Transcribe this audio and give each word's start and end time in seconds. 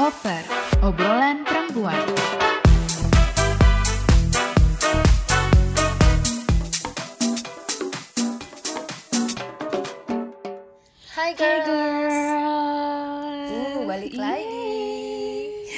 Oper, 0.00 0.40
obrolan 0.80 1.44
perempuan. 1.44 1.92
Hai 11.12 11.36
Hey 11.36 11.36
girls. 11.36 11.68
girl. 11.68 13.44
Uh, 13.52 13.84
balik 13.84 14.16
lagi. 14.16 14.72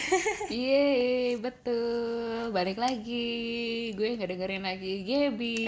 Yeay, 0.55 1.35
betul. 1.43 2.55
Balik 2.55 2.79
lagi. 2.79 3.91
Gue 3.99 4.15
nggak 4.15 4.39
dengerin 4.39 4.63
lagi 4.63 5.03
Gaby. 5.03 5.67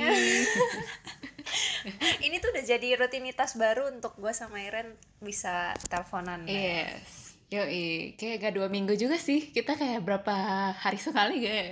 Ini 2.31 2.39
tuh 2.39 2.55
udah 2.55 2.63
jadi 2.63 3.03
rutinitas 3.03 3.59
baru 3.59 3.91
untuk 3.91 4.15
gue 4.15 4.31
sama 4.31 4.63
Iren 4.63 4.95
bisa 5.19 5.75
teleponan. 5.91 6.47
yes. 6.47 7.24
Yoi, 7.53 8.17
kayak 8.17 8.37
gak 8.41 8.55
dua 8.57 8.67
minggu 8.73 8.97
juga 8.97 9.21
sih. 9.21 9.53
Kita 9.53 9.77
kayak 9.77 10.01
berapa 10.01 10.35
hari 10.75 10.97
sekali 10.97 11.45
gak 11.45 11.55
ya? 11.61 11.65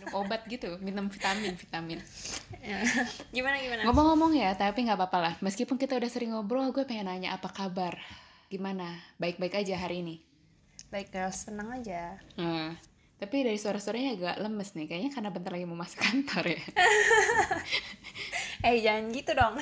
minum 0.00 0.10
obat 0.16 0.42
gitu, 0.48 0.74
minum 0.80 1.06
vitamin, 1.12 1.54
vitamin. 1.54 2.00
gimana 3.36 3.60
gimana? 3.60 3.84
Ngomong-ngomong 3.84 4.32
ya, 4.34 4.56
tapi 4.56 4.88
nggak 4.88 4.98
apa-apa 4.98 5.18
lah. 5.20 5.34
Meskipun 5.44 5.76
kita 5.76 5.94
udah 6.00 6.10
sering 6.10 6.32
ngobrol, 6.32 6.72
gue 6.72 6.88
pengen 6.88 7.06
nanya 7.06 7.36
apa 7.36 7.52
kabar. 7.52 8.00
Gimana? 8.48 8.96
Baik-baik 9.20 9.60
aja 9.60 9.76
hari 9.76 10.00
ini? 10.00 10.16
Baik 10.88 11.12
girls, 11.12 11.44
tenang 11.44 11.68
aja. 11.68 12.16
Hmm. 12.40 12.72
Tapi 13.18 13.44
dari 13.44 13.58
suara-suaranya 13.60 14.10
agak 14.14 14.36
lemes 14.40 14.72
nih, 14.72 14.86
kayaknya 14.88 15.10
karena 15.12 15.28
bentar 15.28 15.50
lagi 15.52 15.66
mau 15.68 15.76
masuk 15.76 16.00
kantor 16.06 16.54
ya. 16.56 16.62
Eh 18.64 18.82
jangan 18.82 19.04
gitu 19.12 19.30
dong. 19.36 19.54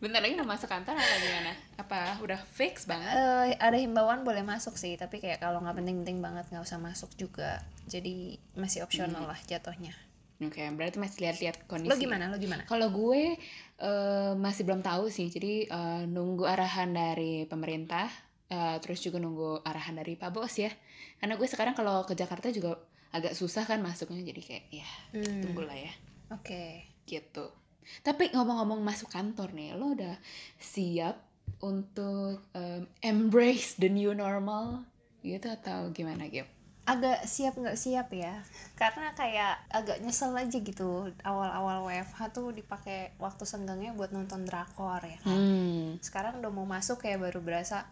Bentar 0.00 0.24
lagi 0.24 0.32
mau 0.40 0.48
masuk 0.48 0.68
kantor 0.72 0.96
apa 0.96 1.16
gimana? 1.20 1.52
Apa 1.76 2.00
udah 2.24 2.40
fix 2.48 2.88
banget? 2.88 3.12
Eh, 3.12 3.52
ada 3.60 3.76
himbauan 3.76 4.24
boleh 4.24 4.40
masuk 4.40 4.80
sih, 4.80 4.96
tapi 4.96 5.20
kayak 5.20 5.44
kalau 5.44 5.60
nggak 5.60 5.76
penting-penting 5.76 6.24
banget 6.24 6.48
nggak 6.48 6.64
usah 6.64 6.80
masuk 6.80 7.12
juga. 7.20 7.60
Jadi 7.84 8.40
masih 8.56 8.80
opsional 8.80 9.28
lah 9.28 9.36
jatuhnya. 9.44 9.92
Oke, 10.40 10.64
berarti 10.72 10.96
masih 10.96 11.20
lihat-lihat 11.28 11.68
kondisi. 11.68 11.92
Lo 11.92 12.00
gimana? 12.00 12.32
Lo 12.32 12.40
gimana? 12.40 12.64
Kalau 12.64 12.88
gue 12.88 13.36
eh, 13.76 14.32
masih 14.40 14.64
belum 14.64 14.80
tahu 14.80 15.12
sih, 15.12 15.28
jadi 15.28 15.68
eh, 15.68 16.02
nunggu 16.08 16.48
arahan 16.48 16.96
dari 16.96 17.44
pemerintah, 17.44 18.08
eh, 18.48 18.80
terus 18.80 19.04
juga 19.04 19.20
nunggu 19.20 19.60
arahan 19.68 20.00
dari 20.00 20.16
Pak 20.16 20.32
Bos 20.32 20.56
ya. 20.56 20.72
Karena 21.20 21.36
gue 21.36 21.44
sekarang 21.44 21.76
kalau 21.76 22.08
ke 22.08 22.16
Jakarta 22.16 22.48
juga 22.48 22.80
agak 23.12 23.36
susah 23.36 23.68
kan 23.68 23.84
masuknya, 23.84 24.24
jadi 24.24 24.40
kayak 24.40 24.64
ya 24.72 24.88
Hmm, 25.12 25.44
tunggulah 25.44 25.76
ya. 25.76 25.92
Oke. 26.32 26.88
gitu. 27.04 27.52
Tapi 28.00 28.32
ngomong-ngomong 28.32 28.80
masuk 28.80 29.10
kantor 29.12 29.52
nih, 29.52 29.76
lo 29.76 29.92
udah 29.94 30.16
siap 30.56 31.20
untuk 31.60 32.40
em, 32.56 32.88
embrace 33.04 33.76
the 33.76 33.90
new 33.90 34.16
normal 34.16 34.84
gitu 35.20 35.52
atau 35.52 35.92
gimana 35.92 36.30
Gap? 36.32 36.48
Agak 36.88 37.22
siap 37.28 37.54
nggak 37.54 37.76
siap 37.76 38.08
ya, 38.10 38.40
karena 38.74 39.14
kayak 39.14 39.62
agak 39.70 40.00
nyesel 40.02 40.34
aja 40.34 40.58
gitu 40.58 41.12
awal-awal 41.22 41.86
WFH 41.86 42.34
tuh 42.34 42.50
dipakai 42.50 43.14
waktu 43.20 43.44
senggangnya 43.46 43.94
buat 43.94 44.10
nonton 44.10 44.48
drakor 44.48 44.98
ya 45.04 45.18
kan. 45.22 45.38
Hmm. 45.38 46.00
sekarang 46.00 46.40
udah 46.40 46.50
mau 46.50 46.66
masuk 46.66 47.04
kayak 47.04 47.20
baru 47.20 47.44
berasa 47.44 47.86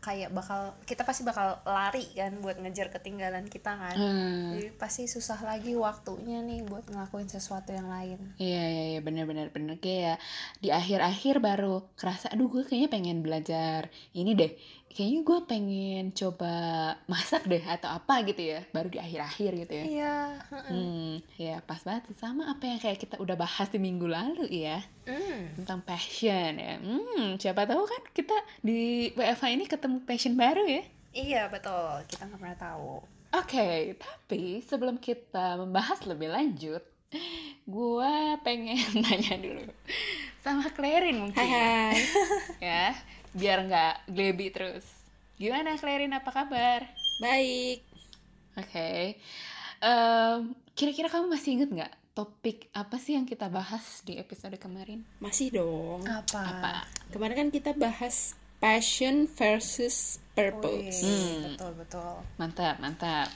kayak 0.00 0.32
bakal 0.32 0.72
kita 0.88 1.04
pasti 1.04 1.28
bakal 1.28 1.60
lari 1.68 2.08
kan 2.16 2.40
buat 2.40 2.56
ngejar 2.56 2.88
ketinggalan 2.88 3.44
kita 3.52 3.76
kan. 3.76 3.96
Hmm. 3.96 4.56
jadi 4.56 4.72
pasti 4.80 5.04
susah 5.04 5.36
lagi 5.44 5.76
waktunya 5.76 6.40
nih 6.40 6.64
buat 6.64 6.88
ngelakuin 6.88 7.28
sesuatu 7.28 7.76
yang 7.76 7.92
lain. 7.92 8.18
Iya 8.40 8.64
iya 8.64 8.84
iya 8.96 9.00
bener-bener 9.04 9.52
bener. 9.52 9.76
Kayak 9.76 10.16
di 10.58 10.72
akhir-akhir 10.72 11.44
baru 11.44 11.84
kerasa 12.00 12.32
aduh 12.32 12.48
gue 12.48 12.64
kayaknya 12.64 12.88
pengen 12.88 13.18
belajar 13.20 13.92
ini 14.16 14.32
deh 14.32 14.52
kayaknya 14.90 15.20
gue 15.22 15.38
pengen 15.44 16.04
coba 16.10 16.54
masak 17.06 17.46
deh 17.46 17.62
atau 17.62 17.88
apa 17.88 18.22
gitu 18.24 18.42
ya 18.44 18.60
baru 18.68 18.86
di 18.86 18.98
akhir-akhir 18.98 19.50
gitu 19.56 19.72
ya 19.72 19.84
iya 19.86 20.16
hmm 20.66 21.10
ya 21.36 21.56
pas 21.60 21.78
banget 21.80 22.10
sama 22.14 22.46
apa 22.48 22.64
yang 22.64 22.78
kayak 22.78 22.98
kita 22.98 23.14
udah 23.16 23.34
bahas 23.34 23.66
di 23.66 23.78
minggu 23.78 24.04
lalu 24.04 24.46
ya 24.50 24.82
Hmm. 25.00 25.56
tentang 25.56 25.82
passion 25.82 26.54
ya. 26.54 26.78
Hmm, 26.78 27.34
siapa 27.34 27.64
tahu 27.64 27.82
kan 27.82 28.02
kita 28.12 28.34
di 28.60 29.10
WFH 29.12 29.44
ini 29.50 29.64
ketemu 29.64 29.98
passion 30.04 30.34
baru 30.34 30.62
ya. 30.62 30.82
iya 31.10 31.42
betul 31.46 32.06
kita 32.06 32.26
nggak 32.26 32.38
pernah 32.38 32.58
tahu 32.60 33.02
Oke, 33.32 33.94
tapi 33.96 34.58
sebelum 34.60 34.98
kita 34.98 35.54
membahas 35.56 36.02
lebih 36.04 36.28
lanjut, 36.28 36.82
gua 37.64 38.34
pengen 38.40 38.74
nanya 39.00 39.34
dulu 39.36 39.70
sama 40.40 40.66
Clarin 40.68 41.14
mungkin. 41.20 41.38
Hai, 41.38 41.94
Ya, 42.58 42.90
biar 43.32 43.64
nggak 43.64 43.94
glebi 44.10 44.50
terus. 44.50 44.84
Gimana 45.36 45.76
Clarin, 45.76 46.12
apa 46.12 46.30
kabar? 46.30 46.84
baik. 47.20 47.84
Oke, 48.56 49.16
Em, 49.80 50.40
kira-kira 50.72 51.08
kamu 51.08 51.32
masih 51.32 51.56
inget 51.56 51.70
nggak 51.72 51.92
topik 52.12 52.68
apa 52.72 53.00
sih 53.00 53.16
yang 53.16 53.24
kita 53.24 53.48
bahas 53.48 54.04
di 54.04 54.20
episode 54.20 54.56
kemarin? 54.60 55.00
Masih 55.20 55.48
dong. 55.48 56.04
apa, 56.04 56.40
Apa? 56.40 56.72
Kemarin 57.08 57.36
kan 57.36 57.48
kita 57.48 57.72
bahas 57.72 58.36
passion 58.60 59.24
versus 59.24 60.20
purpose. 60.36 61.00
Wih, 61.00 61.56
betul 61.56 61.72
betul 61.80 62.12
Mantap, 62.36 62.76
mantap. 62.76 63.28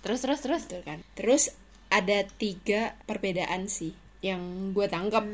Terus, 0.00 0.24
terus, 0.24 0.40
terus. 0.40 0.62
Betul 0.64 0.82
kan? 0.88 0.98
Terus 1.12 1.52
ada 1.92 2.24
tiga 2.40 2.96
perbedaan 3.04 3.68
sih 3.68 3.92
yang 4.24 4.72
gue 4.72 4.86
tangkap. 4.88 5.24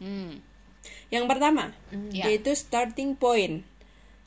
Hmm. 0.00 0.40
Yang 1.12 1.24
pertama, 1.28 1.76
Ya. 2.08 2.32
yaitu 2.32 2.56
starting 2.56 3.12
point. 3.14 3.62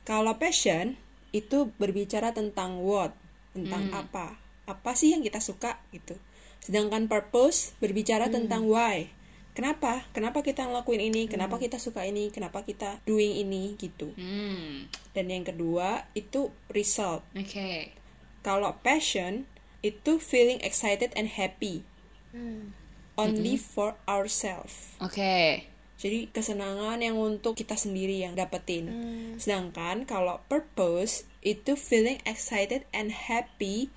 Kalau 0.06 0.38
passion 0.38 0.94
itu 1.34 1.74
berbicara 1.76 2.30
tentang 2.32 2.78
what, 2.80 3.12
tentang 3.52 3.90
apa, 3.92 4.38
apa 4.64 4.92
sih 4.94 5.10
yang 5.10 5.26
kita 5.26 5.42
suka 5.42 5.82
gitu. 5.90 6.14
Sedangkan 6.62 7.10
purpose 7.10 7.74
berbicara 7.78 8.30
tentang 8.30 8.70
why. 8.70 9.10
Kenapa? 9.56 10.04
Kenapa 10.12 10.44
kita 10.44 10.68
ngelakuin 10.68 11.10
ini? 11.10 11.26
Kenapa 11.26 11.56
kita 11.58 11.80
suka 11.80 12.04
ini? 12.04 12.28
Kenapa 12.30 12.62
kita 12.62 13.00
doing 13.04 13.40
ini 13.40 13.74
gitu. 13.80 14.12
Hmm. 14.14 14.86
Dan 15.16 15.32
yang 15.32 15.42
kedua 15.42 16.06
itu 16.12 16.52
result. 16.68 17.24
Oke. 17.34 17.96
Kalau 18.44 18.78
passion 18.84 19.48
itu 19.80 20.20
feeling 20.20 20.60
excited 20.62 21.10
and 21.16 21.32
happy 21.32 21.82
Hmm. 22.30 22.76
only 23.16 23.56
for 23.56 23.96
ourselves. 24.06 24.92
Oke. 25.00 25.64
Jadi 25.96 26.28
kesenangan 26.28 27.00
yang 27.00 27.16
untuk 27.16 27.56
kita 27.56 27.80
sendiri 27.80 28.20
yang 28.20 28.36
dapetin. 28.36 28.92
Hmm. 28.92 29.32
Sedangkan 29.40 30.04
kalau 30.04 30.44
purpose 30.52 31.24
itu 31.40 31.80
feeling 31.80 32.20
excited 32.28 32.84
and 32.92 33.16
happy 33.16 33.88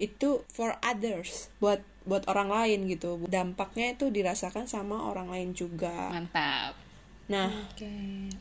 itu 0.00 0.46
for 0.48 0.78
others, 0.80 1.52
buat 1.60 1.82
buat 2.08 2.24
orang 2.30 2.48
lain 2.48 2.88
gitu. 2.88 3.20
Dampaknya 3.28 3.98
itu 3.98 4.08
dirasakan 4.08 4.70
sama 4.70 5.10
orang 5.10 5.28
lain 5.28 5.50
juga. 5.52 6.08
Mantap. 6.08 6.78
Nah, 7.30 7.46
oke 7.46 7.86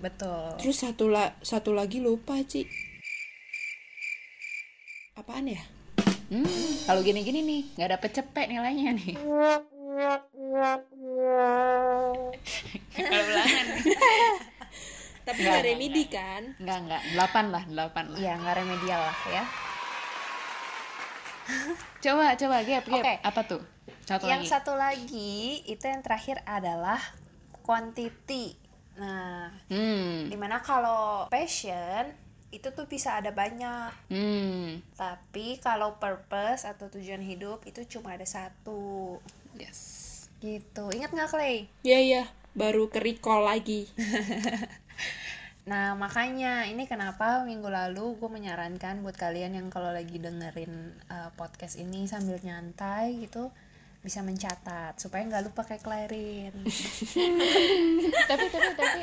betul 0.02 0.50
terus 0.58 0.82
satu 0.82 1.14
la 1.14 1.38
satu 1.46 1.78
lagi 1.78 2.02
lupa, 2.02 2.42
Ci. 2.42 2.66
Apaan 5.14 5.46
ya? 5.46 5.62
Hmm, 6.30 6.46
kalau 6.86 7.02
gini-gini 7.02 7.42
nih, 7.42 7.62
nggak 7.78 7.92
dapet 8.00 8.12
cepet 8.22 8.46
nilainya 8.50 8.94
nih. 8.98 9.14
Ulangan. 13.00 13.66
Tapi 15.28 15.40
Nggak, 15.40 15.62
remedi 15.62 16.04
kan? 16.08 16.42
Nggak, 16.58 16.78
nggak. 16.86 17.02
Delapan 17.14 17.46
lah, 17.50 17.64
delapan 17.64 18.06
lah. 18.10 18.18
ya 18.18 18.34
nggak 18.36 18.56
remedial 18.58 18.98
lah 19.00 19.18
ya 19.30 19.44
Coba, 22.00 22.34
coba, 22.34 22.58
Gap, 22.62 22.86
Gap. 22.86 22.98
Oke. 22.98 23.14
Apa 23.20 23.42
tuh? 23.44 23.62
Satu 24.06 24.26
yang 24.26 24.42
lagi. 24.42 24.50
satu 24.50 24.74
lagi 24.74 25.34
itu 25.66 25.84
yang 25.84 26.02
terakhir 26.02 26.42
adalah 26.44 26.98
quantity 27.62 28.58
nah 28.96 29.48
Hmm. 29.68 30.28
di 30.28 30.36
mana 30.36 30.60
kalau 30.60 31.30
passion 31.30 32.10
itu 32.50 32.68
tuh 32.70 32.84
bisa 32.84 33.16
ada 33.16 33.32
banyak 33.32 33.94
Hmm. 34.10 34.82
tapi 34.94 35.56
kalau 35.58 35.96
purpose 35.96 36.66
atau 36.66 36.90
tujuan 36.90 37.22
hidup 37.22 37.64
itu 37.64 37.86
cuma 37.88 38.12
ada 38.12 38.26
satu 38.26 39.18
Yes. 39.60 39.80
gitu 40.40 40.88
ingat 40.96 41.12
nggak 41.12 41.36
Clay? 41.36 41.68
Iya, 41.84 42.00
iya. 42.00 42.24
Baru 42.56 42.88
ke 42.88 43.04
recall 43.04 43.44
lagi. 43.44 43.92
Nah 45.70 45.94
makanya 45.94 46.66
ini 46.66 46.90
kenapa 46.90 47.46
minggu 47.46 47.70
lalu 47.70 48.18
gue 48.18 48.26
menyarankan 48.26 49.06
buat 49.06 49.14
kalian 49.14 49.54
yang 49.54 49.70
kalau 49.70 49.94
lagi 49.94 50.18
dengerin 50.18 50.98
uh, 51.14 51.30
podcast 51.38 51.78
ini 51.78 52.10
sambil 52.10 52.42
nyantai 52.42 53.22
gitu 53.22 53.54
bisa 54.02 54.26
mencatat 54.26 54.98
supaya 54.98 55.22
nggak 55.30 55.46
lupa 55.46 55.62
kayak 55.68 55.86
Clarin. 55.86 56.56
tapi, 58.30 58.46
tapi, 58.50 58.70
tapi, 58.74 59.02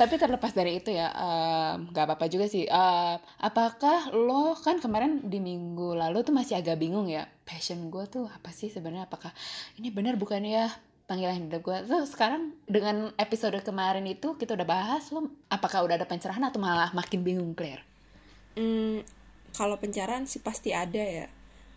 tapi 0.00 0.16
terlepas 0.16 0.56
dari 0.56 0.80
itu 0.80 0.88
ya, 0.96 1.12
nggak 1.92 2.04
apa-apa 2.08 2.24
juga 2.32 2.48
sih. 2.48 2.64
Em, 2.64 3.20
apakah 3.36 4.08
lo 4.16 4.56
kan 4.56 4.80
kemarin 4.80 5.28
di 5.28 5.44
minggu 5.44 5.92
lalu 5.92 6.24
tuh 6.24 6.32
masih 6.32 6.56
agak 6.56 6.80
bingung 6.80 7.04
ya, 7.04 7.28
passion 7.44 7.92
gue 7.92 8.08
tuh 8.08 8.24
apa 8.24 8.48
sih 8.48 8.72
sebenarnya? 8.72 9.04
Apakah 9.04 9.28
ini 9.76 9.92
benar 9.92 10.16
bukan 10.16 10.40
ya 10.40 10.72
panggilan 11.04 11.44
hidup 11.44 11.60
gue? 11.60 11.78
So 11.84 12.08
sekarang 12.08 12.56
dengan 12.64 13.12
episode 13.20 13.60
kemarin 13.60 14.08
itu 14.08 14.40
kita 14.40 14.56
udah 14.56 14.64
bahas, 14.64 15.12
lo 15.12 15.28
apakah 15.52 15.84
udah 15.84 16.00
ada 16.00 16.08
pencerahan 16.08 16.48
atau 16.48 16.64
malah 16.64 16.88
makin 16.96 17.20
bingung 17.20 17.52
Claire? 17.52 17.84
Hmm, 18.56 19.04
kalau 19.52 19.76
pencerahan 19.76 20.24
sih 20.24 20.40
pasti 20.40 20.72
ada 20.72 21.04
ya. 21.04 21.28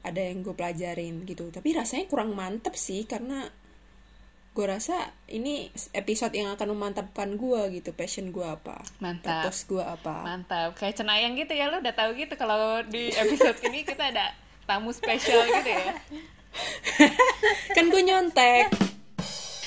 Ada 0.04 0.32
yang 0.32 0.48
gue 0.48 0.56
pelajarin 0.56 1.28
gitu. 1.28 1.52
Tapi 1.52 1.76
rasanya 1.76 2.08
kurang 2.08 2.36
mantep 2.36 2.76
sih 2.76 3.04
karena 3.04 3.48
gue 4.54 4.66
rasa 4.70 5.10
ini 5.34 5.74
episode 5.98 6.38
yang 6.38 6.54
akan 6.54 6.78
memantapkan 6.78 7.34
gue 7.34 7.82
gitu. 7.82 7.90
Passion 7.98 8.30
gue 8.30 8.46
apa? 8.46 8.86
Mantap. 9.02 9.50
Purpose 9.50 9.66
gue 9.66 9.82
apa? 9.82 10.22
Mantap, 10.22 10.78
kayak 10.78 10.94
cenayang 11.02 11.34
gitu 11.34 11.58
ya, 11.58 11.74
lu 11.74 11.82
udah 11.82 11.96
tahu 11.98 12.14
gitu 12.14 12.38
kalau 12.38 12.86
di 12.86 13.10
episode 13.18 13.58
ini 13.66 13.82
kita 13.82 14.14
ada 14.14 14.30
tamu 14.70 14.94
spesial 14.94 15.42
gitu 15.50 15.70
ya. 15.74 15.98
kan 17.76 17.86
gue 17.90 18.02
nyontek. 18.06 18.70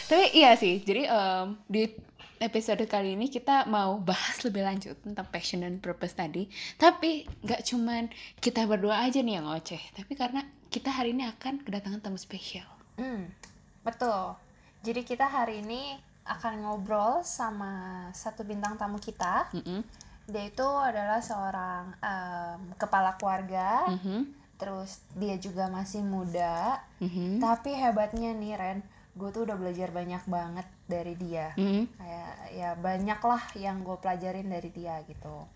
Tapi 0.06 0.38
iya 0.38 0.54
sih, 0.54 0.78
jadi 0.86 1.10
em, 1.10 1.58
di 1.66 1.90
episode 2.38 2.86
kali 2.86 3.18
ini 3.18 3.26
kita 3.26 3.66
mau 3.66 3.98
bahas 3.98 4.38
lebih 4.46 4.62
lanjut 4.62 4.94
tentang 5.02 5.26
passion 5.34 5.66
dan 5.66 5.82
purpose 5.82 6.14
tadi. 6.14 6.46
Tapi 6.78 7.26
nggak 7.42 7.66
cuman 7.74 8.06
kita 8.38 8.70
berdua 8.70 9.02
aja 9.02 9.18
nih 9.18 9.42
yang 9.42 9.50
ngoceh, 9.50 9.82
tapi 9.98 10.14
karena 10.14 10.46
kita 10.70 10.94
hari 10.94 11.10
ini 11.10 11.26
akan 11.26 11.66
kedatangan 11.66 12.06
tamu 12.06 12.22
spesial. 12.22 12.70
Hmm, 13.02 13.34
betul. 13.82 14.45
Jadi 14.86 15.02
kita 15.02 15.26
hari 15.26 15.66
ini 15.66 15.98
akan 16.22 16.62
ngobrol 16.62 17.26
sama 17.26 18.06
satu 18.14 18.46
bintang 18.46 18.78
tamu 18.78 19.02
kita. 19.02 19.50
Mm-mm. 19.50 19.82
Dia 20.30 20.46
itu 20.46 20.62
adalah 20.62 21.18
seorang 21.18 21.90
em, 21.98 22.60
kepala 22.78 23.18
keluarga. 23.18 23.82
Mhm. 23.90 24.30
Terus 24.62 25.02
dia 25.18 25.34
juga 25.42 25.66
masih 25.66 26.06
muda. 26.06 26.78
Mhm. 27.02 27.42
Tapi 27.42 27.74
hebatnya 27.74 28.30
nih 28.30 28.54
Ren, 28.54 28.78
gue 29.18 29.28
tuh 29.34 29.42
udah 29.42 29.58
belajar 29.58 29.90
banyak 29.90 30.22
banget 30.30 30.66
dari 30.86 31.18
dia. 31.18 31.50
Mhm. 31.58 31.82
Kayak 31.98 32.34
ya 32.54 32.70
banyak 32.78 33.20
lah 33.26 33.42
yang 33.58 33.82
gue 33.82 33.96
pelajarin 33.98 34.46
dari 34.46 34.70
dia 34.70 35.02
gitu. 35.10 35.50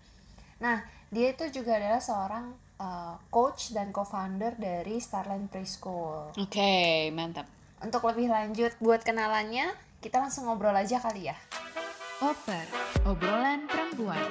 Nah, 0.59 0.83
dia 1.07 1.31
itu 1.31 1.47
juga 1.55 1.79
adalah 1.79 2.03
seorang 2.03 2.51
uh, 2.83 3.15
coach 3.31 3.71
dan 3.71 3.95
co-founder 3.95 4.59
dari 4.59 4.99
Starland 4.99 5.47
Preschool. 5.47 6.35
Oke, 6.35 7.07
mantap. 7.15 7.60
Untuk 7.81 8.05
lebih 8.05 8.29
lanjut 8.29 8.77
buat 8.77 9.01
kenalannya, 9.01 9.73
kita 10.05 10.21
langsung 10.21 10.45
ngobrol 10.45 10.77
aja 10.77 11.01
kali 11.01 11.33
ya. 11.33 11.37
Oper, 12.21 12.69
obrolan 13.09 13.65
perempuan. 13.65 14.21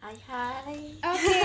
Hai 0.00 0.16
hai. 0.16 0.96
Oke, 0.96 1.40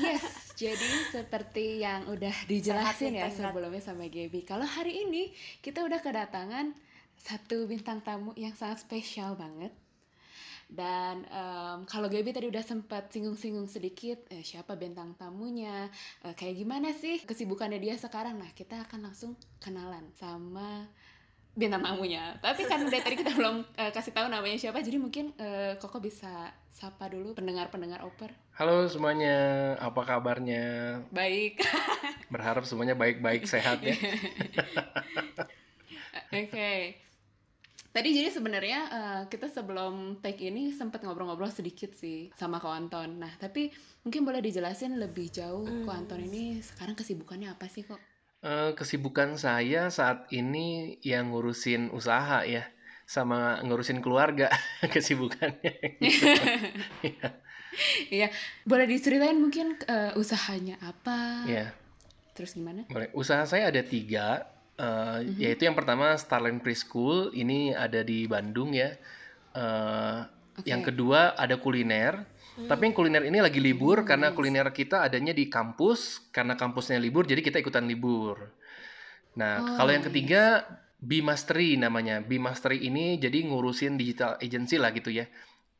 yes. 0.00 0.56
Jadi 0.56 1.12
seperti 1.12 1.84
yang 1.84 2.08
udah 2.08 2.32
dijelasin 2.48 3.20
ya 3.20 3.28
sebelumnya 3.28 3.84
sama 3.84 4.08
Gaby. 4.08 4.48
Kalau 4.48 4.64
hari 4.64 5.04
ini 5.04 5.28
kita 5.60 5.84
udah 5.84 6.00
kedatangan 6.00 6.72
satu 7.20 7.68
bintang 7.68 8.00
tamu 8.00 8.32
yang 8.32 8.56
sangat 8.56 8.80
spesial 8.80 9.36
banget. 9.36 9.76
Dan 10.66 11.22
em, 11.30 11.86
kalau 11.86 12.10
Gaby 12.10 12.34
tadi 12.34 12.50
udah 12.50 12.64
sempat 12.66 13.14
singgung-singgung 13.14 13.70
sedikit 13.70 14.26
eh, 14.34 14.42
siapa 14.42 14.74
bintang 14.74 15.14
tamunya, 15.14 15.86
eh, 16.26 16.34
kayak 16.34 16.58
gimana 16.58 16.90
sih 16.90 17.22
kesibukannya 17.22 17.78
dia 17.78 17.94
sekarang. 17.94 18.42
Nah, 18.42 18.50
kita 18.50 18.82
akan 18.82 19.06
langsung 19.06 19.38
kenalan 19.62 20.10
sama 20.18 20.90
bintang 21.54 21.86
tamunya. 21.86 22.34
Tapi 22.42 22.66
kan 22.66 22.82
dari 22.90 22.98
tadi 22.98 23.14
kita 23.14 23.38
belum 23.38 23.62
eh, 23.78 23.94
kasih 23.94 24.10
tahu 24.10 24.26
namanya 24.26 24.58
siapa, 24.58 24.82
jadi 24.82 24.98
mungkin 24.98 25.30
eh, 25.38 25.78
Koko 25.78 26.02
bisa 26.02 26.50
sapa 26.74 27.08
dulu 27.08 27.32
pendengar-pendengar 27.32 28.04
oper. 28.04 28.34
Halo 28.58 28.90
semuanya, 28.90 29.72
apa 29.80 30.02
kabarnya? 30.02 30.98
Baik. 31.14 31.62
Berharap 32.32 32.66
semuanya 32.66 32.98
baik-baik 32.98 33.46
sehat 33.46 33.86
ya. 33.86 33.94
Oke. 36.36 37.05
Tadi 37.96 38.12
jadi 38.12 38.28
sebenarnya 38.28 38.80
eh, 38.92 39.22
kita 39.32 39.48
sebelum 39.48 40.20
take 40.20 40.52
ini 40.52 40.68
sempat 40.68 41.00
ngobrol-ngobrol 41.00 41.48
sedikit 41.48 41.96
sih 41.96 42.28
sama 42.36 42.60
Ko 42.60 42.68
Anton. 42.68 43.24
Nah, 43.24 43.32
tapi 43.40 43.72
mungkin 44.04 44.20
boleh 44.20 44.44
dijelasin 44.44 45.00
lebih 45.00 45.32
jauh 45.32 45.64
Ko 45.64 45.96
Anton 45.96 46.20
ini 46.20 46.60
sekarang 46.60 46.92
kesibukannya 46.92 47.56
apa 47.56 47.64
sih 47.72 47.88
kok? 47.88 47.96
Eh, 48.44 48.76
kesibukan 48.76 49.40
saya 49.40 49.88
saat 49.88 50.28
ini 50.28 51.00
yang 51.00 51.32
ngurusin 51.32 51.88
usaha 51.88 52.44
ya, 52.44 52.68
sama 53.08 53.64
ngurusin 53.64 54.04
keluarga 54.04 54.52
kesibukannya. 54.92 55.72
Iya. 57.00 57.28
Iya, 58.08 58.28
boleh 58.64 58.88
diceritain 58.88 59.40
mungkin 59.40 59.76
eh, 59.88 60.12
usahanya 60.20 60.76
apa? 60.84 61.48
Ya, 61.48 61.72
Terus 62.36 62.52
gimana? 62.52 62.84
boleh. 62.92 63.08
Usaha 63.16 63.48
saya 63.48 63.72
ada 63.72 63.80
tiga, 63.80 64.44
eh, 64.76 65.18
yaitu 65.40 65.66
yang 65.68 65.76
pertama 65.76 66.14
Starland 66.16 66.60
Preschool, 66.60 67.32
ini 67.32 67.72
ada 67.72 68.00
di 68.04 68.24
Bandung 68.28 68.72
ya. 68.72 68.96
Eh, 69.56 70.18
Oke. 70.56 70.72
Yang 70.72 70.82
kedua 70.92 71.36
ada 71.36 71.60
kuliner. 71.60 72.24
Tapi 72.56 72.88
yang 72.88 72.96
kuliner 72.96 73.20
ini 73.28 73.44
lagi 73.44 73.60
libur 73.60 74.08
karena 74.08 74.32
kuliner 74.32 74.72
kita 74.72 75.04
adanya 75.04 75.36
di 75.36 75.52
kampus. 75.52 76.32
Karena 76.32 76.56
kampusnya 76.56 76.96
libur, 76.96 77.28
jadi 77.28 77.44
kita 77.44 77.60
ikutan 77.60 77.84
libur. 77.84 78.40
Nah, 79.36 79.60
Oh, 79.60 79.76
kalau 79.76 79.92
yang 79.92 80.04
ketiga 80.08 80.64
Bimastery 80.96 81.76
namanya. 81.76 82.24
Bimastery 82.24 82.88
ini 82.88 83.20
jadi 83.20 83.44
ngurusin 83.44 84.00
digital 84.00 84.40
agency 84.40 84.80
lah 84.80 84.96
gitu 84.96 85.12
ya. 85.12 85.28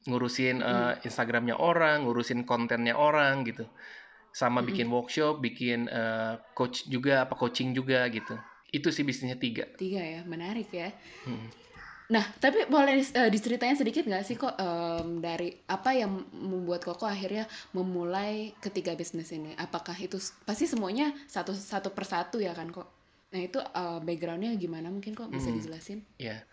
Ngurusin 0.05 0.61
eh, 0.61 0.93
Instagramnya 1.09 1.57
orang, 1.57 2.05
ngurusin 2.05 2.45
kontennya 2.45 2.93
orang 2.93 3.49
gitu. 3.49 3.65
Sama 4.37 4.61
bikin 4.61 4.93
workshop, 4.93 5.41
bikin 5.41 5.89
eh, 5.89 6.37
coach 6.53 6.85
juga, 6.93 7.25
apa 7.25 7.33
coaching 7.33 7.73
juga 7.73 8.05
gitu. 8.13 8.37
Itu 8.71 8.89
sih 8.93 9.03
bisnisnya 9.07 9.39
tiga. 9.39 9.65
Tiga 9.79 10.03
ya, 10.03 10.21
menarik 10.27 10.69
ya. 10.73 10.91
Hmm. 11.27 11.49
Nah, 12.07 12.23
tapi 12.39 12.71
boleh 12.71 13.03
eh, 13.03 13.31
diceritain 13.35 13.75
sedikit 13.75 14.07
nggak 14.07 14.23
sih 14.23 14.39
kok 14.39 14.55
em, 14.55 15.19
dari 15.19 15.51
apa 15.67 15.91
yang 15.91 16.23
membuat 16.31 16.87
Koko 16.87 17.03
akhirnya 17.03 17.51
memulai 17.75 18.55
ketiga 18.63 18.95
bisnis 18.95 19.35
ini? 19.35 19.59
Apakah 19.59 19.99
itu 19.99 20.15
pasti 20.47 20.71
semuanya 20.71 21.11
satu 21.27 21.51
satu 21.51 21.91
persatu 21.91 22.39
ya 22.39 22.55
kan 22.55 22.71
kok? 22.71 22.87
Nah 23.35 23.41
itu 23.43 23.59
eh, 23.59 23.99
backgroundnya 24.07 24.55
gimana 24.55 24.87
mungkin 24.87 25.19
kok 25.19 25.35
bisa 25.35 25.51
Hmm. 25.51 25.59
dijelasin? 25.59 25.99
Ya, 26.19 26.47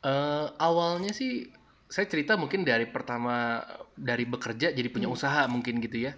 Eh, 0.00 0.46
awalnya 0.56 1.12
sih 1.12 1.52
saya 1.90 2.08
cerita 2.08 2.32
mungkin 2.40 2.64
dari 2.64 2.88
pertama 2.88 3.60
dari 3.92 4.24
bekerja 4.24 4.72
jadi 4.72 4.88
punya 4.88 5.08
usaha 5.12 5.44
mungkin 5.44 5.76
gitu 5.84 6.08
ya. 6.08 6.12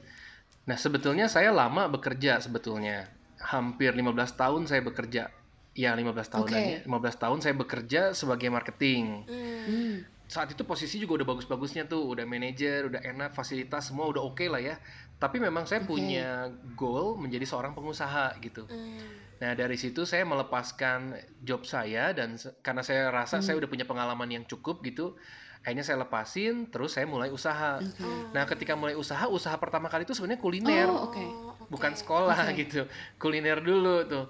Nah 0.71 0.79
sebetulnya 0.79 1.27
saya 1.27 1.51
lama 1.51 1.91
bekerja 1.91 2.39
sebetulnya, 2.39 3.11
hampir 3.43 3.91
15 3.93 4.15
tahun 4.39 4.63
saya 4.71 4.83
bekerja. 4.83 5.29
Ya 5.73 5.97
15 5.97 6.13
tahunan 6.29 6.61
Oke. 6.61 6.73
ya, 6.77 6.81
15 6.85 7.23
tahun 7.23 7.39
saya 7.41 7.55
bekerja 7.57 8.01
sebagai 8.13 8.53
marketing. 8.53 9.25
Hmm. 9.25 9.95
Saat 10.29 10.53
itu 10.53 10.65
posisi 10.65 11.01
juga 11.01 11.21
udah 11.21 11.29
bagus-bagusnya 11.33 11.89
tuh, 11.89 12.13
udah 12.13 12.25
manajer, 12.29 12.89
udah 12.89 13.01
enak, 13.01 13.33
fasilitas 13.33 13.89
semua 13.89 14.09
udah 14.09 14.21
oke 14.21 14.45
lah 14.49 14.61
ya. 14.61 14.77
Tapi 15.17 15.41
memang 15.41 15.65
saya 15.65 15.85
Oke. 15.85 15.97
punya 15.97 16.51
goal 16.77 17.17
menjadi 17.17 17.49
seorang 17.49 17.73
pengusaha 17.73 18.37
gitu. 18.41 18.69
Hmm. 18.69 19.01
Nah 19.41 19.59
dari 19.59 19.75
situ 19.75 20.05
saya 20.05 20.23
melepaskan 20.29 21.19
job 21.43 21.65
saya 21.65 22.13
dan 22.13 22.37
karena 22.61 22.83
saya 22.85 23.09
rasa 23.09 23.41
saya 23.43 23.59
udah 23.59 23.71
punya 23.71 23.89
pengalaman 23.89 24.29
yang 24.29 24.45
cukup 24.47 24.85
gitu, 24.87 25.17
akhirnya 25.63 25.83
saya 25.83 26.03
lepasin, 26.03 26.67
terus 26.69 26.93
saya 26.93 27.07
mulai 27.07 27.31
usaha. 27.31 27.79
Oke. 27.79 28.03
Nah 28.35 28.43
ketika 28.45 28.75
mulai 28.75 28.95
usaha, 28.95 29.27
usaha 29.27 29.55
pertama 29.57 29.87
kali 29.87 30.03
itu 30.03 30.11
sebenarnya 30.13 30.43
kuliner, 30.43 30.89
Oh, 30.91 31.07
oke. 31.07 31.25
bukan 31.71 31.95
sekolah 31.95 32.51
Oke. 32.51 32.55
gitu, 32.67 32.83
kuliner 33.17 33.63
dulu 33.63 34.03
tuh. 34.05 34.27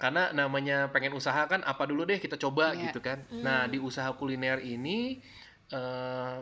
Karena 0.00 0.32
namanya 0.32 0.88
pengen 0.88 1.12
usaha 1.12 1.44
kan 1.46 1.60
apa 1.62 1.84
dulu 1.84 2.02
deh 2.02 2.18
kita 2.18 2.34
coba 2.34 2.72
Iya. 2.72 2.88
gitu 2.90 2.98
kan. 2.98 3.22
Nah 3.30 3.68
di 3.68 3.76
usaha 3.78 4.08
kuliner 4.16 4.58
ini 4.58 5.20
eh, 5.68 6.36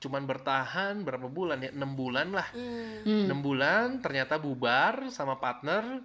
cuman 0.00 0.28
bertahan 0.28 1.00
berapa 1.00 1.28
bulan 1.28 1.64
ya, 1.64 1.70
enam 1.72 1.96
bulan 1.96 2.28
lah. 2.28 2.44
Hmm. 2.52 3.24
6 3.24 3.40
bulan 3.40 4.00
ternyata 4.00 4.36
bubar 4.36 5.08
sama 5.08 5.40
partner. 5.40 6.04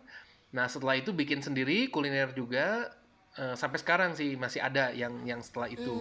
Nah, 0.49 0.65
setelah 0.65 0.95
itu 0.95 1.11
bikin 1.11 1.43
sendiri 1.43 1.91
kuliner 1.91 2.31
juga 2.31 2.87
eh, 3.35 3.55
sampai 3.59 3.75
sekarang 3.77 4.11
sih 4.15 4.39
masih 4.39 4.63
ada 4.63 4.95
yang 4.95 5.27
yang 5.27 5.43
setelah 5.43 5.67
itu. 5.67 5.99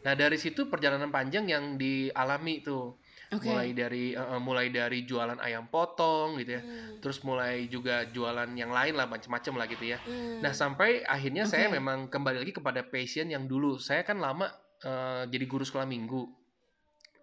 Nah, 0.00 0.16
dari 0.16 0.40
situ 0.40 0.66
perjalanan 0.72 1.12
panjang 1.12 1.44
yang 1.48 1.76
dialami 1.76 2.64
tuh. 2.64 2.96
Oke. 3.30 3.46
Mulai 3.46 3.70
dari 3.70 4.10
eh, 4.10 4.40
mulai 4.42 4.66
dari 4.74 5.06
jualan 5.06 5.38
ayam 5.38 5.70
potong 5.70 6.40
gitu 6.42 6.58
ya. 6.58 6.62
Terus 6.98 7.22
mulai 7.22 7.70
juga 7.70 8.02
jualan 8.10 8.50
yang 8.58 8.74
lain 8.74 8.98
lah 8.98 9.06
macam-macam 9.06 9.54
lah 9.60 9.66
gitu 9.70 9.84
ya. 9.86 9.98
Nah, 10.42 10.50
sampai 10.50 11.06
akhirnya 11.06 11.46
saya 11.46 11.70
Oke. 11.70 11.78
memang 11.78 12.10
kembali 12.10 12.42
lagi 12.42 12.52
kepada 12.56 12.82
passion 12.82 13.30
yang 13.30 13.46
dulu. 13.46 13.78
Saya 13.78 14.02
kan 14.02 14.18
lama 14.18 14.50
eh, 14.82 15.22
jadi 15.30 15.44
guru 15.46 15.62
sekolah 15.62 15.86
minggu. 15.86 16.26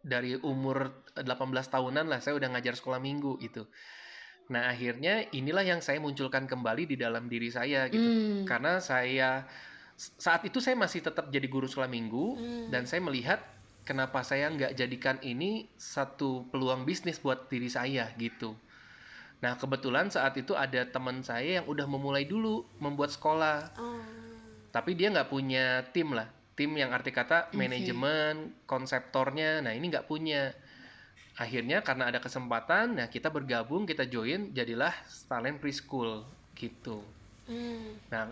Dari 0.07 0.39
umur 0.39 1.03
18 1.19 1.27
tahunan 1.67 2.07
lah 2.07 2.23
saya 2.23 2.39
udah 2.39 2.55
ngajar 2.55 2.79
sekolah 2.79 3.03
minggu 3.03 3.35
gitu. 3.43 3.67
Nah, 4.47 4.71
akhirnya 4.71 5.27
inilah 5.35 5.63
yang 5.67 5.83
saya 5.83 5.99
munculkan 5.99 6.47
kembali 6.47 6.87
di 6.87 6.95
dalam 6.95 7.27
diri 7.27 7.51
saya 7.51 7.91
gitu. 7.91 8.07
Hmm. 8.07 8.47
Karena 8.47 8.79
saya 8.79 9.43
saat 9.97 10.45
itu 10.45 10.61
saya 10.61 10.77
masih 10.77 11.01
tetap 11.01 11.33
jadi 11.33 11.49
guru 11.49 11.65
sekolah 11.65 11.89
minggu 11.89 12.37
dan 12.69 12.85
saya 12.85 13.01
melihat 13.01 13.41
kenapa 13.81 14.21
saya 14.21 14.45
nggak 14.53 14.77
jadikan 14.77 15.17
ini 15.25 15.65
satu 15.73 16.45
peluang 16.53 16.85
bisnis 16.85 17.17
buat 17.17 17.49
diri 17.49 17.65
saya 17.65 18.13
gitu. 18.21 18.53
Nah, 19.37 19.53
kebetulan 19.53 20.09
saat 20.09 20.33
itu 20.37 20.57
ada 20.57 20.81
teman 20.89 21.21
saya 21.21 21.61
yang 21.61 21.65
udah 21.69 21.85
memulai 21.85 22.25
dulu 22.25 22.65
membuat 22.81 23.13
sekolah. 23.13 23.73
Oh. 23.77 24.01
tapi 24.67 24.93
dia 24.93 25.09
nggak 25.09 25.31
punya 25.31 25.81
tim 25.89 26.13
lah 26.13 26.29
tim 26.53 26.69
yang 26.77 26.93
arti 26.93 27.09
kata 27.09 27.49
Oke. 27.49 27.57
manajemen 27.57 28.53
konseptornya 28.69 29.63
nah 29.63 29.73
ini 29.73 29.89
nggak 29.89 30.05
punya 30.05 30.53
akhirnya 31.39 31.81
karena 31.81 32.13
ada 32.13 32.21
kesempatan 32.21 33.01
nah 33.01 33.07
kita 33.09 33.33
bergabung 33.33 33.89
kita 33.89 34.05
join 34.05 34.53
jadilah 34.53 34.93
talent 35.25 35.57
preschool 35.57 36.29
gitu 36.53 37.01
Hmm. 37.47 37.95
Nah, 38.11 38.27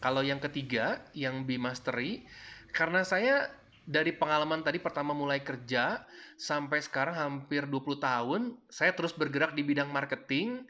kalau 0.00 0.20
yang 0.20 0.38
ketiga, 0.42 1.02
yang 1.16 1.44
Be 1.48 1.56
Mastery, 1.56 2.24
karena 2.72 3.02
saya 3.02 3.48
dari 3.86 4.10
pengalaman 4.10 4.66
tadi 4.66 4.82
pertama 4.82 5.14
mulai 5.14 5.40
kerja 5.40 6.02
sampai 6.34 6.82
sekarang 6.82 7.14
hampir 7.14 7.64
20 7.64 8.02
tahun, 8.02 8.58
saya 8.66 8.92
terus 8.92 9.14
bergerak 9.14 9.54
di 9.54 9.62
bidang 9.62 9.88
marketing 9.88 10.66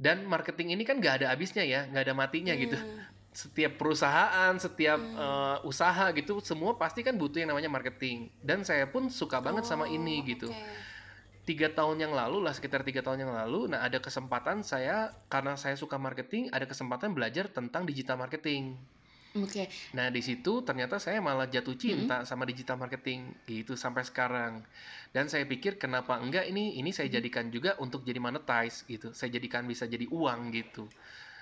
dan 0.00 0.24
marketing 0.24 0.72
ini 0.72 0.82
kan 0.88 0.96
nggak 0.96 1.20
ada 1.22 1.26
habisnya 1.36 1.60
ya, 1.62 1.84
nggak 1.86 2.08
ada 2.08 2.14
matinya 2.16 2.56
gitu. 2.56 2.80
Hmm. 2.80 3.04
Setiap 3.30 3.78
perusahaan, 3.78 4.56
setiap 4.58 4.98
Hmm. 4.98 5.20
eh, 5.20 5.58
usaha 5.68 6.08
gitu, 6.16 6.40
semua 6.40 6.74
pasti 6.80 7.04
kan 7.04 7.14
butuh 7.14 7.44
yang 7.44 7.52
namanya 7.52 7.68
marketing. 7.68 8.32
Dan 8.40 8.64
saya 8.64 8.88
pun 8.88 9.12
suka 9.12 9.38
banget 9.38 9.68
sama 9.68 9.86
ini 9.86 10.24
Oh, 10.24 10.26
gitu 10.26 10.48
oke. 10.50 10.89
Tiga 11.50 11.66
tahun 11.74 11.98
yang 11.98 12.14
lalu 12.14 12.46
lah 12.46 12.54
sekitar 12.54 12.86
tiga 12.86 13.02
tahun 13.02 13.26
yang 13.26 13.34
lalu 13.34 13.74
nah 13.74 13.82
ada 13.82 13.98
kesempatan 13.98 14.62
saya 14.62 15.10
karena 15.26 15.58
saya 15.58 15.74
suka 15.74 15.98
marketing 15.98 16.46
ada 16.54 16.62
kesempatan 16.70 17.10
belajar 17.10 17.50
tentang 17.50 17.82
digital 17.82 18.14
marketing. 18.22 18.78
Oke. 19.30 19.70
nah 19.94 20.10
di 20.10 20.18
situ 20.26 20.66
ternyata 20.66 20.98
saya 20.98 21.22
malah 21.22 21.46
jatuh 21.46 21.78
cinta 21.78 22.26
sama 22.26 22.42
digital 22.42 22.74
marketing 22.82 23.30
gitu 23.46 23.78
sampai 23.78 24.02
sekarang. 24.02 24.66
Dan 25.14 25.30
saya 25.30 25.46
pikir 25.46 25.78
kenapa 25.78 26.18
enggak 26.18 26.50
ini 26.50 26.78
ini 26.78 26.90
saya 26.90 27.06
jadikan 27.06 27.46
juga 27.46 27.78
untuk 27.78 28.02
jadi 28.02 28.18
monetize 28.18 28.82
gitu. 28.90 29.14
Saya 29.14 29.30
jadikan 29.38 29.70
bisa 29.70 29.86
jadi 29.86 30.06
uang 30.10 30.50
gitu 30.50 30.90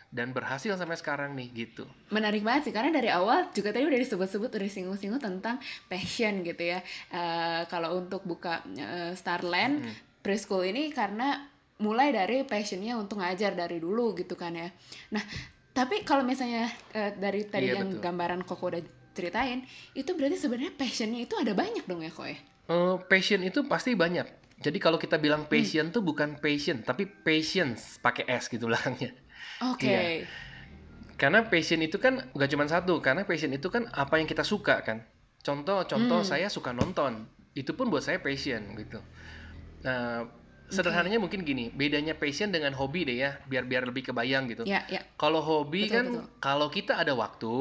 dan 0.09 0.33
berhasil 0.33 0.73
sampai 0.73 0.97
sekarang 0.97 1.37
nih 1.37 1.49
gitu 1.53 1.85
Menarik 2.09 2.41
banget 2.41 2.69
sih 2.69 2.75
karena 2.75 2.89
dari 2.89 3.13
awal 3.13 3.53
juga 3.53 3.71
tadi 3.71 3.85
udah 3.85 4.01
disebut-sebut 4.01 4.49
udah 4.49 4.69
singgung-singgung 4.69 5.21
tentang 5.21 5.61
passion 5.85 6.41
gitu 6.41 6.65
ya. 6.65 6.81
Eh, 7.13 7.63
kalau 7.69 8.01
untuk 8.01 8.25
buka 8.25 8.65
eh, 8.73 9.13
Starland 9.13 9.85
Mm. 9.85 9.95
preschool 10.19 10.65
ini 10.65 10.89
karena 10.91 11.45
mulai 11.79 12.11
dari 12.11 12.43
passionnya 12.43 12.97
untuk 12.97 13.21
ngajar 13.21 13.53
dari 13.53 13.77
dulu 13.79 14.17
gitu 14.17 14.33
kan 14.33 14.51
ya. 14.51 14.73
Nah, 15.13 15.23
tapi 15.71 16.03
kalau 16.03 16.25
misalnya 16.25 16.67
eh, 16.91 17.13
dari 17.15 17.45
tadi 17.45 17.69
Iya, 17.69 17.85
yang 17.85 17.89
betul. 17.93 18.03
gambaran 18.03 18.41
Koko 18.43 18.73
udah 18.73 18.83
ceritain, 19.13 19.63
itu 19.93 20.11
berarti 20.17 20.39
sebenarnya 20.39 20.73
passionnya 20.73 21.21
itu 21.21 21.37
ada 21.37 21.53
banyak 21.53 21.85
dong 21.85 22.01
ya 22.01 22.09
kok 22.09 22.27
ya? 22.27 22.39
Eh, 22.69 22.97
passion 23.07 23.45
itu 23.45 23.61
pasti 23.65 23.93
banyak 23.93 24.25
jadi 24.59 24.79
kalau 24.83 24.99
kita 24.99 25.17
bilang 25.17 25.47
passion 25.47 25.89
tuh 25.89 26.03
bukan 26.03 26.35
passion 26.37 26.83
tapi 26.83 27.07
patience 27.07 28.03
pakai 28.03 28.27
s 28.27 28.51
gitu 28.51 28.67
belakangnya 28.67 29.15
Oke. 29.75 29.87
Iya. 29.89 30.03
Karena 31.19 31.43
passion 31.43 31.83
itu 31.83 31.99
kan 31.99 32.31
gak 32.31 32.51
cuma 32.55 32.65
satu, 32.71 33.03
karena 33.03 33.27
passion 33.27 33.51
itu 33.51 33.67
kan 33.67 33.91
apa 33.91 34.23
yang 34.23 34.31
kita 34.31 34.47
suka 34.47 34.87
kan. 34.87 35.03
Contoh, 35.43 35.83
contoh 35.87 36.23
Hmm. 36.23 36.29
saya 36.29 36.47
suka 36.47 36.71
nonton, 36.71 37.27
itu 37.59 37.75
pun 37.75 37.91
buat 37.91 38.07
saya 38.07 38.23
passion 38.23 38.75
gitu. 38.79 39.03
Nah, 39.83 40.31
sederhananya 40.71 41.19
mungkin 41.19 41.43
gini, 41.43 41.75
bedanya 41.75 42.15
passion 42.15 42.55
dengan 42.55 42.71
hobi 42.75 43.03
deh 43.03 43.19
ya, 43.19 43.31
biar 43.51 43.67
biar 43.67 43.83
lebih 43.91 44.11
kebayang 44.11 44.47
gitu. 44.51 44.63
Ya, 44.63 44.87
ya. 44.87 45.03
Kalau 45.19 45.43
hobi 45.43 45.87
Betul, 45.87 45.95
kan, 45.95 46.05
betul. 46.07 46.25
kalau 46.39 46.69
kita 46.71 46.93
ada 47.03 47.15
waktu, 47.15 47.55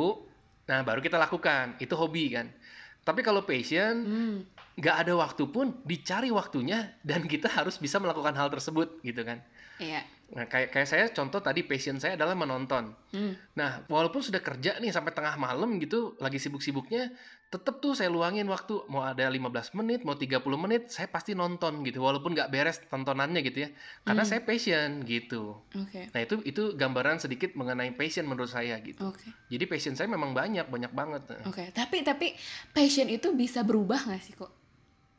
nah 0.69 0.85
baru 0.85 0.99
kita 1.01 1.17
lakukan, 1.17 1.77
itu 1.81 1.93
hobi 1.97 2.33
kan. 2.33 2.53
Tapi 3.01 3.23
kalau 3.23 3.41
passion, 3.41 3.93
Hmm. 4.05 4.35
nggak 4.77 5.07
ada 5.07 5.13
waktu 5.17 5.49
pun 5.49 5.81
dicari 5.81 6.29
waktunya 6.29 6.93
dan 7.01 7.25
kita 7.25 7.49
harus 7.49 7.81
bisa 7.81 7.97
melakukan 7.97 8.37
hal 8.37 8.53
tersebut 8.53 9.01
gitu 9.01 9.25
kan. 9.25 9.41
Iya. 9.81 10.05
Nah, 10.27 10.43
kayak 10.43 10.75
kayak 10.75 10.87
saya 10.91 11.05
contoh 11.07 11.39
tadi 11.39 11.63
passion 11.63 12.03
saya 12.03 12.19
adalah 12.19 12.35
menonton. 12.35 12.91
Hmm. 13.15 13.39
Nah, 13.55 13.87
walaupun 13.87 14.19
sudah 14.19 14.43
kerja 14.43 14.75
nih 14.75 14.91
sampai 14.91 15.15
tengah 15.15 15.39
malam 15.39 15.79
gitu, 15.79 16.19
lagi 16.19 16.35
sibuk-sibuknya, 16.35 17.15
tetap 17.47 17.79
tuh 17.79 17.95
saya 17.95 18.11
luangin 18.11 18.43
waktu. 18.51 18.83
Mau 18.91 19.07
ada 19.07 19.23
15 19.23 19.71
menit, 19.79 20.03
mau 20.03 20.19
30 20.19 20.43
menit, 20.59 20.91
saya 20.91 21.07
pasti 21.07 21.31
nonton 21.31 21.79
gitu. 21.87 22.03
Walaupun 22.03 22.35
nggak 22.35 22.51
beres 22.51 22.83
tontonannya 22.91 23.39
gitu 23.39 23.65
ya. 23.65 23.69
Karena 24.03 24.27
Hmm. 24.27 24.31
saya 24.35 24.41
passion 24.43 25.07
gitu. 25.07 25.63
Oke. 25.71 26.11
Nah, 26.11 26.19
itu 26.19 26.43
itu 26.43 26.63
gambaran 26.75 27.23
sedikit 27.23 27.55
mengenai 27.55 27.95
passion 27.95 28.27
menurut 28.27 28.51
saya 28.51 28.75
gitu. 28.83 29.07
Oke. 29.07 29.31
Jadi 29.47 29.63
passion 29.63 29.95
saya 29.95 30.11
memang 30.11 30.35
banyak, 30.35 30.67
banyak 30.67 30.91
banget. 30.91 31.23
Oke. 31.47 31.71
Tapi 31.71 32.03
tapi 32.03 32.35
passion 32.75 33.07
itu 33.07 33.31
bisa 33.31 33.63
berubah 33.63 34.03
nggak 34.11 34.19
sih 34.19 34.35
kok? 34.35 34.51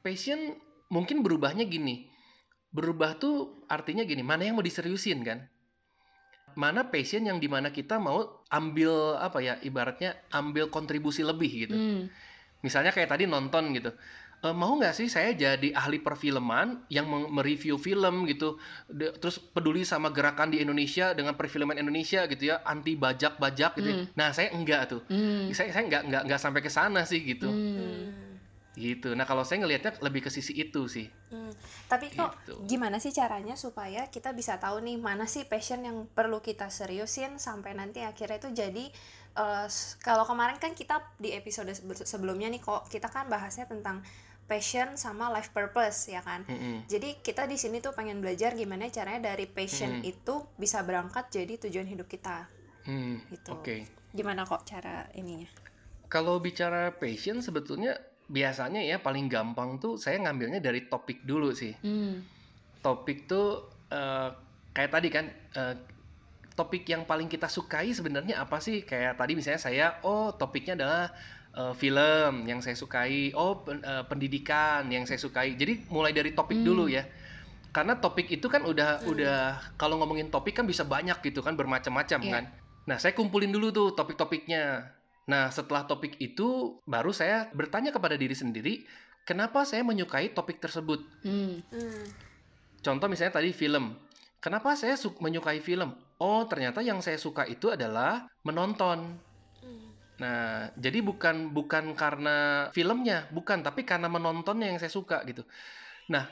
Passion 0.04 0.52
mungkin 0.92 1.24
berubahnya 1.24 1.64
gini. 1.64 2.12
Berubah 2.68 3.16
tuh 3.16 3.64
artinya 3.64 4.04
gini, 4.04 4.20
mana 4.20 4.44
yang 4.44 4.56
mau 4.56 4.64
diseriusin 4.64 5.24
kan? 5.24 5.48
Mana 6.58 6.90
passion 6.90 7.22
yang 7.22 7.38
di 7.38 7.46
mana 7.46 7.70
kita 7.70 7.96
mau 8.02 8.42
ambil 8.50 9.14
apa 9.16 9.38
ya 9.38 9.54
ibaratnya 9.62 10.18
ambil 10.34 10.68
kontribusi 10.68 11.22
lebih 11.22 11.68
gitu. 11.68 11.76
Hmm. 11.76 12.10
Misalnya 12.60 12.90
kayak 12.90 13.14
tadi 13.14 13.24
nonton 13.30 13.70
gitu. 13.72 13.94
E, 14.38 14.48
mau 14.54 14.74
nggak 14.74 14.94
sih 14.94 15.06
saya 15.06 15.30
jadi 15.34 15.70
ahli 15.74 16.02
perfilman 16.02 16.82
yang 16.90 17.06
mereview 17.08 17.78
film 17.78 18.26
gitu, 18.26 18.58
De- 18.90 19.14
terus 19.18 19.38
peduli 19.38 19.86
sama 19.86 20.10
gerakan 20.10 20.50
di 20.50 20.58
Indonesia 20.58 21.14
dengan 21.14 21.38
perfilman 21.38 21.78
Indonesia 21.78 22.26
gitu 22.26 22.50
ya, 22.50 22.60
anti 22.66 22.98
bajak-bajak 22.98 23.72
gitu. 23.78 23.88
ya. 23.88 23.96
Hmm. 24.02 24.06
Nah 24.18 24.28
saya 24.34 24.50
enggak 24.50 24.90
tuh, 24.90 25.02
Hmm. 25.06 25.48
saya 25.54 25.70
saya 25.70 25.86
nggak 25.86 26.02
nggak 26.10 26.22
nggak 26.26 26.40
sampai 26.42 26.60
ke 26.60 26.70
sana 26.70 27.06
sih 27.06 27.22
gitu, 27.22 27.46
Hmm. 27.46 28.27
Gitu. 28.78 29.12
Nah 29.12 29.26
kalau 29.26 29.42
saya 29.42 29.60
ngelihatnya 29.60 29.98
lebih 29.98 30.22
ke 30.22 30.30
sisi 30.30 30.54
itu 30.54 30.86
sih. 30.86 31.10
Hmm. 31.28 31.50
Tapi 31.86 32.08
kok 32.10 32.32
Gitu. 32.46 32.54
gimana 32.64 32.96
sih 32.96 33.10
caranya 33.10 33.58
supaya 33.58 34.06
kita 34.06 34.30
bisa 34.30 34.56
tahu 34.56 34.78
nih 34.80 34.96
mana 34.96 35.26
sih 35.26 35.42
passion 35.44 35.82
yang 35.82 36.06
perlu 36.08 36.38
kita 36.38 36.70
seriusin 36.70 37.36
sampai 37.36 37.74
nanti 37.74 38.00
akhirnya 38.00 38.38
itu 38.38 38.50
jadi 38.52 38.84
s- 39.66 39.94
kalau 39.98 40.24
kemarin 40.24 40.58
kan 40.58 40.74
kita 40.74 40.98
di 41.16 41.30
episode 41.30 41.70
sebe- 41.70 42.02
sebelumnya 42.02 42.48
nih 42.48 42.58
kok 42.58 42.86
kita 42.86 43.06
kan 43.06 43.26
bahasnya 43.26 43.66
tentang 43.66 44.02
passion 44.48 44.96
sama 44.96 45.28
life 45.28 45.52
purpose 45.52 46.08
ya 46.08 46.24
kan. 46.24 46.40
Mm-mm. 46.48 46.88
Jadi 46.88 47.20
kita 47.20 47.44
di 47.44 47.54
sini 47.54 47.78
tuh 47.78 47.92
pengen 47.92 48.18
belajar 48.18 48.56
gimana 48.56 48.88
caranya 48.88 49.30
dari 49.30 49.44
passion 49.44 50.00
Hmm. 50.00 50.08
itu 50.08 50.34
bisa 50.56 50.80
berangkat 50.80 51.28
jadi 51.28 51.60
tujuan 51.68 51.84
hidup 51.84 52.08
kita. 52.08 52.48
Hmm, 52.82 53.20
Gitu. 53.28 53.52
Oke. 53.52 53.76
Gimana 54.10 54.48
kok 54.48 54.64
cara 54.64 55.04
ininya? 55.12 55.44
Kalau 56.08 56.40
bicara 56.40 56.88
passion 56.90 57.44
sebetulnya 57.44 58.00
biasanya 58.28 58.84
ya 58.84 59.00
paling 59.00 59.26
gampang 59.26 59.80
tuh 59.80 59.96
saya 59.96 60.20
ngambilnya 60.20 60.60
dari 60.60 60.84
topik 60.86 61.24
dulu 61.24 61.50
sih. 61.56 61.72
Hmm. 61.80 62.20
Topik 62.84 63.24
tuh 63.24 63.64
eh, 63.88 64.28
kayak 64.76 64.90
tadi 64.92 65.08
kan 65.08 65.24
eh, 65.32 65.74
topik 66.52 66.84
yang 66.84 67.08
paling 67.08 67.26
kita 67.26 67.48
sukai 67.48 67.90
sebenarnya 67.90 68.38
apa 68.44 68.60
sih? 68.60 68.84
Kayak 68.84 69.16
tadi 69.16 69.32
misalnya 69.32 69.60
saya 69.60 69.86
oh 70.04 70.36
topiknya 70.36 70.76
adalah 70.76 71.04
eh, 71.56 71.74
film 71.74 72.44
yang 72.44 72.60
saya 72.60 72.76
sukai, 72.76 73.32
oh 73.32 73.64
pen- 73.64 73.82
eh, 73.82 74.04
pendidikan 74.04 74.84
yang 74.92 75.08
saya 75.08 75.18
sukai. 75.18 75.56
Jadi 75.56 75.88
mulai 75.88 76.12
dari 76.12 76.36
topik 76.36 76.60
Hmm. 76.60 76.68
dulu 76.68 76.84
ya. 76.86 77.08
Karena 77.72 77.96
topik 77.96 78.28
itu 78.28 78.48
kan 78.48 78.64
udah 78.64 79.04
udah 79.08 79.38
kalau 79.76 80.00
ngomongin 80.00 80.28
topik 80.28 80.56
kan 80.56 80.64
bisa 80.68 80.84
banyak 80.84 81.16
gitu 81.24 81.40
kan 81.40 81.56
bermacam-macam 81.56 82.20
Iya. 82.20 82.32
kan. 82.32 82.44
Nah, 82.88 82.96
saya 82.96 83.12
kumpulin 83.12 83.52
dulu 83.52 83.68
tuh 83.68 83.92
topik-topiknya. 83.92 84.96
Nah, 85.28 85.52
setelah 85.52 85.84
topik 85.84 86.16
itu 86.18 86.80
baru 86.88 87.12
saya 87.12 87.52
bertanya 87.52 87.92
kepada 87.92 88.16
diri 88.16 88.32
sendiri, 88.32 88.88
kenapa 89.28 89.68
saya 89.68 89.84
menyukai 89.84 90.32
topik 90.32 90.56
tersebut? 90.56 91.04
Hmm. 91.20 91.60
Hmm. 91.68 92.04
Contoh 92.80 93.06
misalnya 93.12 93.36
tadi 93.36 93.52
film. 93.52 93.92
Kenapa 94.40 94.72
saya 94.72 94.96
su- 94.96 95.18
menyukai 95.20 95.60
film? 95.60 95.92
Oh, 96.16 96.48
ternyata 96.48 96.80
yang 96.80 97.04
saya 97.04 97.20
suka 97.20 97.44
itu 97.44 97.68
adalah 97.68 98.24
menonton. 98.40 99.20
Hmm. 99.60 99.86
Nah, 100.18 100.72
jadi 100.80 101.04
bukan 101.04 101.52
bukan 101.52 101.92
karena 101.92 102.66
filmnya, 102.72 103.28
bukan, 103.30 103.60
tapi 103.60 103.84
karena 103.84 104.08
menontonnya 104.08 104.72
yang 104.72 104.80
saya 104.80 104.90
suka 104.90 105.22
gitu. 105.28 105.44
Nah, 106.08 106.24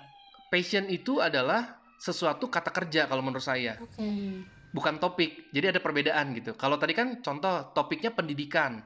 passion 0.49 0.89
itu 0.89 1.21
adalah 1.21 1.77
sesuatu 2.01 2.49
kata 2.49 2.73
kerja 2.73 3.09
kalau 3.09 3.21
menurut 3.25 3.45
saya, 3.45 3.77
Oke. 3.81 4.05
Hmm. 4.77 4.79
bukan 4.79 5.01
topik. 5.01 5.49
Jadi 5.51 5.73
ada 5.73 5.81
perbedaan 5.81 6.37
gitu. 6.37 6.53
Kalau 6.53 6.77
tadi 6.77 6.93
kan 6.93 7.25
contoh 7.25 7.73
topiknya 7.73 8.13
pendidikan. 8.13 8.85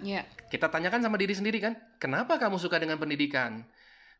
Ya. 0.00 0.24
Kita 0.48 0.66
tanyakan 0.66 1.04
sama 1.04 1.14
diri 1.14 1.36
sendiri 1.36 1.60
kan, 1.60 1.76
kenapa 2.00 2.40
kamu 2.40 2.56
suka 2.56 2.80
dengan 2.80 2.96
pendidikan? 2.96 3.62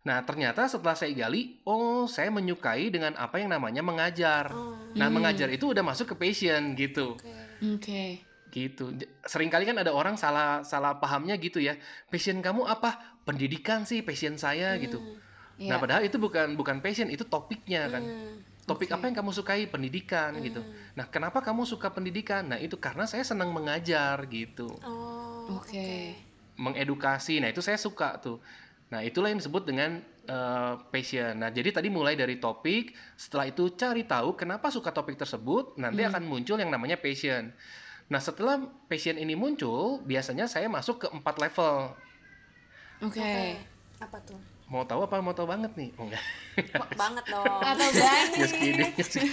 Nah, 0.06 0.22
ternyata 0.22 0.68
setelah 0.68 0.94
saya 0.94 1.10
gali, 1.10 1.58
oh, 1.64 2.06
saya 2.06 2.30
menyukai 2.30 2.86
dengan 2.88 3.16
apa 3.18 3.40
yang 3.40 3.50
namanya 3.50 3.82
mengajar. 3.82 4.52
Oh, 4.52 4.76
Nah, 4.94 5.08
Hmm. 5.10 5.18
mengajar 5.18 5.48
itu 5.48 5.72
udah 5.72 5.82
masuk 5.82 6.12
ke 6.12 6.16
passion 6.16 6.76
gitu. 6.76 7.16
oke. 7.16 7.32
Oke. 7.74 8.04
gitu 8.48 8.96
J- 8.96 9.04
sering 9.28 9.52
kali 9.52 9.68
kan 9.68 9.76
ada 9.76 9.92
orang 9.92 10.16
salah 10.16 10.64
salah 10.64 10.96
pahamnya 10.96 11.36
gitu 11.36 11.60
ya 11.60 11.76
passion 12.08 12.40
kamu 12.40 12.64
apa 12.64 12.96
pendidikan 13.20 13.84
sih 13.84 14.00
passion 14.00 14.40
saya 14.40 14.72
gitu 14.80 14.96
Hmm. 14.96 15.20
Ya. 15.60 15.68
nah 15.68 15.76
padahal 15.76 16.00
itu 16.00 16.16
bukan 16.16 16.56
bukan 16.56 16.80
passion 16.80 17.12
itu 17.12 17.28
topiknya 17.28 17.92
kan 17.92 18.00
Hmm. 18.00 18.40
Topik 18.68 18.92
Oke. 18.92 18.94
apa 19.00 19.04
yang 19.08 19.16
kamu 19.16 19.30
sukai 19.32 19.64
pendidikan 19.66 20.36
gitu 20.44 20.60
Hmm. 20.60 20.92
nah 20.94 21.08
kenapa 21.08 21.40
kamu 21.40 21.64
suka 21.64 21.88
pendidikan 21.88 22.44
nah 22.52 22.58
itu 22.60 22.76
karena 22.76 23.08
saya 23.08 23.24
senang 23.24 23.50
mengajar 23.50 24.20
gitu 24.28 24.68
Oh, 24.84 25.56
Oke. 25.56 26.12
mengedukasi 26.60 27.40
nah 27.40 27.48
itu 27.48 27.64
saya 27.64 27.80
suka 27.80 28.20
tuh 28.20 28.38
nah 28.88 29.00
itulah 29.00 29.28
yang 29.32 29.40
disebut 29.40 29.64
dengan 29.68 30.00
eh, 30.28 30.74
passion 30.92 31.32
nah 31.40 31.48
jadi 31.48 31.72
tadi 31.72 31.88
mulai 31.88 32.12
dari 32.12 32.36
topik 32.36 32.92
setelah 33.16 33.48
itu 33.48 33.72
cari 33.72 34.04
tahu 34.04 34.36
kenapa 34.36 34.68
suka 34.68 34.92
topik 34.92 35.16
tersebut 35.16 35.80
nanti 35.80 36.04
Hmm. 36.04 36.12
akan 36.12 36.22
muncul 36.28 36.60
yang 36.60 36.68
namanya 36.68 37.00
passion 37.00 37.52
Nah 38.08 38.24
setelah 38.24 38.56
passion 38.88 39.20
ini 39.20 39.36
muncul, 39.36 40.00
biasanya 40.00 40.48
saya 40.48 40.64
masuk 40.64 41.04
ke 41.04 41.06
empat 41.12 41.36
level. 41.44 41.92
Oke. 43.04 43.20
Oke. 43.20 43.60
Apa 44.00 44.16
tuh? 44.24 44.40
Mau 44.68 44.84
tahu 44.84 45.08
apa 45.08 45.24
mau 45.24 45.32
tahu 45.32 45.48
banget 45.48 45.72
nih? 45.80 45.90
Oh, 45.96 46.04
enggak. 46.04 46.24
Banget 46.92 47.24
dong. 47.32 47.60
Atau 47.64 47.88
berani? 47.88 48.36
Just 48.36 48.54
kidding, 48.60 48.92
just 49.00 49.12
kidding. 49.16 49.32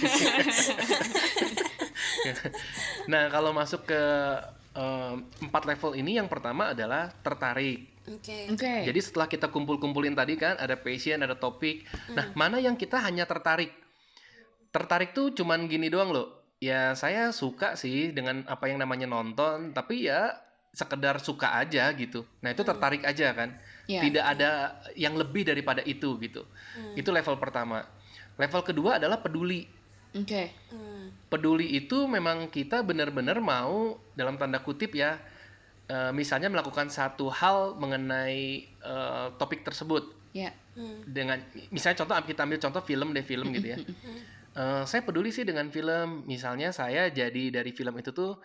nah 3.12 3.28
kalau 3.28 3.52
masuk 3.52 3.84
ke 3.84 4.02
em, 4.72 5.28
empat 5.44 5.62
level 5.68 5.92
ini, 5.92 6.16
yang 6.16 6.28
pertama 6.28 6.72
adalah 6.72 7.12
tertarik. 7.20 7.84
Oke. 8.08 8.48
Oke. 8.48 8.74
Jadi 8.88 9.00
setelah 9.04 9.28
kita 9.28 9.52
kumpul-kumpulin 9.52 10.16
tadi 10.16 10.40
kan 10.40 10.56
ada 10.56 10.72
passion, 10.78 11.20
ada 11.20 11.36
topik. 11.36 11.84
Nah, 12.16 12.32
mana 12.32 12.56
yang 12.56 12.78
kita 12.78 12.96
hanya 13.04 13.28
tertarik? 13.28 13.76
Tertarik 14.72 15.12
tuh 15.12 15.36
cuman 15.36 15.68
gini 15.68 15.92
doang 15.92 16.16
loh. 16.16 16.32
Ya 16.64 16.96
saya 16.96 17.28
suka 17.36 17.76
sih 17.76 18.16
dengan 18.16 18.40
apa 18.48 18.72
yang 18.72 18.80
namanya 18.80 19.04
nonton, 19.04 19.76
tapi 19.76 20.08
ya 20.08 20.32
sekedar 20.72 21.20
suka 21.20 21.60
aja 21.60 21.92
gitu. 21.92 22.24
Nah, 22.40 22.56
itu 22.56 22.64
tertarik 22.64 23.04
aja 23.04 23.36
kan. 23.36 23.60
Iya. 23.86 24.02
Tidak 24.02 24.24
ada 24.24 24.50
yang 24.98 25.14
lebih 25.14 25.46
daripada 25.46 25.82
itu 25.86 26.18
gitu. 26.18 26.42
Itu 26.98 27.14
level 27.14 27.38
pertama. 27.38 27.86
Level 28.34 28.62
kedua 28.66 28.98
adalah 28.98 29.22
peduli. 29.22 29.66
Oke. 30.10 30.50
Hmm. 30.74 31.14
Peduli 31.30 31.78
itu 31.78 32.04
memang 32.10 32.50
kita 32.50 32.82
benar-benar 32.82 33.38
mau 33.38 33.96
dalam 34.18 34.34
tanda 34.36 34.58
kutip 34.58 34.94
ya 34.96 35.18
eh, 35.86 36.10
misalnya 36.10 36.50
melakukan 36.50 36.90
satu 36.90 37.30
hal 37.30 37.78
mengenai 37.78 38.66
eh, 38.66 39.26
topik 39.38 39.62
tersebut 39.62 40.14
Ya. 40.36 40.52
Hmm. 40.76 41.00
dengan 41.08 41.40
misalnya 41.72 42.04
contoh 42.04 42.12
kita 42.28 42.44
ambil 42.44 42.60
contoh 42.60 42.84
film 42.84 43.08
deh 43.16 43.24
film 43.24 43.48
gitu 43.56 43.72
ya 43.72 43.78
Eh, 44.56 44.82
saya 44.88 45.04
peduli 45.04 45.28
sih 45.28 45.44
dengan 45.44 45.68
film 45.68 46.24
misalnya 46.24 46.72
saya 46.72 47.12
jadi 47.12 47.52
dari 47.52 47.76
film 47.76 47.92
itu 48.00 48.08
tuh 48.16 48.40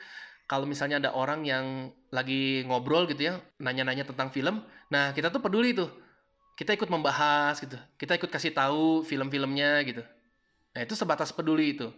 kalau 0.49 0.67
misalnya 0.67 0.99
ada 0.99 1.11
orang 1.15 1.47
yang 1.47 1.89
lagi 2.11 2.67
ngobrol 2.67 3.07
gitu 3.07 3.31
ya 3.31 3.39
nanya-nanya 3.63 4.03
tentang 4.03 4.27
film 4.35 4.59
nah 4.91 5.15
kita 5.15 5.31
tuh 5.31 5.39
peduli 5.39 5.71
tuh. 5.71 5.87
Kita 6.51 6.77
ikut 6.77 6.91
membahas 6.91 7.57
gitu 7.57 7.79
kita 7.97 8.19
ikut 8.21 8.29
kasih 8.29 8.53
tahu 8.53 9.01
film-filmnya 9.07 9.81
gitu. 9.87 10.03
Nah 10.75 10.81
itu 10.83 10.93
sebatas 10.93 11.33
peduli 11.33 11.73
itu. 11.73 11.89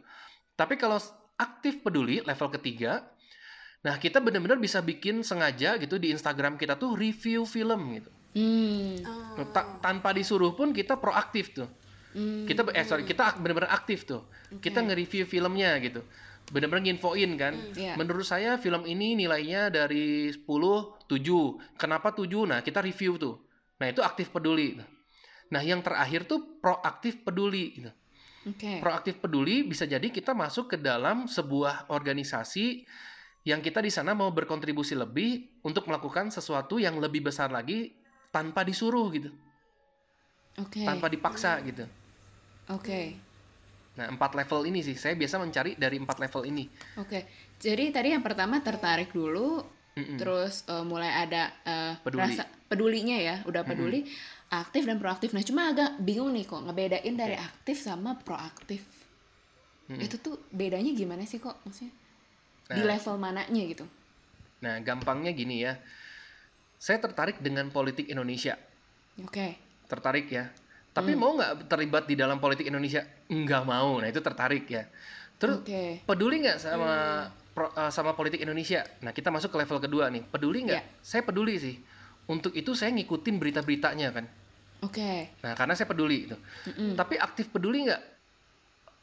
Tapi 0.56 0.78
kalau 0.78 1.02
aktif 1.36 1.82
peduli 1.84 2.22
level 2.24 2.50
ketiga 2.56 3.10
nah 3.84 4.00
kita 4.00 4.24
benar-benar 4.24 4.56
bisa 4.64 4.80
bikin 4.80 5.28
sengaja 5.28 5.76
gitu 5.76 6.00
di 6.00 6.16
Instagram 6.16 6.56
kita 6.56 6.80
tuh 6.80 6.96
review 6.96 7.44
film 7.44 8.00
gitu. 8.00 8.12
Hmm. 8.38 9.04
Oh. 9.04 9.50
Ta- 9.52 9.82
tanpa 9.84 10.16
disuruh 10.16 10.56
pun 10.56 10.72
kita 10.72 10.96
proaktif 10.96 11.52
tuh. 11.52 11.68
Hmm. 12.14 12.46
kita 12.46 12.62
eh 12.78 12.86
sorry 12.86 13.10
kita 13.10 13.42
benar-benar 13.42 13.74
aktif 13.74 14.06
tuh. 14.06 14.30
Kita 14.62 14.86
nge-review 14.86 15.26
filmnya 15.26 15.74
gitu 15.82 16.06
benar-benar 16.52 16.84
nginfoin 16.84 17.32
kan 17.40 17.54
Iya. 17.78 17.96
menurut 17.96 18.28
saya 18.28 18.60
film 18.60 18.84
ini 18.84 19.16
nilainya 19.16 19.72
dari 19.72 20.28
10 20.34 20.44
7 21.08 21.80
kenapa 21.80 22.12
7 22.12 22.28
nah 22.50 22.60
kita 22.60 22.84
review 22.84 23.16
tuh 23.16 23.40
nah 23.80 23.88
itu 23.88 24.04
aktif 24.04 24.30
peduli 24.34 24.76
nah 25.54 25.62
yang 25.64 25.80
terakhir 25.86 26.26
tuh 26.26 26.60
proaktif 26.60 27.22
peduli 27.24 27.80
gitu. 27.80 27.92
Oke. 28.44 28.84
proaktif 28.84 29.24
peduli 29.24 29.64
bisa 29.64 29.88
jadi 29.88 30.04
kita 30.12 30.36
masuk 30.36 30.76
ke 30.76 30.78
dalam 30.82 31.32
sebuah 31.32 31.88
organisasi 31.88 32.84
yang 33.48 33.64
kita 33.64 33.80
di 33.80 33.92
sana 33.92 34.12
mau 34.12 34.32
berkontribusi 34.36 35.00
lebih 35.00 35.64
untuk 35.64 35.88
melakukan 35.88 36.28
sesuatu 36.28 36.76
yang 36.76 37.00
lebih 37.00 37.24
besar 37.24 37.52
lagi 37.52 37.96
tanpa 38.36 38.68
disuruh 38.68 39.08
gitu 39.16 39.32
Oke. 40.60 40.84
tanpa 40.84 41.08
dipaksa 41.08 41.60
gitu 41.64 41.88
Oke. 42.72 43.16
Nah, 43.94 44.10
empat 44.10 44.34
level 44.34 44.66
ini 44.66 44.82
sih, 44.82 44.98
saya 44.98 45.14
biasa 45.14 45.38
mencari 45.38 45.78
dari 45.78 46.02
empat 46.02 46.18
level 46.18 46.50
ini. 46.50 46.66
Oke. 46.98 47.30
Jadi 47.62 47.94
tadi 47.94 48.10
yang 48.12 48.26
pertama 48.26 48.58
tertarik 48.60 49.14
dulu, 49.14 49.62
Mm-mm. 49.94 50.18
terus 50.18 50.66
eh, 50.66 50.82
mulai 50.82 51.14
ada 51.14 51.54
eh, 51.62 51.94
Peduli. 52.02 52.22
rasa 52.26 52.44
pedulinya 52.66 53.18
ya, 53.22 53.36
udah 53.46 53.62
peduli, 53.62 54.02
aktif 54.50 54.90
dan 54.90 54.98
proaktif. 54.98 55.30
Nah, 55.38 55.46
cuma 55.46 55.70
agak 55.70 56.02
bingung 56.02 56.34
nih 56.34 56.50
kok 56.50 56.66
ngebedain 56.66 57.14
dari 57.14 57.38
aktif 57.38 57.78
sama 57.78 58.18
proaktif. 58.18 58.82
Itu 59.94 60.18
tuh 60.18 60.42
bedanya 60.50 60.90
gimana 60.90 61.22
sih 61.22 61.38
kok 61.38 61.62
maksudnya? 61.62 61.94
Di 62.74 62.82
Nah. 62.82 62.98
level 62.98 63.16
mananya 63.22 63.62
gitu? 63.62 63.86
Nah, 64.66 64.82
gampangnya 64.82 65.30
gini 65.38 65.62
ya. 65.62 65.78
Saya 66.82 66.98
tertarik 66.98 67.38
dengan 67.46 67.70
politik 67.70 68.10
Indonesia. 68.10 68.58
Oke. 69.22 69.54
Tertarik 69.86 70.34
ya. 70.34 70.50
Tapi 70.94 71.18
mau 71.18 71.34
nggak 71.34 71.66
terlibat 71.66 72.06
di 72.06 72.14
dalam 72.14 72.38
politik 72.38 72.70
Indonesia? 72.70 73.02
Nggak 73.26 73.64
mau. 73.66 73.98
Nah, 73.98 74.08
itu 74.08 74.22
tertarik 74.22 74.70
ya. 74.70 74.86
Terus 75.42 75.66
Oke. 75.66 76.06
peduli 76.06 76.46
nggak 76.46 76.62
sama 76.62 76.94
pro- 77.52 77.74
eh, 77.74 77.90
sama 77.90 78.14
politik 78.14 78.40
Indonesia? 78.46 78.86
Nah, 79.02 79.10
kita 79.10 79.34
masuk 79.34 79.50
ke 79.50 79.58
level 79.58 79.82
kedua 79.82 80.14
nih. 80.14 80.22
Peduli 80.30 80.70
nggak? 80.70 80.78
Ya. 80.78 80.86
Saya 81.02 81.26
peduli 81.26 81.58
sih. 81.58 81.82
Untuk 82.30 82.54
itu 82.54 82.78
saya 82.78 82.94
ngikutin 82.94 83.36
berita-beritanya 83.42 84.14
kan. 84.14 84.26
Oke. 84.86 85.34
Nah, 85.42 85.58
karena 85.58 85.74
saya 85.74 85.90
peduli 85.90 86.30
itu. 86.30 86.38
Tapi 86.94 87.18
aktif 87.18 87.50
peduli 87.50 87.90
nggak? 87.90 88.02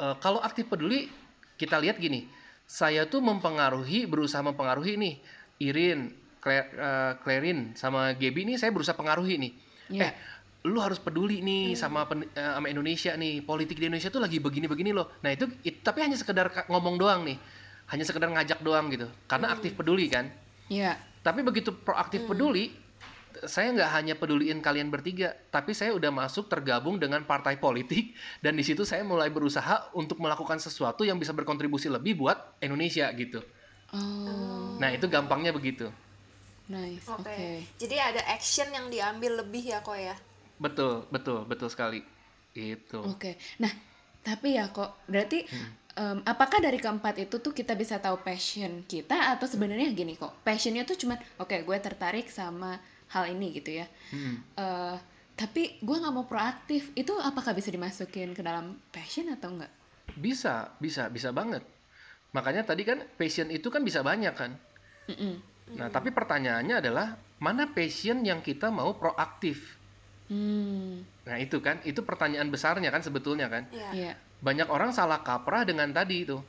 Eh, 0.00 0.16
kalau 0.22 0.38
aktif 0.40 0.70
peduli, 0.70 1.10
kita 1.58 1.76
lihat 1.82 1.98
gini. 1.98 2.30
Saya 2.70 3.10
tuh 3.10 3.18
mempengaruhi, 3.18 4.06
berusaha 4.06 4.40
mempengaruhi 4.46 4.94
nih. 4.94 5.14
Irin, 5.60 6.14
Cla- 6.38 6.70
eh, 6.70 7.12
Clarin, 7.20 7.74
sama 7.74 8.14
Gaby 8.14 8.54
nih 8.54 8.56
saya 8.56 8.70
berusaha 8.70 8.94
pengaruhi 8.94 9.36
nih. 9.36 9.52
Iya. 9.90 10.08
Eh, 10.08 10.12
lu 10.60 10.76
harus 10.76 11.00
peduli 11.00 11.40
nih 11.40 11.72
sama 11.72 12.04
pen- 12.04 12.28
eh, 12.28 12.52
sama 12.52 12.68
Indonesia 12.68 13.16
nih. 13.16 13.40
Politik 13.40 13.80
di 13.80 13.88
Indonesia 13.88 14.12
tuh 14.12 14.20
lagi 14.20 14.36
begini-begini 14.36 14.92
loh. 14.92 15.08
Nah 15.20 15.32
itu, 15.32 15.48
it- 15.62 15.80
tapi 15.80 16.04
hanya 16.04 16.20
sekedar 16.20 16.52
ngomong 16.68 17.00
doang 17.00 17.24
nih. 17.24 17.40
Hanya 17.88 18.04
sekedar 18.04 18.28
ngajak 18.28 18.60
doang 18.60 18.92
gitu. 18.92 19.08
Karena 19.24 19.50
aktif 19.50 19.72
peduli 19.72 20.06
kan. 20.06 20.28
Iya. 20.68 21.00
Tapi 21.20 21.40
begitu 21.40 21.72
proaktif 21.72 22.24
peduli, 22.24 22.70
saya 23.42 23.72
nggak 23.72 23.90
hanya 23.90 24.14
peduliin 24.14 24.60
kalian 24.60 24.88
bertiga, 24.88 25.32
tapi 25.48 25.72
saya 25.72 25.92
udah 25.92 26.08
masuk 26.08 26.46
tergabung 26.46 27.00
dengan 27.00 27.24
partai 27.24 27.56
politik 27.56 28.12
dan 28.38 28.52
di 28.52 28.60
situ 28.60 28.84
saya 28.84 29.00
mulai 29.00 29.28
berusaha 29.28 29.88
untuk 29.92 30.20
melakukan 30.20 30.58
sesuatu 30.58 31.04
yang 31.04 31.16
bisa 31.16 31.32
berkontribusi 31.32 31.88
lebih 31.88 32.16
buat 32.16 32.36
Indonesia 32.60 33.08
gitu. 33.12 33.40
Oh, 33.90 34.76
Nah 34.76 34.92
itu 34.92 35.08
gampangnya 35.08 35.50
begitu. 35.50 35.88
nice. 36.68 37.02
Oke. 37.10 37.26
Oke. 37.26 37.50
Jadi 37.76 37.96
ada 37.98 38.22
action 38.30 38.70
yang 38.70 38.86
diambil 38.86 39.42
lebih 39.42 39.66
ya 39.66 39.82
kok 39.82 39.98
ya. 39.98 40.14
Betul, 40.60 41.08
betul, 41.08 41.48
betul 41.48 41.72
sekali. 41.72 42.04
Itu. 42.52 43.00
Oke. 43.00 43.40
Nah, 43.58 43.72
tapi 44.20 44.60
ya 44.60 44.68
kok 44.68 45.00
berarti 45.08 45.48
Hmm. 45.48 45.70
em, 45.96 46.18
apakah 46.28 46.60
dari 46.60 46.76
keempat 46.76 47.16
itu 47.18 47.40
tuh 47.40 47.56
kita 47.56 47.72
bisa 47.74 47.96
tahu 47.96 48.20
passion 48.20 48.84
kita 48.84 49.32
atau 49.34 49.48
sebenarnya 49.48 49.90
gini 49.90 50.14
kok 50.14 50.44
passionnya 50.46 50.86
tuh 50.86 50.94
cuman 50.94 51.18
oke 51.40 51.56
gue 51.66 51.76
tertarik 51.80 52.28
sama 52.28 52.78
hal 53.10 53.32
ini 53.32 53.56
gitu 53.56 53.80
ya. 53.80 53.86
Hmm. 54.12 54.36
Eh, 54.54 54.96
tapi 55.34 55.80
gue 55.80 55.96
nggak 55.96 56.12
mau 56.14 56.28
proaktif. 56.28 56.92
Itu 56.92 57.16
apakah 57.16 57.56
bisa 57.56 57.72
dimasukin 57.72 58.36
ke 58.36 58.44
dalam 58.44 58.76
passion 58.92 59.32
atau 59.32 59.56
enggak? 59.56 59.72
Bisa, 60.14 60.68
bisa, 60.76 61.08
bisa 61.08 61.32
banget. 61.32 61.64
Makanya 62.36 62.62
tadi 62.68 62.84
kan 62.84 63.00
passion 63.16 63.48
itu 63.48 63.72
kan 63.72 63.80
bisa 63.82 64.04
banyak 64.04 64.34
kan. 64.36 64.52
Mm-mm. 65.08 65.34
Nah 65.80 65.88
tapi 65.88 66.12
pertanyaannya 66.12 66.76
adalah 66.82 67.16
mana 67.40 67.66
passion 67.72 68.20
yang 68.22 68.44
kita 68.44 68.68
mau 68.70 68.94
proaktif? 69.00 69.79
Hmm. 70.30 71.02
Nah 71.26 71.36
itu 71.36 71.58
kan, 71.58 71.82
itu 71.82 72.00
pertanyaan 72.00 72.48
besarnya 72.48 72.88
kan 72.88 73.02
sebetulnya 73.02 73.50
kan. 73.50 73.66
Iya. 73.70 73.90
Iya. 73.92 74.12
banyak 74.40 74.72
orang 74.72 74.88
salah 74.88 75.20
kaprah 75.20 75.68
dengan 75.68 75.92
tadi 75.92 76.24
itu. 76.24 76.40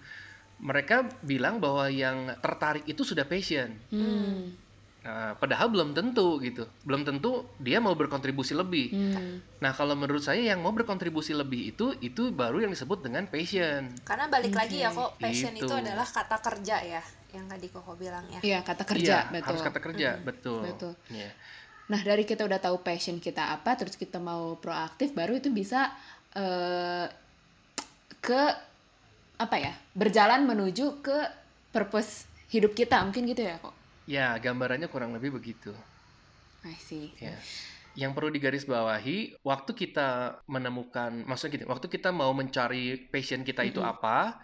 Mereka 0.64 1.20
bilang 1.28 1.60
bahwa 1.60 1.92
yang 1.92 2.32
tertarik 2.40 2.88
itu 2.88 3.04
sudah 3.04 3.28
passion. 3.28 3.76
Hmm. 3.92 4.56
Nah, 5.02 5.34
padahal 5.36 5.68
belum 5.68 5.92
tentu 5.92 6.38
gitu. 6.40 6.70
Belum 6.86 7.02
tentu 7.02 7.50
dia 7.58 7.82
mau 7.82 7.92
berkontribusi 7.92 8.54
lebih. 8.54 8.94
Hmm. 8.94 9.42
Nah, 9.60 9.74
kalau 9.74 9.98
menurut 9.98 10.22
saya 10.22 10.40
yang 10.40 10.62
mau 10.62 10.72
berkontribusi 10.72 11.34
lebih 11.34 11.74
itu 11.74 11.98
itu 12.00 12.30
baru 12.32 12.64
yang 12.64 12.72
disebut 12.72 13.04
dengan 13.04 13.26
passion. 13.28 13.92
Karena 14.06 14.30
balik 14.30 14.54
lagi 14.56 14.86
ya 14.86 14.94
kok 14.94 15.18
passion 15.18 15.52
Gitu. 15.52 15.66
itu 15.66 15.74
adalah 15.74 16.06
kata 16.06 16.38
kerja 16.40 16.78
ya 16.86 17.02
yang 17.34 17.50
tadi 17.50 17.68
Koko 17.68 17.98
bilang 17.98 18.24
ya. 18.30 18.40
Iya 18.40 18.60
kata 18.62 18.84
kerja 18.86 19.28
Iya, 19.28 19.34
betul. 19.36 19.48
harus 19.52 19.62
kata 19.66 19.80
kerja, 19.82 20.10
betul. 20.22 20.62
Betul. 20.64 20.94
Iya. 21.10 21.32
Nah 21.92 22.00
dari 22.00 22.24
kita 22.24 22.48
udah 22.48 22.64
tahu 22.64 22.80
passion 22.80 23.20
kita 23.20 23.52
apa, 23.52 23.76
terus 23.76 24.00
kita 24.00 24.16
mau 24.16 24.56
proaktif, 24.56 25.12
baru 25.12 25.36
itu 25.36 25.52
bisa 25.52 25.92
eh, 26.32 27.12
ke 28.24 28.42
apa 29.36 29.58
ya 29.60 29.74
berjalan 29.92 30.48
menuju 30.48 31.04
ke 31.04 31.18
purpose 31.76 32.30
hidup 32.48 32.72
kita 32.72 33.04
mungkin 33.04 33.28
gitu 33.28 33.44
ya 33.44 33.60
kok. 33.60 33.76
Ya, 34.08 34.36
gambarannya 34.40 34.88
kurang 34.88 35.12
lebih 35.12 35.36
begitu. 35.36 35.76
I 36.64 36.76
see. 36.80 37.12
Ya. 37.20 37.36
Yang 37.96 38.12
perlu 38.16 38.30
digarisbawahi, 38.32 39.44
waktu 39.44 39.72
kita 39.76 40.40
menemukan, 40.48 41.28
maksudnya 41.28 41.60
gini, 41.60 41.66
waktu 41.68 41.88
kita 41.92 42.16
mau 42.16 42.32
mencari 42.32 43.12
passion 43.12 43.44
kita 43.44 43.68
itu 43.68 43.84
apa, 43.84 44.40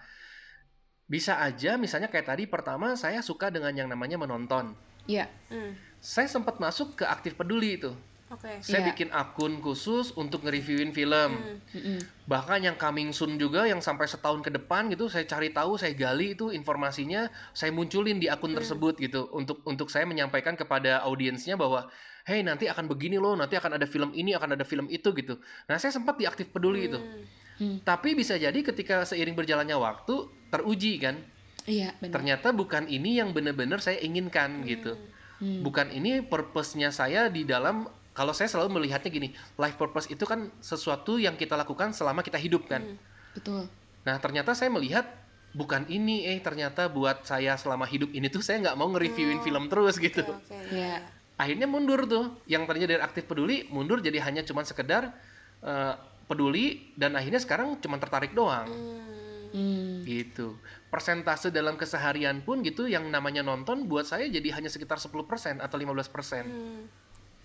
bisa 1.07 1.39
aja 1.39 1.79
misalnya 1.79 2.12
kayak 2.12 2.27
tadi 2.27 2.43
pertama 2.43 2.99
saya 2.99 3.23
suka 3.23 3.47
dengan 3.47 3.71
yang 3.71 3.88
namanya 3.88 4.19
menonton. 4.19 4.75
Iya. 5.07 5.31
Hmm. 5.47 5.87
Saya 5.99 6.27
sempat 6.29 6.62
masuk 6.62 6.97
ke 6.99 7.05
aktif 7.05 7.33
peduli 7.33 7.77
itu. 7.77 7.91
Oke. 8.27 8.60
Saya 8.60 8.83
Iya. 8.83 8.88
bikin 8.91 9.10
akun 9.15 9.63
khusus 9.63 10.12
untuk 10.19 10.43
nge-reviewin 10.43 10.91
film. 10.91 11.31
Hmm. 11.39 11.57
Mm-mm. 11.71 11.99
Bahkan 12.27 12.60
yang 12.60 12.75
coming 12.75 13.15
soon 13.15 13.39
juga 13.39 13.63
yang 13.63 13.79
sampai 13.79 14.03
setahun 14.03 14.43
ke 14.43 14.51
depan 14.51 14.91
gitu 14.91 15.07
saya 15.07 15.23
cari 15.23 15.55
tahu, 15.55 15.79
saya 15.79 15.95
gali 15.95 16.36
itu 16.36 16.51
informasinya, 16.51 17.31
saya 17.55 17.71
munculin 17.71 18.19
di 18.19 18.27
akun 18.27 18.51
tersebut 18.51 18.99
gitu 18.99 19.31
untuk 19.31 19.63
untuk 19.63 19.88
saya 19.88 20.03
menyampaikan 20.03 20.60
kepada 20.60 20.99
audiensnya 21.07 21.55
bahwa 21.55 21.88
hey 22.27 22.43
nanti 22.43 22.67
akan 22.67 22.91
begini 22.91 23.15
loh, 23.15 23.39
nanti 23.39 23.55
akan 23.55 23.79
ada 23.79 23.88
film 23.88 24.12
ini, 24.12 24.36
akan 24.36 24.60
ada 24.60 24.67
film 24.67 24.91
itu 24.91 25.15
gitu. 25.15 25.39
Nah, 25.71 25.79
saya 25.79 25.95
sempat 25.95 26.19
di 26.19 26.27
aktif 26.27 26.51
peduli 26.51 26.91
itu. 26.91 26.99
Hmm. 26.99 27.23
Hmm. 27.57 27.77
Tapi 27.81 28.12
bisa 28.12 28.36
jadi 28.36 28.60
ketika 28.60 29.07
seiring 29.07 29.39
berjalannya 29.39 29.79
waktu 29.79 30.27
teruji 30.51 30.99
kan. 30.99 31.15
Iya, 31.63 31.95
benar. 31.99 32.19
Ternyata 32.19 32.51
bukan 32.51 32.91
ini 32.91 33.23
yang 33.23 33.31
benar-benar 33.31 33.79
saya 33.79 34.03
inginkan 34.03 34.67
gitu. 34.67 34.99
Hmm. 35.38 35.62
Bukan 35.62 35.93
ini 35.93 36.26
purpose-nya 36.26 36.89
saya 36.89 37.30
di 37.30 37.45
dalam 37.45 37.86
kalau 38.17 38.34
saya 38.34 38.50
selalu 38.50 38.82
melihatnya 38.82 39.13
gini, 39.13 39.30
life 39.56 39.78
purpose 39.78 40.10
itu 40.10 40.26
kan 40.26 40.50
sesuatu 40.58 41.21
yang 41.21 41.38
kita 41.38 41.54
lakukan 41.54 41.93
selama 41.93 42.26
kita 42.26 42.41
hidup 42.41 42.65
kan. 42.65 42.82
Hmm. 42.82 42.97
Betul. 43.38 43.69
Nah 44.02 44.17
ternyata 44.17 44.58
saya 44.58 44.73
melihat 44.73 45.06
bukan 45.54 45.86
ini 45.89 46.26
eh 46.26 46.41
ternyata 46.41 46.89
buat 46.89 47.21
saya 47.26 47.54
selama 47.58 47.86
hidup 47.86 48.10
ini 48.13 48.28
tuh 48.28 48.41
saya 48.41 48.62
nggak 48.65 48.78
mau 48.78 48.89
nge-reviewin 48.93 49.39
Oh. 49.39 49.45
film 49.45 49.63
terus 49.69 49.95
gitu. 49.97 50.26
Oke, 50.26 50.34
oke. 50.50 50.73
Iya. 50.73 51.06
Akhirnya 51.38 51.69
mundur 51.69 52.10
tuh, 52.10 52.34
yang 52.50 52.65
tadinya 52.65 52.89
dari 52.89 53.02
aktif 53.02 53.30
peduli 53.30 53.69
mundur 53.69 54.02
jadi 54.02 54.17
hanya 54.26 54.41
cuman 54.41 54.65
sekedar 54.65 55.13
eh, 55.62 55.93
peduli 56.26 56.91
dan 56.97 57.13
akhirnya 57.13 57.38
sekarang 57.38 57.78
cuman 57.78 57.97
tertarik 58.02 58.34
doang 58.34 58.65
Hmm. 58.67 59.06
Hmm. 59.54 60.02
gitu. 60.04 60.58
Persentase 60.97 61.53
dalam 61.53 61.77
keseharian 61.77 62.41
pun 62.41 62.65
gitu 62.65 62.89
yang 62.89 63.05
namanya 63.07 63.45
nonton 63.45 63.86
buat 63.86 64.01
saya 64.03 64.25
jadi 64.25 64.49
hanya 64.57 64.65
sekitar 64.65 64.97
10% 64.97 65.62
atau 65.62 65.77
15% 65.77 66.41
Hmm. 66.43 66.89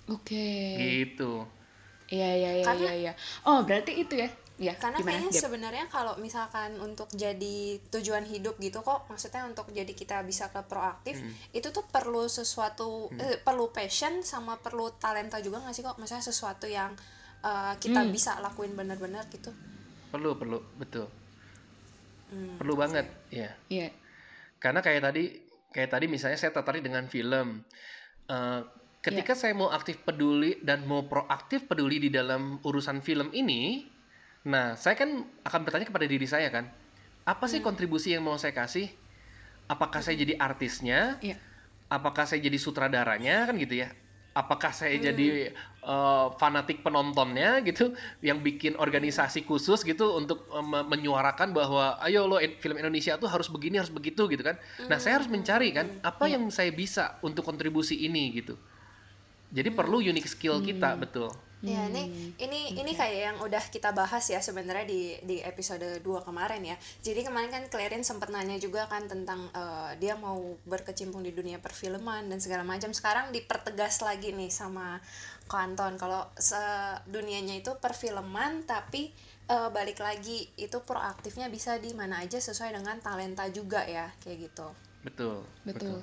Oke. 0.09 0.49
gitu. 0.81 1.45
Iya, 2.09 2.33
iya, 2.33 2.51
iya, 2.59 2.73
iya, 2.75 2.93
iya. 2.99 3.13
Oh, 3.45 3.61
berarti 3.63 3.93
itu 3.95 4.17
ya? 4.17 4.33
Ya, 4.57 4.73
Karena 4.77 5.01
gimana? 5.01 5.17
kayaknya 5.17 5.33
sebenarnya 5.35 5.85
kalau 5.89 6.17
misalkan 6.17 6.77
untuk 6.79 7.09
jadi 7.11 7.57
tujuan 7.89 8.25
hidup 8.25 8.57
gitu 8.57 8.81
kok, 8.81 9.05
maksudnya 9.07 9.45
untuk 9.45 9.69
jadi 9.69 9.89
kita 9.91 10.21
bisa 10.23 10.49
ke 10.49 10.61
proaktif, 10.65 11.19
Hmm. 11.19 11.33
itu 11.53 11.69
tuh 11.69 11.85
perlu 11.85 12.25
sesuatu, 12.25 13.13
eh, 13.17 13.37
perlu 13.37 13.69
passion 13.69 14.21
sama 14.23 14.57
perlu 14.57 14.93
talenta 14.97 15.41
juga 15.41 15.61
nggak 15.61 15.75
sih 15.75 15.83
kok? 15.83 15.97
Maksudnya 15.97 16.25
sesuatu 16.25 16.65
yang 16.65 16.97
eh, 17.43 17.75
kita 17.77 18.01
Hmm. 18.01 18.15
bisa 18.15 18.39
lakuin 18.39 18.71
bener-bener 18.73 19.27
gitu. 19.29 19.51
Perlu, 20.09 20.39
perlu, 20.39 20.63
betul. 20.79 21.11
Hmm. 22.33 22.57
Perlu 22.57 22.75
banget, 22.81 23.07
ya. 23.29 23.53
Iya. 23.69 23.93
Karena 24.57 24.81
kayak 24.81 25.05
tadi, 25.05 25.37
kayak 25.77 25.91
tadi 25.93 26.07
misalnya 26.09 26.41
saya 26.41 26.51
tertarik 26.57 26.81
dengan 26.81 27.05
film. 27.13 27.61
Eh, 28.33 28.61
ketika 29.05 29.37
saya 29.37 29.53
mau 29.53 29.69
aktif 29.69 30.01
peduli 30.01 30.57
dan 30.65 30.89
mau 30.89 31.05
proaktif 31.05 31.69
peduli 31.69 32.01
di 32.01 32.09
dalam 32.09 32.57
urusan 32.65 33.05
film 33.05 33.29
ini, 33.37 33.85
nah 34.49 34.73
saya 34.81 34.97
kan 34.97 35.29
akan 35.45 35.61
bertanya 35.67 35.87
kepada 35.93 36.07
diri 36.09 36.25
saya 36.25 36.49
kan, 36.49 36.73
apa 37.29 37.45
sih 37.47 37.61
kontribusi 37.61 38.17
yang 38.17 38.25
mau 38.25 38.41
saya 38.41 38.57
kasih? 38.57 38.89
Apakah 39.69 40.01
saya 40.01 40.17
jadi 40.19 40.41
artisnya? 40.41 41.21
Iya. 41.21 41.37
Apakah 41.93 42.25
saya 42.25 42.41
jadi 42.41 42.57
sutradaranya 42.57 43.45
kan 43.45 43.55
gitu 43.61 43.85
ya? 43.85 43.93
Apakah 44.33 44.73
saya 44.73 44.97
jadi 44.97 45.53
eh, 45.85 46.27
fanatik 46.41 46.81
penontonnya 46.81 47.61
gitu, 47.69 47.93
yang 48.25 48.41
bikin 48.41 48.81
organisasi 48.81 49.45
khusus 49.45 49.85
gitu 49.85 50.17
untuk 50.17 50.49
me- 50.65 50.89
menyuarakan 50.89 51.53
bahwa 51.53 52.01
ayo 52.01 52.25
lo 52.25 52.41
in- 52.41 52.57
film 52.57 52.81
Indonesia 52.81 53.21
tuh 53.21 53.29
harus 53.29 53.53
begini 53.53 53.77
harus 53.77 53.93
begitu 53.93 54.25
gitu 54.33 54.41
kan? 54.41 54.57
Nah 54.89 54.97
saya 54.97 55.21
harus 55.21 55.29
mencari 55.29 55.69
kan 55.77 56.01
apa 56.01 56.25
yang 56.33 56.49
saya 56.49 56.73
bisa 56.73 57.21
untuk 57.21 57.45
kontribusi 57.45 58.09
ini 58.09 58.33
gitu. 58.41 58.57
Jadi 59.53 59.69
perlu 59.69 60.01
unique 60.01 60.29
skill 60.33 60.65
kita 60.65 60.97
betul. 60.97 61.29
Ya, 61.63 61.87
ini 61.87 62.11
ini 62.43 62.61
ini 62.75 62.91
kayak 62.91 63.21
yang 63.23 63.37
udah 63.39 63.63
kita 63.71 63.95
bahas 63.95 64.27
ya 64.27 64.43
sebenarnya 64.43 64.83
di 64.83 65.15
di 65.23 65.39
episode 65.39 66.03
2 66.03 66.27
kemarin 66.27 66.59
ya. 66.59 66.75
Jadi 66.99 67.23
kemarin 67.23 67.55
kan 67.55 67.63
Clarin 67.71 68.03
sempat 68.03 68.35
nanya 68.35 68.59
juga 68.59 68.91
kan 68.91 69.07
tentang 69.07 69.47
eh, 69.55 69.95
dia 70.03 70.19
mau 70.19 70.59
berkecimpung 70.67 71.23
di 71.23 71.31
dunia 71.31 71.63
perfilman 71.63 72.27
dan 72.27 72.43
segala 72.43 72.67
macam. 72.67 72.91
Sekarang 72.91 73.31
dipertegas 73.31 74.03
lagi 74.03 74.35
nih 74.35 74.51
sama 74.51 74.99
Ko 75.47 75.55
Anton 75.55 75.95
kalau 76.03 76.27
se- 76.35 76.99
dunianya 77.07 77.63
itu 77.63 77.79
perfilman 77.79 78.67
tapi 78.67 79.15
eh, 79.47 79.69
balik 79.71 80.03
lagi 80.03 80.51
itu 80.59 80.83
proaktifnya 80.83 81.47
bisa 81.47 81.79
di 81.79 81.95
mana 81.95 82.27
aja 82.27 82.43
sesuai 82.43 82.75
dengan 82.75 82.99
talenta 82.99 83.47
juga 83.55 83.87
ya 83.87 84.11
kayak 84.19 84.51
gitu. 84.51 84.67
Betul. 85.07 85.47
Betul. 85.63 86.03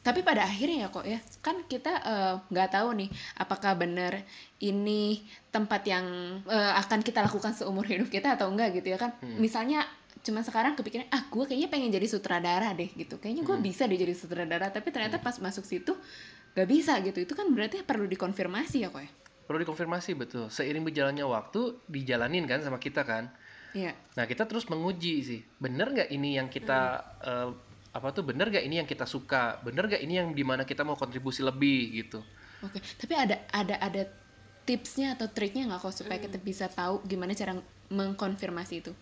Tapi 0.00 0.24
pada 0.24 0.48
akhirnya 0.48 0.84
ya 0.84 0.88
kok 0.88 1.04
ya, 1.04 1.20
kan 1.44 1.60
kita 1.68 1.92
eh, 2.00 2.34
nggak 2.48 2.68
tahu 2.72 2.88
nih 3.04 3.12
apakah 3.36 3.76
benar 3.76 4.24
ini 4.64 5.20
tempat 5.52 5.84
yang 5.84 6.06
eh, 6.48 6.72
akan 6.80 7.04
kita 7.04 7.20
lakukan 7.28 7.52
seumur 7.52 7.84
hidup 7.84 8.08
kita 8.08 8.32
atau 8.32 8.48
enggak 8.48 8.80
gitu 8.80 8.96
ya 8.96 8.98
kan. 8.98 9.12
Misalnya 9.20 9.84
cuma 10.20 10.44
sekarang 10.44 10.76
kepikiran 10.76 11.08
ah 11.08 11.24
gue 11.32 11.44
kayaknya 11.48 11.68
pengen 11.72 11.92
jadi 11.92 12.06
sutradara 12.08 12.72
deh 12.76 12.88
gitu. 12.96 13.16
Kayaknya 13.20 13.42
gue 13.44 13.56
bisa 13.60 13.84
deh 13.88 13.96
jadi 13.96 14.12
sutradara, 14.16 14.68
tapi 14.72 14.88
ternyata 14.92 15.20
pas 15.20 15.36
masuk 15.40 15.64
situ 15.64 15.96
gak 16.56 16.68
bisa 16.68 16.96
gitu. 17.04 17.24
Itu 17.24 17.32
kan 17.36 17.48
berarti 17.52 17.84
perlu 17.84 18.04
dikonfirmasi 18.08 18.84
ya 18.84 18.88
kok 18.92 19.00
ya. 19.00 19.10
Perlu 19.48 19.64
dikonfirmasi 19.64 20.16
betul. 20.16 20.48
Seiring 20.52 20.84
berjalannya 20.84 21.24
waktu 21.24 21.76
dijalanin 21.88 22.44
kan 22.44 22.60
sama 22.60 22.76
kita 22.76 23.04
kan. 23.04 23.32
Iya. 23.72 23.94
Nah 24.18 24.24
kita 24.26 24.44
terus 24.50 24.66
menguji 24.66 25.14
sih, 25.22 25.40
bener 25.62 25.94
nggak 25.94 26.10
ini 26.10 26.36
yang 26.36 26.50
kita 26.50 27.00
eh, 27.22 27.48
apa 27.90 28.14
tuh 28.14 28.22
bener 28.22 28.46
nggak 28.50 28.64
ini 28.64 28.78
yang 28.78 28.88
kita 28.88 29.02
suka, 29.02 29.58
bener 29.66 29.90
nggak 29.90 30.02
ini 30.02 30.14
yang 30.22 30.30
di 30.30 30.46
mana 30.46 30.62
kita 30.62 30.86
mau 30.86 30.94
kontribusi 30.94 31.42
lebih 31.42 31.90
gitu. 32.04 32.22
Oke, 32.62 32.78
tapi 33.00 33.14
ada 33.18 33.42
ada 33.50 33.74
ada 33.82 34.02
tipsnya 34.62 35.18
atau 35.18 35.26
triknya 35.26 35.66
nggak 35.66 35.80
kok 35.82 35.94
supaya 35.96 36.22
kita 36.22 36.38
bisa 36.38 36.70
tahu 36.70 37.02
gimana 37.02 37.34
cara 37.34 37.58
mengkonfirmasi 37.90 38.74
itu? 38.78 38.92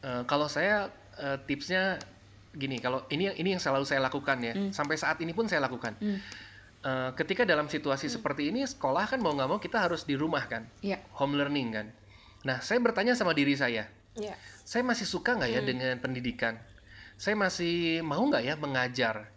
Eh, 0.00 0.22
kalau 0.24 0.48
saya 0.48 0.88
eh, 1.20 1.36
tipsnya 1.44 2.00
gini, 2.56 2.80
kalau 2.80 3.04
ini 3.12 3.28
yang 3.30 3.36
ini 3.36 3.48
yang 3.58 3.62
selalu 3.62 3.84
saya 3.84 4.00
lakukan 4.00 4.40
ya, 4.40 4.54
sampai 4.72 4.96
saat 4.96 5.20
ini 5.20 5.36
pun 5.36 5.44
saya 5.44 5.60
lakukan. 5.60 5.92
Hmm. 6.00 6.18
Eh, 6.80 7.10
ketika 7.12 7.44
dalam 7.44 7.68
situasi 7.68 8.08
seperti 8.08 8.48
ini, 8.48 8.64
sekolah 8.64 9.04
kan 9.04 9.20
mau 9.20 9.36
nggak 9.36 9.48
mau 9.52 9.60
kita 9.60 9.84
harus 9.84 10.08
di 10.08 10.16
rumah 10.16 10.48
kan, 10.48 10.64
Iya. 10.80 10.96
home 11.20 11.36
learning 11.36 11.68
kan. 11.76 11.86
Nah 12.48 12.64
saya 12.64 12.80
bertanya 12.80 13.12
sama 13.12 13.36
diri 13.36 13.52
saya, 13.52 13.84
Ya. 14.16 14.32
saya 14.64 14.80
masih 14.80 15.04
suka 15.04 15.36
nggak 15.36 15.50
ya 15.52 15.60
dengan 15.60 16.00
pendidikan? 16.00 16.56
Saya 17.20 17.36
masih 17.36 18.00
mau 18.00 18.24
nggak 18.24 18.44
ya 18.48 18.56
mengajar? 18.56 19.28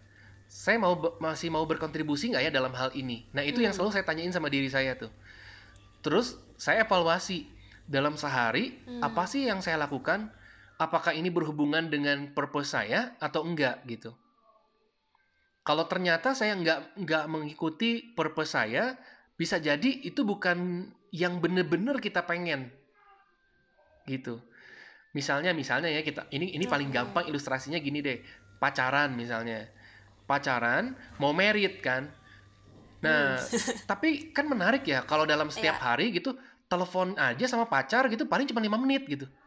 Saya 0.48 0.80
mau 0.80 0.96
masih 1.20 1.52
mau 1.52 1.68
berkontribusi 1.68 2.32
nggak 2.32 2.48
ya 2.48 2.52
dalam 2.56 2.72
hal 2.72 2.96
ini? 2.96 3.28
Nah 3.36 3.44
itu 3.44 3.60
yang 3.60 3.76
selalu 3.76 3.92
saya 3.92 4.08
tanyain 4.08 4.32
sama 4.32 4.48
diri 4.48 4.72
saya 4.72 4.96
tuh. 4.96 5.12
Terus 6.00 6.40
saya 6.56 6.88
evaluasi 6.88 7.44
dalam 7.84 8.16
sehari 8.16 8.80
apa 9.04 9.28
sih 9.28 9.52
yang 9.52 9.60
saya 9.60 9.76
lakukan? 9.84 10.32
Apakah 10.80 11.12
ini 11.12 11.28
berhubungan 11.28 11.92
dengan 11.92 12.32
purpose 12.32 12.72
saya 12.72 13.20
atau 13.20 13.44
enggak 13.44 13.84
gitu? 13.84 14.16
Kalau 15.68 15.84
ternyata 15.84 16.32
saya 16.32 16.56
nggak 16.56 17.04
nggak 17.04 17.26
mengikuti 17.28 18.16
purpose 18.16 18.56
saya, 18.56 18.96
bisa 19.36 19.60
jadi 19.60 20.08
itu 20.08 20.24
bukan 20.24 20.88
yang 21.12 21.44
bener-bener 21.44 22.00
kita 22.00 22.24
pengen 22.24 22.72
gitu. 24.08 24.40
Misalnya 25.14 25.54
misalnya 25.54 25.94
ya 25.94 26.02
kita 26.02 26.26
ini 26.34 26.58
ini 26.58 26.66
paling 26.66 26.90
gampang 26.90 27.30
ilustrasinya 27.30 27.78
gini 27.78 28.02
deh. 28.02 28.18
Pacaran 28.58 29.14
misalnya. 29.14 29.70
Pacaran 30.26 30.98
mau 31.22 31.30
merit 31.32 31.80
kan. 31.86 32.10
Nah, 33.06 33.38
tapi 33.90 34.34
kan 34.34 34.50
menarik 34.50 34.82
ya 34.90 35.06
kalau 35.06 35.30
dalam 35.30 35.54
setiap 35.54 35.78
Iya. 35.78 35.86
hari 35.86 36.06
gitu 36.18 36.34
telepon 36.66 37.14
aja 37.14 37.46
sama 37.46 37.70
pacar 37.70 38.10
gitu 38.10 38.26
paling 38.26 38.50
cuma 38.50 38.60
lima 38.60 38.76
menit 38.82 39.06
gitu. 39.06 39.30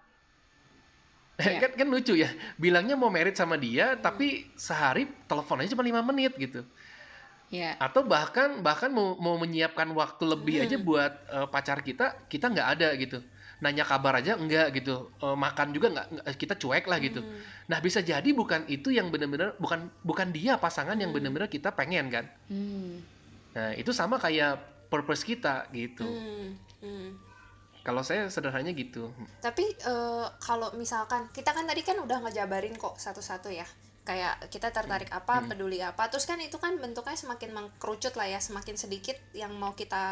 Iya. 1.37 1.69
kan 1.69 1.73
kan 1.77 1.89
lucu 1.91 2.15
ya. 2.17 2.31
Bilangnya 2.57 2.95
mau 2.97 3.11
merit 3.11 3.35
sama 3.37 3.59
dia 3.61 3.99
tapi 3.99 4.47
sehari 4.57 5.05
telepon 5.27 5.61
aja 5.61 5.75
cuma 5.75 5.85
lima 5.85 6.01
menit 6.01 6.33
gitu 6.39 6.63
Iya. 7.51 7.79
atau 7.79 8.03
bahkan 8.03 8.59
bahkan 8.63 8.91
mau 8.91 9.15
mau 9.23 9.39
menyiapkan 9.39 9.87
waktu 9.95 10.23
lebih 10.27 10.67
aja 10.67 10.77
buat 10.83 11.13
eh, 11.31 11.47
pacar 11.47 11.79
kita 11.83 12.27
kita 12.27 12.51
nggak 12.51 12.69
ada 12.79 12.89
gitu 12.99 13.19
nanya 13.61 13.89
kabar 13.89 14.21
aja 14.21 14.37
enggak 14.37 14.73
gitu. 14.77 15.09
Eh, 15.21 15.37
makan 15.37 15.73
juga 15.73 15.89
nggak 15.93 16.07
nggak- 16.13 16.37
kita 16.37 16.55
cuek 16.61 16.85
lah 16.85 16.99
gitu. 17.01 17.21
Nah 17.73 17.79
bisa 17.81 18.05
jadi 18.05 18.29
bukan 18.37 18.69
itu 18.69 18.93
yang 18.93 19.09
benar-benar 19.09 19.57
bukan 19.57 19.89
bukan 20.05 20.29
dia 20.33 20.61
pasangan 20.61 20.97
yang 20.97 21.11
benar-benar 21.13 21.49
kita 21.49 21.73
pengen 21.73 22.09
kan? 22.13 22.27
Hmm. 22.49 23.01
nah 23.57 23.73
itu 23.73 23.89
sama 23.89 24.21
kayak 24.21 24.61
purpose 24.93 25.25
kita 25.25 25.65
gitu. 25.73 26.05
Hmm, 26.05 26.61
hmm. 26.85 27.09
kalau 27.81 28.05
saya 28.05 28.29
sederhananya 28.29 28.77
gitu. 28.77 29.09
Tapi 29.41 29.65
eh, 29.65 30.27
kalau 30.45 30.77
misalkan 30.77 31.33
kita 31.33 31.57
kan 31.57 31.65
tadi 31.65 31.81
kan 31.81 31.97
udah 31.97 32.21
ngejabarin 32.21 32.77
kok 32.77 33.01
satu-satu 33.01 33.49
ya. 33.49 33.65
Kayak 34.07 34.47
kita 34.49 34.71
tertarik 34.71 35.11
apa, 35.11 35.43
peduli 35.43 35.83
apa. 35.83 36.07
Terus 36.07 36.25
kan 36.25 36.39
itu 36.39 36.55
kan 36.57 36.79
bentuknya 36.79 37.13
semakin 37.13 37.51
mengkerucut 37.51 38.15
lah 38.15 38.25
ya, 38.25 38.39
semakin 38.39 38.79
sedikit 38.79 39.19
yang 39.35 39.51
mau 39.53 39.75
kita 39.75 40.05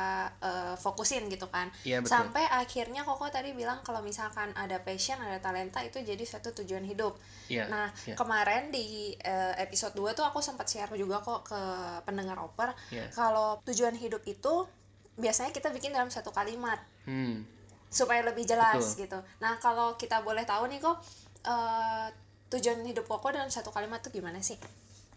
eh, 0.43 0.75
fokusin 0.75 1.31
gitu 1.31 1.47
kan. 1.47 1.71
Iya, 1.87 2.03
betul. 2.03 2.11
Sampai 2.11 2.43
akhirnya 2.45 3.07
Koko 3.07 3.31
tadi 3.31 3.55
bilang 3.55 3.81
kalau 3.81 4.03
misalkan 4.03 4.51
ada 4.53 4.83
passion, 4.83 5.15
ada 5.17 5.39
talenta 5.39 5.79
itu 5.81 6.03
jadi 6.03 6.21
suatu 6.21 6.51
tujuan 6.59 6.83
hidup. 6.83 7.15
Iya, 7.47 7.71
Nah, 7.71 7.87
iya. 8.03 8.19
kemarin 8.19 8.69
di 8.69 9.15
eh, 9.15 9.55
episode 9.57 9.95
2 9.95 10.11
tuh 10.13 10.27
aku 10.27 10.43
sempat 10.43 10.67
share 10.67 10.91
juga 10.95 11.23
kok 11.23 11.47
ke 11.47 11.61
pendengar 12.03 12.43
oper 12.43 12.75
Iya. 12.91 13.15
kalau 13.15 13.63
tujuan 13.63 13.95
hidup 13.95 14.27
itu 14.27 14.67
biasanya 15.15 15.55
kita 15.55 15.71
bikin 15.71 15.95
dalam 15.95 16.11
satu 16.11 16.35
kalimat 16.35 16.83
Hmm. 17.07 17.47
supaya 17.87 18.27
lebih 18.27 18.43
jelas 18.43 18.83
Betul. 18.83 19.07
gitu. 19.07 19.19
Nah 19.39 19.55
kalau 19.59 19.95
kita 19.95 20.19
boleh 20.21 20.43
tahu 20.43 20.67
nih 20.67 20.83
kok 20.83 20.99
eh, 21.45 22.09
tujuan 22.55 22.87
hidup 22.87 23.11
Koko 23.11 23.35
dalam 23.35 23.51
satu 23.51 23.75
kalimat 23.75 23.99
tuh 23.99 24.15
gimana 24.15 24.39
sih? 24.39 24.55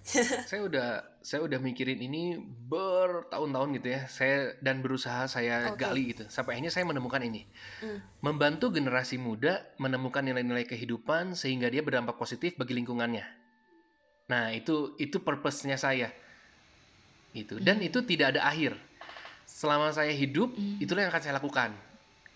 saya 0.49 0.63
udah 0.63 1.03
saya 1.19 1.43
udah 1.43 1.59
mikirin 1.59 1.99
ini 1.99 2.39
bertahun-tahun 2.39 3.69
gitu 3.77 3.87
ya. 3.91 4.01
Saya 4.07 4.55
dan 4.63 4.79
berusaha 4.79 5.27
saya 5.27 5.75
Oke. 5.75 5.83
gali 5.83 6.15
gitu. 6.15 6.23
Sampai 6.31 6.57
akhirnya 6.57 6.71
saya 6.71 6.87
menemukan 6.87 7.21
ini. 7.21 7.43
Hmm. 7.83 8.01
membantu 8.23 8.73
generasi 8.73 9.21
muda 9.21 9.61
menemukan 9.77 10.25
nilai-nilai 10.25 10.65
kehidupan 10.65 11.37
sehingga 11.37 11.69
dia 11.69 11.85
berdampak 11.85 12.17
positif 12.17 12.55
bagi 12.55 12.73
lingkungannya. 12.73 13.27
Nah 14.31 14.55
itu 14.55 14.95
itu 14.97 15.21
purpose-nya 15.21 15.77
saya. 15.77 16.09
Itu 17.35 17.59
dan 17.59 17.83
itu 17.83 18.01
tidak 18.07 18.33
ada 18.35 18.47
akhir. 18.47 18.73
Selama 19.45 19.91
saya 19.91 20.11
hidup 20.15 20.55
itulah 20.79 21.05
yang 21.05 21.11
akan 21.11 21.21
saya 21.21 21.35
lakukan. 21.37 21.75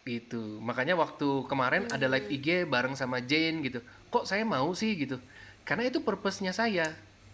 Gitu. 0.01 0.59
Makanya 0.59 0.97
waktu 0.97 1.45
kemarin 1.45 1.87
ada 1.89 2.09
live 2.09 2.27
IG 2.29 2.65
bareng 2.67 2.97
sama 2.97 3.21
Jane 3.23 3.63
gitu 3.63 3.79
kok 4.11 4.27
saya 4.27 4.43
mau 4.43 4.69
sih 4.75 4.93
gitu? 4.99 5.17
Karena 5.63 5.87
itu 5.87 6.03
purpose-nya 6.03 6.51
saya 6.51 6.91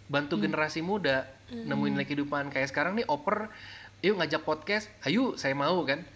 bantu 0.08 0.40
generasi 0.40 0.80
muda 0.80 1.28
nemuin 1.50 1.98
nilai 1.98 2.06
kehidupan. 2.06 2.54
Kayak 2.54 2.72
sekarang 2.72 2.96
nih 2.96 3.06
oper 3.10 3.50
yuk 3.98 4.22
ngajak 4.22 4.46
podcast 4.46 4.86
ayo 5.04 5.34
saya 5.34 5.52
mau 5.58 5.82
kan? 5.82 6.06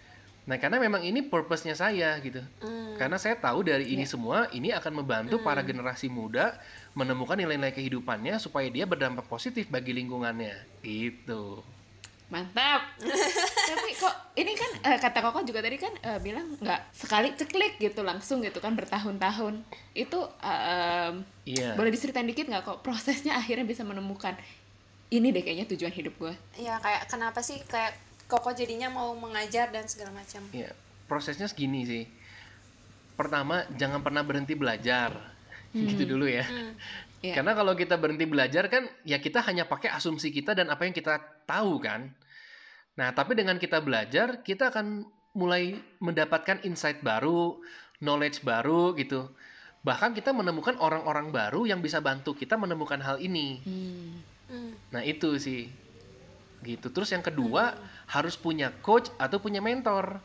Nah 0.43 0.57
karena 0.59 0.79
memang 0.79 1.03
ini 1.03 1.23
purpose-nya 1.23 1.75
saya 1.75 2.15
gitu. 2.23 2.39
Hmm. 2.63 2.95
karena 2.99 3.17
saya 3.17 3.33
tahu 3.33 3.65
dari 3.65 3.89
ini 3.89 4.05
semua 4.05 4.45
ini 4.53 4.69
akan 4.69 5.01
membantu 5.01 5.41
para 5.41 5.65
generasi 5.65 6.13
muda 6.13 6.53
menemukan 6.93 7.33
nilai-nilai 7.33 7.73
kehidupannya 7.73 8.37
supaya 8.37 8.69
dia 8.69 8.85
berdampak 8.85 9.25
positif 9.25 9.67
bagi 9.67 9.97
lingkungannya. 9.97 10.53
Gitu 10.85 11.63
Mantap. 12.31 12.81
Tapi 13.71 13.89
kok 13.99 14.15
ini 14.39 14.53
kan 14.55 14.71
eh, 14.91 14.97
kata 14.99 15.19
Koko 15.23 15.43
juga 15.45 15.59
tadi 15.59 15.77
kan 15.77 15.93
eh, 16.01 16.19
bilang 16.23 16.55
nggak 16.59 16.81
sekali 16.95 17.35
ceklik 17.35 17.77
gitu 17.77 18.01
langsung 18.01 18.43
gitu 18.43 18.59
kan 18.63 18.73
bertahun-tahun. 18.75 19.63
Itu 19.95 20.27
eh, 20.41 21.11
em, 21.11 21.25
iya 21.43 21.75
boleh 21.75 21.91
diceritain 21.91 22.27
dikit 22.27 22.47
nggak 22.47 22.63
kok 22.63 22.79
prosesnya 22.81 23.35
akhirnya 23.37 23.67
bisa 23.67 23.83
menemukan 23.83 24.33
ini 25.13 25.29
deh 25.29 25.45
kayaknya 25.45 25.69
tujuan 25.69 25.93
hidup 25.93 26.13
gue. 26.17 26.33
Ya 26.57 26.81
kayak 26.81 27.05
kenapa 27.11 27.43
sih 27.45 27.61
kayak 27.69 27.93
Koko 28.23 28.49
jadinya 28.55 28.89
mau 28.89 29.13
mengajar 29.13 29.69
dan 29.69 29.85
segala 29.85 30.09
macam. 30.15 30.41
Iya, 30.49 30.73
prosesnya 31.05 31.45
segini 31.45 31.85
sih. 31.85 32.03
Pertama, 33.13 33.61
jangan 33.77 34.01
pernah 34.01 34.25
berhenti 34.25 34.57
belajar. 34.57 35.13
Gitu 35.69 36.05
dulu 36.09 36.25
ya. 36.25 36.41
Iya. 37.23 37.39
Karena 37.39 37.55
kalau 37.55 37.71
kita 37.71 37.95
berhenti 37.95 38.27
belajar 38.27 38.67
kan 38.67 38.83
ya 39.07 39.15
kita 39.15 39.39
hanya 39.47 39.63
pakai 39.63 39.87
asumsi 39.95 40.27
kita 40.27 40.51
dan 40.51 40.67
apa 40.67 40.83
yang 40.83 40.91
kita 40.91 41.23
tahu 41.47 41.79
kan. 41.79 42.11
Nah, 42.99 43.15
tapi 43.15 43.33
dengan 43.33 43.57
kita 43.57 43.79
belajar, 43.81 44.45
kita 44.45 44.69
akan 44.69 45.07
mulai 45.33 45.79
mendapatkan 45.97 46.61
insight 46.61 47.01
baru, 47.01 47.57
knowledge 48.03 48.45
baru 48.45 48.93
gitu. 48.99 49.31
Bahkan 49.81 50.13
kita 50.13 50.35
menemukan 50.35 50.77
orang-orang 50.77 51.33
baru 51.33 51.63
yang 51.63 51.81
bisa 51.81 52.03
bantu 52.03 52.37
kita 52.37 52.59
menemukan 52.59 53.01
hal 53.01 53.17
ini. 53.17 53.63
Hmm. 53.65 54.11
Hmm. 54.51 54.71
Nah, 54.93 55.01
itu 55.01 55.39
sih. 55.39 55.71
Gitu. 56.59 56.91
Terus 56.91 57.09
yang 57.15 57.25
kedua, 57.25 57.73
harus 58.11 58.35
punya 58.35 58.69
coach 58.83 59.09
atau 59.15 59.39
punya 59.39 59.63
mentor. 59.63 60.19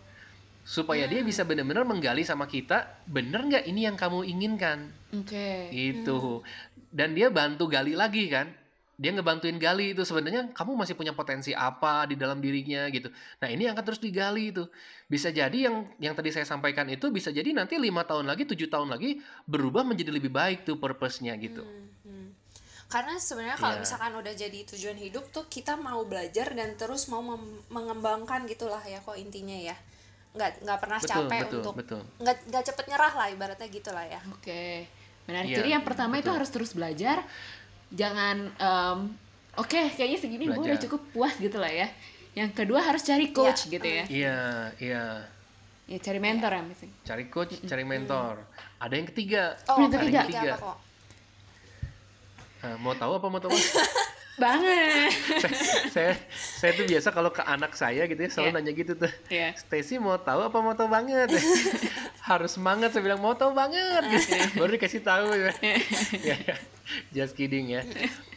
Supaya 0.69 1.09
dia 1.09 1.25
bisa 1.25 1.49
benar-benar 1.49 1.89
menggali 1.89 2.29
sama 2.29 2.45
kita, 2.45 3.01
bener 3.09 3.41
nggak 3.41 3.65
ini 3.73 3.89
yang 3.89 3.97
kamu 3.97 4.21
inginkan? 4.29 4.93
Oke. 5.17 5.73
Gitu. 5.73 6.45
Dan 6.93 7.17
dia 7.17 7.33
bantu 7.33 7.73
gali 7.73 7.97
lagi 7.97 8.29
kan. 8.29 8.53
Dia 8.99 9.15
ngebantuin 9.15 9.57
gali 9.57 9.95
itu 9.97 10.03
sebenarnya 10.05 10.53
kamu 10.53 10.75
masih 10.75 10.93
punya 10.93 11.15
potensi 11.17 11.55
apa 11.57 12.05
di 12.05 12.19
dalam 12.21 12.43
dirinya 12.43 12.85
gitu. 12.93 13.09
Nah, 13.41 13.49
ini 13.49 13.65
yang 13.65 13.79
akan 13.79 13.87
terus 13.87 14.03
digali 14.03 14.53
itu. 14.53 14.69
Bisa 15.09 15.33
jadi 15.33 15.71
yang 15.71 15.89
yang 16.03 16.13
tadi 16.13 16.35
saya 16.35 16.45
sampaikan 16.45 16.85
itu 16.91 17.09
bisa 17.09 17.31
jadi 17.33 17.49
nanti 17.55 17.79
lima 17.81 18.05
tahun 18.05 18.29
lagi, 18.29 18.45
tujuh 18.45 18.69
tahun 18.69 18.93
lagi 18.93 19.23
berubah 19.49 19.87
menjadi 19.89 20.13
lebih 20.13 20.35
baik 20.35 20.67
tuh 20.69 20.77
purpose-nya 20.77 21.33
gitu. 21.41 21.63
Hmm, 21.63 21.89
hmm. 22.05 22.29
Karena 22.91 23.17
sebenarnya 23.17 23.57
kalau 23.57 23.79
Iya. 23.79 23.83
misalkan 23.87 24.13
udah 24.19 24.35
jadi 24.35 24.59
tujuan 24.69 24.99
hidup 25.01 25.31
tuh 25.33 25.47
kita 25.47 25.79
mau 25.79 26.03
belajar 26.05 26.53
dan 26.53 26.75
terus 26.75 27.07
mau 27.07 27.23
mengembangkan 27.71 28.45
gitulah 28.51 28.83
ya 28.83 28.99
kok 29.01 29.17
intinya 29.17 29.57
ya. 29.57 29.79
Nggak 30.39 30.51
nggak 30.63 30.79
pernah 30.79 30.99
Betul, 30.99 31.11
capek 31.11 31.41
betul, 31.43 31.59
untuk 31.59 31.75
betul. 31.75 32.01
nggak 32.23 32.37
nggak 32.47 32.63
cepet 32.65 32.85
nyerah 32.87 33.13
lah 33.13 33.27
ibaratnya 33.29 33.69
gitulah 33.69 34.07
ya. 34.07 34.21
Oke. 34.31 34.87
Menarik. 35.27 35.49
Iya, 35.51 35.57
Jadi 35.59 35.69
yang 35.75 35.85
pertama 35.85 36.15
itu 36.15 36.25
betul. 36.25 36.37
harus 36.39 36.51
terus 36.55 36.71
belajar. 36.73 37.27
Jangan 37.91 38.37
em, 38.55 38.99
oke 39.57 39.81
kayaknya 39.93 40.19
segini 40.21 40.47
gue 40.47 40.57
udah 40.57 40.79
cukup 40.79 41.01
puas 41.11 41.35
gitu 41.37 41.59
lah 41.59 41.69
ya. 41.69 41.91
Yang 42.33 42.51
kedua 42.55 42.81
harus 42.81 43.03
cari 43.03 43.35
coach 43.35 43.67
Iya, 43.67 43.73
gitu 43.75 43.89
ya. 43.89 44.05
Iya, 44.07 44.39
iya. 44.79 45.05
Ya 45.89 45.99
cari 45.99 46.21
mentor 46.21 46.53
ya 46.53 46.63
misalnya. 46.63 46.95
Cari 47.03 47.25
coach, 47.27 47.53
cari 47.65 47.83
mentor. 47.83 48.35
Ada 48.79 48.95
yang 48.95 49.09
ketiga. 49.09 49.57
Oh, 49.67 49.81
Yang 49.81 49.89
ada 49.89 49.97
ketiga. 49.99 50.15
yang 50.15 50.29
ketiga 50.29 50.53
apa 50.53 50.63
kok? 50.63 50.79
Nah, 52.59 52.75
mau 52.77 52.95
tahu 52.95 53.13
apa 53.17 53.27
mau 53.27 53.41
tahu? 53.41 53.51
Banget. 54.39 55.11
saya 55.95 56.15
saya 56.33 56.71
tuh 56.79 56.87
biasa 56.87 57.11
kalau 57.11 57.31
ke 57.35 57.43
anak 57.43 57.75
saya 57.75 58.07
gitu 58.07 58.19
ya 58.19 58.31
selalu 58.31 58.49
Iya. 58.49 58.57
nanya 58.57 58.73
gitu 58.73 58.93
tuh. 58.95 59.13
Iya. 59.29 59.49
Stacy 59.59 59.99
mau 59.99 60.17
tahu 60.17 60.47
apa 60.47 60.57
mau 60.63 60.75
tahu 60.79 60.87
banget? 60.87 61.29
Harus 62.29 62.55
semangat 62.55 62.95
saya 62.95 63.03
bilang 63.03 63.19
mau 63.19 63.35
tahu 63.35 63.51
banget 63.53 64.03
gitu. 64.15 64.35
Baru 64.57 64.71
dikasih 64.73 65.03
tahu 65.03 65.35
ya. 65.35 65.53
ya, 66.33 66.37
ya. 66.39 66.57
Just 67.11 67.35
kidding 67.35 67.75
ya. 67.75 67.83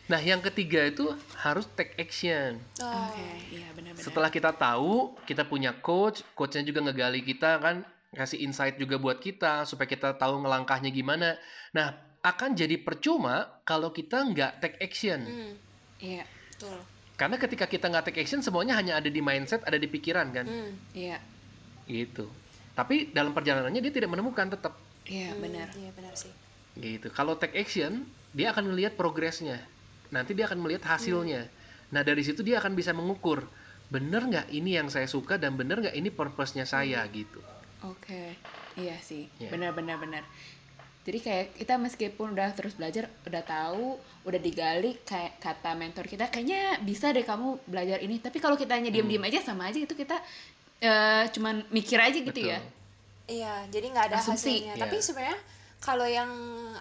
Nah, 0.09 0.19
yang 0.19 0.43
ketiga 0.43 0.83
itu 0.83 1.07
harus 1.39 1.63
take 1.71 1.95
action. 1.95 2.59
Oh. 2.83 3.07
Oke, 3.07 3.23
iya 3.47 3.71
benar-benar. 3.71 4.03
Setelah 4.03 4.27
kita 4.27 4.51
tahu, 4.51 5.15
kita 5.23 5.47
punya 5.47 5.71
coach, 5.79 6.19
coachnya 6.35 6.67
juga 6.67 6.83
ngegali 6.83 7.23
kita 7.23 7.63
kan, 7.63 7.87
kasih 8.11 8.43
insight 8.43 8.75
juga 8.75 8.99
buat 8.99 9.23
kita 9.23 9.63
supaya 9.63 9.87
kita 9.87 10.19
tahu 10.19 10.43
ngelangkahnya 10.43 10.91
gimana. 10.91 11.39
Nah, 11.71 11.95
akan 12.27 12.59
jadi 12.59 12.75
percuma 12.83 13.63
kalau 13.63 13.95
kita 13.95 14.19
nggak 14.27 14.59
take 14.59 14.77
action. 14.83 15.23
Hmm, 15.23 15.51
Iya, 16.01 16.25
betul. 16.25 16.77
Karena 17.15 17.37
ketika 17.37 17.65
kita 17.69 17.85
nggak 17.87 18.09
take 18.09 18.19
action, 18.25 18.41
semuanya 18.41 18.73
hanya 18.73 18.97
ada 18.97 19.05
di 19.05 19.21
mindset, 19.21 19.61
ada 19.61 19.77
di 19.77 19.85
pikiran 19.85 20.33
kan, 20.33 20.49
Hmm, 20.49 20.73
iya, 20.97 21.21
gitu. 21.85 22.25
Tapi 22.73 23.13
dalam 23.13 23.31
perjalanannya 23.31 23.77
dia 23.77 23.93
tidak 23.93 24.09
menemukan 24.09 24.49
tetap, 24.49 24.73
iya 25.05 25.29
hmm, 25.29 25.41
benar. 25.45 25.67
Iya 25.77 25.91
benar 25.93 26.13
sih. 26.17 26.33
gitu. 26.71 27.11
Kalau 27.13 27.35
take 27.37 27.53
action, 27.59 28.07
dia 28.33 28.49
akan 28.55 28.73
melihat 28.73 28.95
progresnya. 28.97 29.59
Nanti 30.09 30.31
dia 30.33 30.47
akan 30.49 30.59
melihat 30.65 30.87
hasilnya. 30.97 31.45
Nah 31.91 32.01
dari 32.01 32.23
situ 32.23 32.41
dia 32.41 32.57
akan 32.63 32.73
bisa 32.73 32.95
mengukur, 32.95 33.43
bener 33.91 34.23
nggak 34.25 34.47
ini 34.49 34.79
yang 34.79 34.87
saya 34.87 35.05
suka 35.05 35.35
dan 35.35 35.59
bener 35.59 35.83
nggak 35.83 35.93
ini 35.93 36.07
purpose-nya 36.09 36.63
saya 36.63 37.03
gitu. 37.11 37.43
Oke, 37.83 38.33
iya 38.79 38.95
sih, 39.03 39.27
Iya. 39.37 39.51
benar-benar 39.51 39.99
benar. 39.99 40.23
Jadi 41.01 41.17
kayak 41.17 41.45
kita 41.57 41.81
meskipun 41.81 42.37
udah 42.37 42.53
terus 42.53 42.77
belajar, 42.77 43.09
udah 43.25 43.41
tahu, 43.41 43.97
udah 44.21 44.37
digali 44.37 45.01
kayak 45.01 45.41
kata 45.41 45.73
mentor 45.73 46.05
kita, 46.05 46.29
kayaknya 46.29 46.77
bisa 46.85 47.09
deh 47.09 47.25
kamu 47.25 47.57
belajar 47.65 47.97
ini. 48.05 48.21
Tapi 48.21 48.37
kalau 48.37 48.53
kita 48.53 48.77
hanya 48.77 48.93
diem-diem 48.93 49.25
aja 49.25 49.41
sama 49.41 49.73
aja 49.73 49.81
itu 49.81 49.97
kita 49.97 50.21
eh, 50.81 51.25
cuman 51.33 51.65
mikir 51.73 51.97
aja 51.97 52.17
gitu 52.21 52.29
Betul. 52.29 52.53
ya. 52.53 52.59
Iya, 53.31 53.53
jadi 53.73 53.85
nggak 53.89 54.05
ada 54.13 54.17
Asumsi. 54.21 54.61
hasilnya. 54.61 54.73
Iya. 54.77 54.81
Tapi 54.85 54.95
sebenarnya 55.01 55.39
kalau 55.81 56.05
yang 56.05 56.29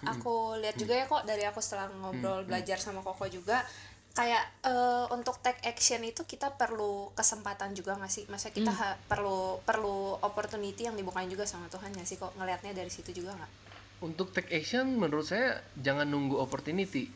aku 0.05 0.61
lihat 0.61 0.77
juga 0.77 0.93
ya 0.93 1.09
kok 1.09 1.25
dari 1.25 1.45
aku 1.49 1.65
setelah 1.65 1.89
ngobrol 1.89 2.45
belajar 2.45 2.77
sama 2.77 3.01
Koko 3.01 3.25
juga 3.33 3.65
kayak 4.13 4.45
eh, 4.67 5.07
untuk 5.17 5.41
take 5.41 5.63
action 5.65 6.03
itu 6.05 6.27
kita 6.29 6.53
perlu 6.61 7.09
kesempatan 7.17 7.73
juga 7.73 7.97
nggak 7.97 8.13
sih? 8.13 8.29
Masa 8.29 8.53
kita 8.53 8.69
ha- 8.69 8.99
perlu 9.09 9.63
perlu 9.65 10.21
opportunity 10.21 10.85
yang 10.85 10.99
dibukain 10.99 11.31
juga 11.33 11.49
sama 11.49 11.73
Tuhan 11.73 11.95
nggak 11.97 12.05
sih 12.05 12.21
kok 12.21 12.37
ngelihatnya 12.37 12.77
dari 12.77 12.93
situ 12.93 13.17
juga 13.17 13.33
nggak? 13.39 13.70
Untuk 14.01 14.33
take 14.33 14.49
action 14.51 14.97
menurut 14.97 15.29
saya 15.29 15.61
jangan 15.77 16.09
nunggu 16.09 16.41
opportunity. 16.41 17.13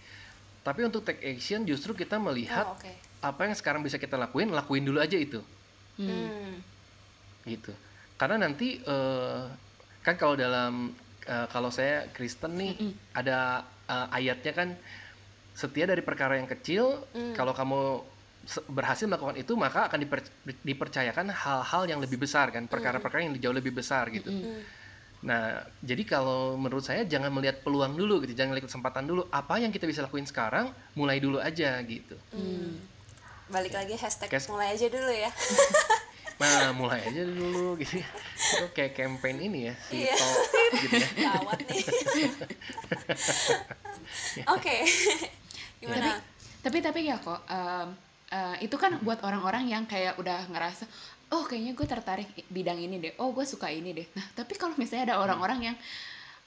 Tapi 0.61 0.85
untuk 0.85 1.05
take 1.05 1.25
action 1.25 1.65
justru 1.65 1.93
kita 1.93 2.21
melihat 2.21 2.65
Oh, 2.65 2.77
oke. 2.77 2.93
apa 3.21 3.41
yang 3.49 3.57
sekarang 3.57 3.81
bisa 3.81 3.97
kita 3.97 4.17
lakuin, 4.17 4.53
lakuin 4.53 4.85
dulu 4.85 5.01
aja 5.01 5.17
itu. 5.17 5.41
Hmm. 5.95 6.59
gitu 7.47 7.71
karena 8.19 8.49
nanti 8.51 8.83
eh, 8.83 9.43
kan 10.03 10.19
kalau 10.19 10.35
dalam 10.35 10.91
eh, 11.23 11.47
kalau 11.47 11.71
saya 11.71 12.11
Kristen 12.11 12.59
nih 12.59 12.75
ada 13.15 13.63
eh, 13.87 14.07
ayatnya 14.11 14.51
kan 14.51 14.69
setia 15.55 15.87
dari 15.87 16.03
perkara 16.03 16.35
yang 16.35 16.51
kecil 16.51 17.07
kalau 17.39 17.55
kamu 17.55 18.03
berhasil 18.75 19.07
melakukan 19.07 19.39
itu 19.39 19.55
maka 19.55 19.87
akan 19.87 20.03
diper- 20.03 20.35
dipercayakan 20.67 21.31
hal-hal 21.31 21.87
yang 21.87 22.03
lebih 22.03 22.19
besar 22.19 22.51
kan 22.51 22.67
perkara-perkara 22.67 23.23
yang 23.23 23.39
jauh 23.39 23.55
lebih 23.55 23.71
besar 23.71 24.11
gitu 24.11 24.35
nah 25.25 25.45
jadi 25.81 26.05
kalau 26.05 26.55
menurut 26.55 26.81
saya 26.81 27.01
jangan 27.03 27.33
melihat 27.33 27.59
peluang 27.59 27.93
dulu 27.93 28.21
gitu 28.21 28.35
jangan 28.35 28.53
lihat 28.53 28.69
kesempatan 28.69 29.05
dulu 29.05 29.25
apa 29.31 29.57
yang 29.57 29.73
kita 29.73 29.85
bisa 29.85 30.05
lakuin 30.05 30.23
sekarang 30.23 30.69
mulai 30.93 31.17
dulu 31.17 31.41
aja 31.41 31.81
gitu 31.83 32.13
Hmm. 32.29 32.77
Balik 33.47 33.73
lagi 33.73 33.93
hashtag 33.95 34.29
Kes- 34.29 34.49
mulai 34.49 34.73
aja 34.73 34.85
dulu 34.87 35.09
ya. 35.09 35.29
nah 36.41 36.73
mulai 36.73 37.05
aja 37.05 37.23
dulu 37.23 37.77
gitu 37.77 37.97
ya. 37.97 38.09
itu 38.35 38.67
kayak 38.73 38.93
campaign 38.95 39.37
ini 39.43 39.61
ya 39.69 39.75
si 39.83 40.03
Iya. 40.03 40.15
Totit 40.15 40.73
gitu 40.83 40.95
ya 40.97 41.09
Gawat 41.31 41.59
nih. 41.63 41.83
Oke. 44.51 44.77
Tapi 44.83 45.81
Gimana? 45.81 46.17
tapi 46.59 46.79
tapi 46.81 47.01
ya 47.05 47.17
kok 47.17 47.45
em, 47.45 47.89
eh, 48.31 48.57
itu 48.61 48.75
kan 48.75 48.97
buat 48.99 49.21
orang-orang 49.21 49.69
yang 49.69 49.85
kayak 49.85 50.17
udah 50.17 50.49
ngerasa 50.49 50.89
oh 51.31 51.45
kayaknya 51.45 51.73
gue 51.73 51.87
tertarik 51.87 52.29
bidang 52.47 52.77
ini 52.77 52.97
deh. 52.99 53.13
Oh 53.17 53.31
gue 53.31 53.45
suka 53.45 53.69
ini 53.69 53.93
deh. 53.93 54.07
Nah 54.13 54.27
tapi 54.35 54.53
kalau 54.55 54.75
misalnya 54.75 55.13
ada 55.13 55.17
orang-orang 55.19 55.73
yang 55.73 55.77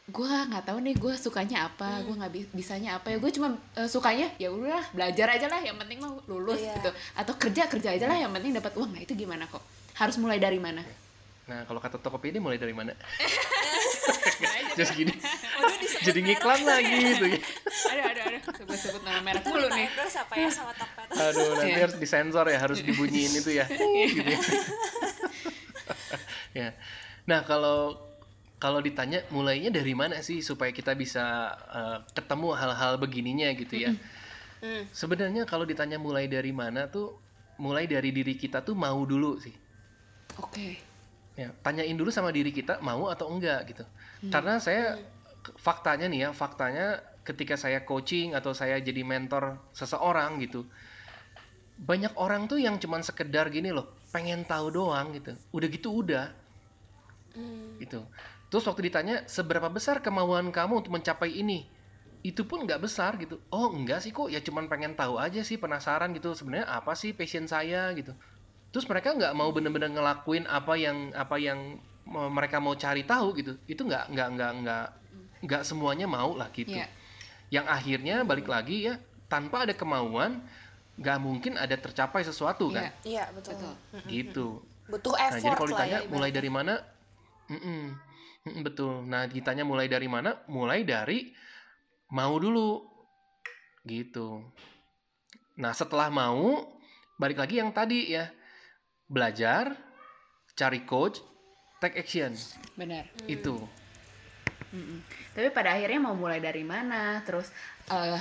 gue 0.07 0.23
nggak 0.23 0.63
tahu 0.63 0.79
nih 0.79 0.95
gue 0.95 1.13
sukanya 1.13 1.67
apa 1.67 1.99
gue 1.99 2.15
nggak 2.15 2.31
bi- 2.31 2.51
bisanya 2.53 2.95
apa 2.95 3.11
ya 3.11 3.19
gue 3.19 3.27
cuma 3.27 3.51
eh, 3.75 3.85
sukanya 3.85 4.31
ya 4.35 4.47
udah 4.47 4.79
belajar 4.91 5.27
aja 5.29 5.47
lah 5.47 5.59
yang 5.59 5.75
penting 5.75 5.99
mah 5.99 6.15
lulus 6.25 6.59
Iya. 6.59 6.79
gitu. 6.79 6.89
Atau 7.13 7.33
kerja 7.35 7.67
kerja 7.67 7.89
aja 7.91 8.05
lah 8.05 8.15
yang 8.15 8.31
penting 8.31 8.55
dapat 8.55 8.71
uang. 8.73 8.91
Nah 8.91 9.01
itu 9.01 9.11
gimana 9.13 9.43
kok? 9.45 9.59
Harus 9.95 10.15
mulai 10.15 10.37
dari 10.37 10.57
mana? 10.57 10.79
Nah, 11.47 11.63
kalau 11.63 11.79
kata 11.79 11.95
Tokopedia 11.97 12.39
mulai 12.39 12.55
dari 12.55 12.71
mana? 12.71 12.91
Terus 14.77 14.91
gini, 14.93 15.13
jadi 16.07 16.19
ngiklan 16.21 16.61
lagi 16.61 16.93
gitu 16.93 17.25
ya. 17.33 17.39
aduh 17.41 18.05
aduh 18.13 18.23
aduh 18.29 18.41
sebut-sebut 18.61 19.01
nama 19.01 19.19
merek 19.25 19.41
dulu 19.41 19.67
nih 19.73 19.89
endorse 19.89 20.17
apa 20.21 20.33
ya 20.37 20.49
sama 20.53 20.71
Tokped 20.77 21.07
Aduh, 21.17 21.49
nanti 21.57 21.73
Iya. 21.73 21.81
harus 21.89 21.95
disensor 21.97 22.45
ya, 22.45 22.57
harus 22.61 22.79
dibunyiin 22.85 23.33
itu 23.33 23.51
ya. 23.57 23.65
gitu 24.13 24.21
ya. 24.21 24.39
ya. 26.59 26.69
Nah, 27.25 27.41
kalau 27.43 27.97
kalau 28.57 28.81
ditanya 28.81 29.21
mulainya 29.29 29.69
dari 29.69 29.93
mana 29.93 30.21
sih 30.21 30.41
supaya 30.41 30.73
kita 30.73 30.93
bisa 30.93 31.25
eh, 31.69 31.97
ketemu 32.13 32.53
hal-hal 32.53 32.97
begininya 32.97 33.49
gitu 33.53 33.81
ya. 33.81 33.91
Hmm. 34.57 34.83
Sebenarnya 34.89 35.45
kalau 35.45 35.65
ditanya 35.65 36.01
mulai 36.01 36.25
dari 36.25 36.49
mana 36.49 36.89
tuh 36.89 37.17
mulai 37.57 37.85
dari 37.85 38.09
diri 38.13 38.37
kita 38.37 38.61
tuh 38.61 38.77
mau 38.77 39.01
dulu 39.01 39.41
sih. 39.41 39.53
oke 40.37 40.86
Ya, 41.37 41.53
tanyain 41.61 41.93
dulu 41.93 42.09
sama 42.09 42.33
diri 42.33 42.49
kita 42.49 42.81
mau 42.81 43.13
atau 43.13 43.29
enggak 43.29 43.69
gitu. 43.69 43.85
Karena 44.33 44.57
saya 44.57 44.97
faktanya 45.61 46.09
nih 46.09 46.19
ya, 46.25 46.29
faktanya 46.33 46.97
ketika 47.21 47.53
saya 47.53 47.85
coaching 47.85 48.33
atau 48.33 48.57
saya 48.57 48.81
jadi 48.81 49.05
mentor 49.05 49.61
seseorang 49.77 50.41
gitu. 50.41 50.65
Banyak 51.77 52.17
orang 52.17 52.49
tuh 52.49 52.57
yang 52.57 52.81
cuman 52.81 53.05
sekedar 53.05 53.53
gini 53.53 53.69
loh, 53.69 53.85
pengen 54.09 54.41
tahu 54.49 54.73
doang 54.73 55.13
gitu. 55.13 55.37
Udah 55.53 55.67
gitu 55.69 55.89
udah 55.93 56.25
Hmm. 57.37 57.77
gitu. 57.77 58.01
Terus 58.49 58.65
waktu 58.65 58.89
ditanya 58.89 59.15
seberapa 59.29 59.69
besar 59.69 60.01
kemauan 60.01 60.49
kamu 60.49 60.81
untuk 60.81 60.89
mencapai 60.97 61.37
ini? 61.37 61.69
Itu 62.25 62.49
pun 62.49 62.65
nggak 62.65 62.81
besar 62.81 63.13
gitu. 63.21 63.37
Oh 63.53 63.69
enggak 63.69 64.01
sih 64.01 64.09
kok, 64.09 64.33
ya 64.33 64.41
cuman 64.41 64.65
pengen 64.65 64.97
tahu 64.97 65.21
aja 65.21 65.45
sih, 65.45 65.61
penasaran 65.61 66.17
gitu. 66.17 66.33
Sebenarnya 66.33 66.65
apa 66.65 66.97
sih 66.97 67.13
passion 67.13 67.45
saya 67.45 67.93
gitu. 67.93 68.17
Terus 68.71 68.85
mereka 68.87 69.15
nggak 69.15 69.33
mau 69.33 69.49
bener-bener 69.51 69.89
ngelakuin 69.91 70.45
apa 70.45 70.73
yang 70.75 71.11
apa 71.15 71.35
yang 71.39 71.79
mereka 72.07 72.59
mau 72.59 72.75
cari 72.75 73.03
tahu 73.03 73.35
gitu. 73.39 73.55
Itu 73.67 73.87
nggak 73.87 74.11
nggak 74.11 74.27
nggak 74.37 74.51
nggak 74.63 74.87
nggak 75.47 75.61
semuanya 75.63 76.07
mau 76.07 76.35
lah 76.35 76.51
gitu. 76.51 76.75
Iya. 76.75 76.87
Yang 77.47 77.65
akhirnya 77.71 78.15
balik 78.27 78.47
lagi 78.47 78.91
ya 78.91 78.99
tanpa 79.27 79.67
ada 79.67 79.75
kemauan 79.75 80.43
nggak 80.97 81.17
mungkin 81.21 81.53
ada 81.55 81.77
tercapai 81.77 82.25
sesuatu 82.25 82.73
kan. 82.73 82.89
Iya. 83.05 83.23
Iya 83.23 83.25
betul. 83.35 83.53
Betul. 83.55 84.09
Gitu. 84.09 84.47
Butuh 84.87 85.13
Nah, 85.19 85.23
effort 85.27 85.43
jadi 85.43 85.55
kalau 85.55 85.67
lah 85.67 85.71
ditanya 85.75 85.99
ya. 85.99 86.07
mulai 86.07 86.31
dari 86.31 86.49
mana? 86.49 86.73
Mm-mm. 87.51 87.81
Mm-mm, 88.47 88.61
betul. 88.63 89.03
Nah, 89.03 89.27
ditanya 89.27 89.63
mulai 89.67 89.87
dari 89.91 90.07
mana? 90.07 90.39
Mulai 90.47 90.87
dari 90.87 91.35
mau 92.15 92.39
dulu. 92.39 92.87
Gitu. 93.83 94.47
Nah, 95.59 95.75
setelah 95.75 96.07
mau, 96.07 96.63
balik 97.19 97.35
lagi 97.35 97.59
yang 97.59 97.75
tadi 97.75 98.15
ya. 98.15 98.31
Belajar, 99.07 99.75
cari 100.53 100.83
coach, 100.83 101.23
take 101.79 101.95
action. 101.95 102.35
benar 102.75 103.07
Itu. 103.23 103.63
Mm-mm. 104.75 104.99
Tapi 105.31 105.47
pada 105.55 105.71
akhirnya 105.79 105.99
mau 106.03 106.15
mulai 106.15 106.43
dari 106.43 106.67
mana? 106.67 107.23
Terus 107.23 107.47
eh 107.87 108.19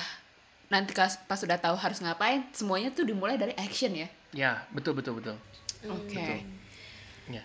nanti 0.71 0.95
pas 0.99 1.39
sudah 1.39 1.59
tahu 1.59 1.75
harus 1.75 1.99
ngapain, 1.99 2.47
semuanya 2.55 2.95
tuh 2.95 3.03
dimulai 3.03 3.35
dari 3.35 3.55
action 3.59 3.95
ya. 3.95 4.09
Ya, 4.31 4.53
betul 4.71 4.95
betul 4.95 5.19
betul. 5.19 5.37
Oke. 5.91 6.47
Ya. 7.31 7.43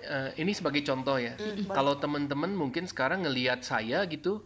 Eh, 0.00 0.30
ini 0.42 0.54
sebagai 0.54 0.82
contoh 0.86 1.18
ya. 1.18 1.34
Kalau 1.70 1.98
teman-teman 1.98 2.50
mungkin 2.54 2.86
sekarang 2.90 3.22
ngelihat 3.26 3.62
saya 3.62 4.02
gitu, 4.06 4.42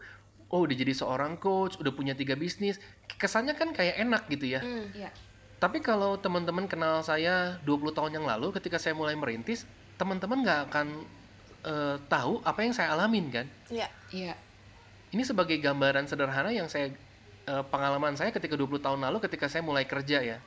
oh 0.52 0.60
udah 0.64 0.76
jadi 0.76 0.92
seorang 0.92 1.40
coach, 1.40 1.80
udah 1.80 1.92
punya 1.92 2.12
tiga 2.16 2.36
bisnis, 2.36 2.80
kesannya 3.16 3.56
kan 3.56 3.72
kayak 3.72 4.00
enak 4.00 4.28
gitu 4.28 4.52
ya. 4.52 4.60
Hmm. 4.60 4.88
Iya. 4.92 5.10
Tapi 5.64 5.80
kalau 5.80 6.20
teman-teman 6.20 6.68
kenal 6.68 7.00
saya 7.00 7.56
20 7.64 7.96
tahun 7.96 8.12
yang 8.20 8.28
lalu 8.28 8.52
ketika 8.52 8.76
saya 8.76 8.92
mulai 8.92 9.16
merintis, 9.16 9.64
teman-teman 9.96 10.44
nggak 10.44 10.60
akan 10.68 11.08
eh, 11.64 11.96
tahu 12.04 12.44
apa 12.44 12.60
yang 12.68 12.76
saya 12.76 12.92
alamin 12.92 13.32
kan. 13.32 13.48
Iya. 13.72 13.88
Iya. 14.12 14.36
Ini 15.08 15.24
sebagai 15.24 15.56
gambaran 15.56 16.04
sederhana 16.04 16.52
yang 16.52 16.68
saya 16.68 16.92
eh, 17.48 17.64
pengalaman 17.72 18.12
saya 18.12 18.28
ketika 18.28 18.60
20 18.60 18.76
tahun 18.76 19.08
lalu 19.08 19.24
ketika 19.24 19.48
saya 19.48 19.64
mulai 19.64 19.88
kerja 19.88 20.20
ya. 20.20 20.38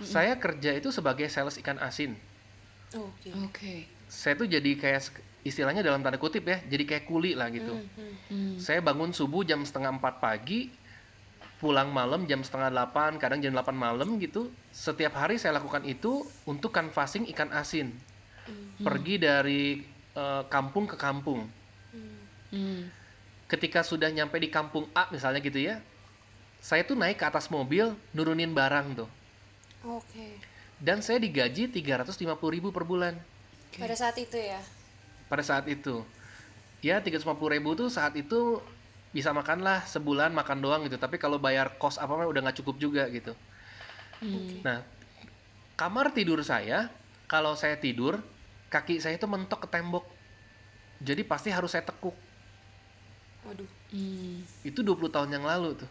Saya 0.00 0.32
kerja 0.40 0.72
itu 0.72 0.88
sebagai 0.88 1.28
sales 1.28 1.60
ikan 1.60 1.76
asin. 1.76 2.16
Oke. 2.96 3.36
Oke. 3.44 3.74
Saya 4.08 4.32
tuh 4.32 4.48
jadi 4.48 4.80
kayak 4.80 5.12
istilahnya 5.44 5.84
dalam 5.84 6.00
tanda 6.00 6.16
kutip 6.16 6.48
ya, 6.48 6.56
jadi 6.64 6.88
kayak 6.88 7.04
kuli 7.04 7.36
lah 7.36 7.52
gitu. 7.52 7.76
Hmm, 7.76 7.84
hmm. 8.00 8.14
Hmm. 8.32 8.54
Saya 8.56 8.80
bangun 8.80 9.12
subuh 9.12 9.44
jam 9.44 9.60
setengah 9.60 9.92
empat 10.00 10.24
pagi, 10.24 10.72
pulang 11.60 11.92
malam 11.92 12.24
jam 12.24 12.40
setengah 12.40 12.72
delapan, 12.72 13.20
kadang 13.20 13.44
jam 13.44 13.52
delapan 13.52 13.76
malam 13.76 14.16
gitu. 14.16 14.48
Setiap 14.72 15.12
hari 15.12 15.36
saya 15.36 15.60
lakukan 15.60 15.84
itu 15.84 16.24
untuk 16.48 16.72
canvassing 16.72 17.28
ikan 17.36 17.52
asin. 17.52 17.92
Pergi 18.80 19.20
dari 19.20 19.84
eh, 20.16 20.42
kampung 20.48 20.88
ke 20.88 20.96
kampung. 20.96 21.44
Hmm. 21.92 22.20
Hmm. 22.50 22.82
Ketika 23.46 23.84
sudah 23.84 24.08
nyampe 24.08 24.40
di 24.40 24.48
kampung 24.48 24.88
A 24.96 25.12
misalnya 25.12 25.44
gitu 25.44 25.60
ya, 25.60 25.84
saya 26.64 26.80
tuh 26.82 26.96
naik 26.96 27.20
ke 27.20 27.24
atas 27.28 27.52
mobil 27.52 27.92
nurunin 28.16 28.50
barang 28.56 29.04
tuh. 29.04 29.10
Oke. 29.84 30.40
Dan 30.80 31.04
saya 31.04 31.20
digaji 31.20 31.68
350.000 31.68 32.24
ribu 32.56 32.72
per 32.72 32.88
bulan 32.88 33.12
Pada 33.76 33.92
saat 33.92 34.16
itu 34.16 34.36
ya. 34.40 34.60
pada 35.28 35.44
saat 35.44 35.68
itu. 35.68 36.00
Ya 36.80 36.96
350.000 37.04 37.36
ribu 37.52 37.76
tuh 37.76 37.92
saat 37.92 38.16
itu 38.16 38.64
bisa 39.10 39.34
makan 39.34 39.66
lah 39.66 39.82
sebulan 39.86 40.30
makan 40.30 40.58
doang 40.62 40.82
gitu. 40.86 40.96
Tapi 40.96 41.18
kalau 41.18 41.42
bayar 41.42 41.74
kos 41.78 41.98
apa 41.98 42.14
mah 42.14 42.30
udah 42.30 42.40
nggak 42.46 42.58
cukup 42.62 42.76
juga 42.78 43.06
gitu. 43.10 43.34
Hmm. 44.22 44.62
Nah, 44.62 44.78
kamar 45.74 46.14
tidur 46.14 46.38
saya, 46.46 46.92
kalau 47.26 47.58
saya 47.58 47.74
tidur, 47.80 48.22
kaki 48.70 49.02
saya 49.02 49.18
itu 49.18 49.26
mentok 49.26 49.66
ke 49.66 49.68
tembok. 49.70 50.06
Jadi 51.00 51.24
pasti 51.24 51.48
harus 51.50 51.72
saya 51.72 51.82
tekuk. 51.82 52.14
Waduh. 53.48 53.68
Hmm. 53.90 54.44
Itu 54.62 54.84
20 54.84 55.10
tahun 55.10 55.30
yang 55.34 55.44
lalu 55.48 55.80
tuh. 55.80 55.90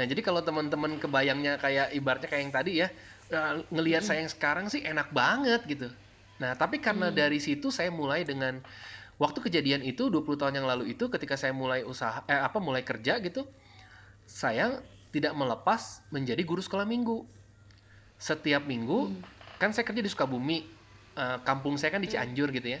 Nah, 0.00 0.04
jadi 0.08 0.24
kalau 0.24 0.40
teman-teman 0.40 0.96
kebayangnya 0.96 1.60
kayak 1.60 1.92
ibaratnya 1.92 2.28
kayak 2.32 2.42
yang 2.48 2.54
tadi 2.54 2.72
ya, 2.80 2.88
eh, 3.28 3.52
ngelihat 3.68 4.00
saya 4.00 4.24
yang 4.24 4.32
sekarang 4.32 4.66
sih 4.72 4.80
enak 4.80 5.12
banget 5.12 5.60
gitu. 5.68 5.92
Nah, 6.40 6.56
tapi 6.56 6.80
karena 6.80 7.12
dari 7.12 7.36
situ 7.36 7.68
saya 7.68 7.92
mulai 7.92 8.24
dengan 8.24 8.64
waktu 9.20 9.38
kejadian 9.44 9.84
itu 9.84 10.08
20 10.08 10.24
tahun 10.40 10.54
yang 10.56 10.66
lalu 10.66 10.96
itu 10.96 11.12
ketika 11.12 11.36
saya 11.36 11.52
mulai 11.52 11.84
usaha 11.84 12.24
eh 12.24 12.40
apa 12.40 12.56
mulai 12.56 12.80
kerja 12.80 13.20
gitu, 13.20 13.44
saya 14.24 14.80
tidak 15.12 15.36
melepas 15.36 16.00
menjadi 16.08 16.40
guru 16.40 16.64
sekolah 16.64 16.88
minggu. 16.88 17.28
Setiap 18.16 18.64
minggu 18.64 19.12
kan 19.60 19.76
saya 19.76 19.84
kerja 19.84 20.00
di 20.00 20.08
Sukabumi, 20.08 20.64
eh, 21.20 21.38
kampung 21.44 21.76
saya 21.76 21.92
kan 21.92 22.00
di 22.00 22.08
Cianjur 22.08 22.48
gitu 22.48 22.80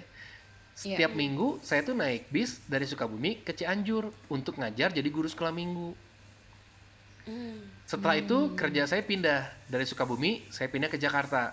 Setiap 0.72 1.12
minggu 1.12 1.60
saya 1.60 1.84
tuh 1.84 1.92
naik 1.92 2.32
bis 2.32 2.64
dari 2.64 2.88
Sukabumi 2.88 3.44
ke 3.44 3.52
Cianjur 3.52 4.08
untuk 4.32 4.56
ngajar 4.56 4.96
jadi 4.96 5.08
guru 5.12 5.28
sekolah 5.28 5.52
minggu. 5.52 5.92
Hmm. 7.28 7.60
Setelah 7.84 8.16
itu 8.16 8.56
kerja 8.56 8.88
saya 8.88 9.04
pindah 9.04 9.52
dari 9.68 9.84
Sukabumi, 9.84 10.48
saya 10.48 10.72
pindah 10.72 10.88
ke 10.88 10.96
Jakarta. 10.96 11.52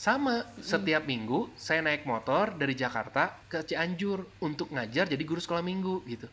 Sama, 0.00 0.48
setiap 0.64 1.04
minggu 1.04 1.52
saya 1.60 1.84
naik 1.84 2.08
motor 2.08 2.56
dari 2.56 2.72
Jakarta 2.72 3.36
ke 3.52 3.60
Cianjur 3.60 4.24
untuk 4.40 4.72
ngajar 4.72 5.04
jadi 5.04 5.20
guru 5.20 5.44
sekolah 5.44 5.60
minggu 5.60 6.00
gitu. 6.08 6.24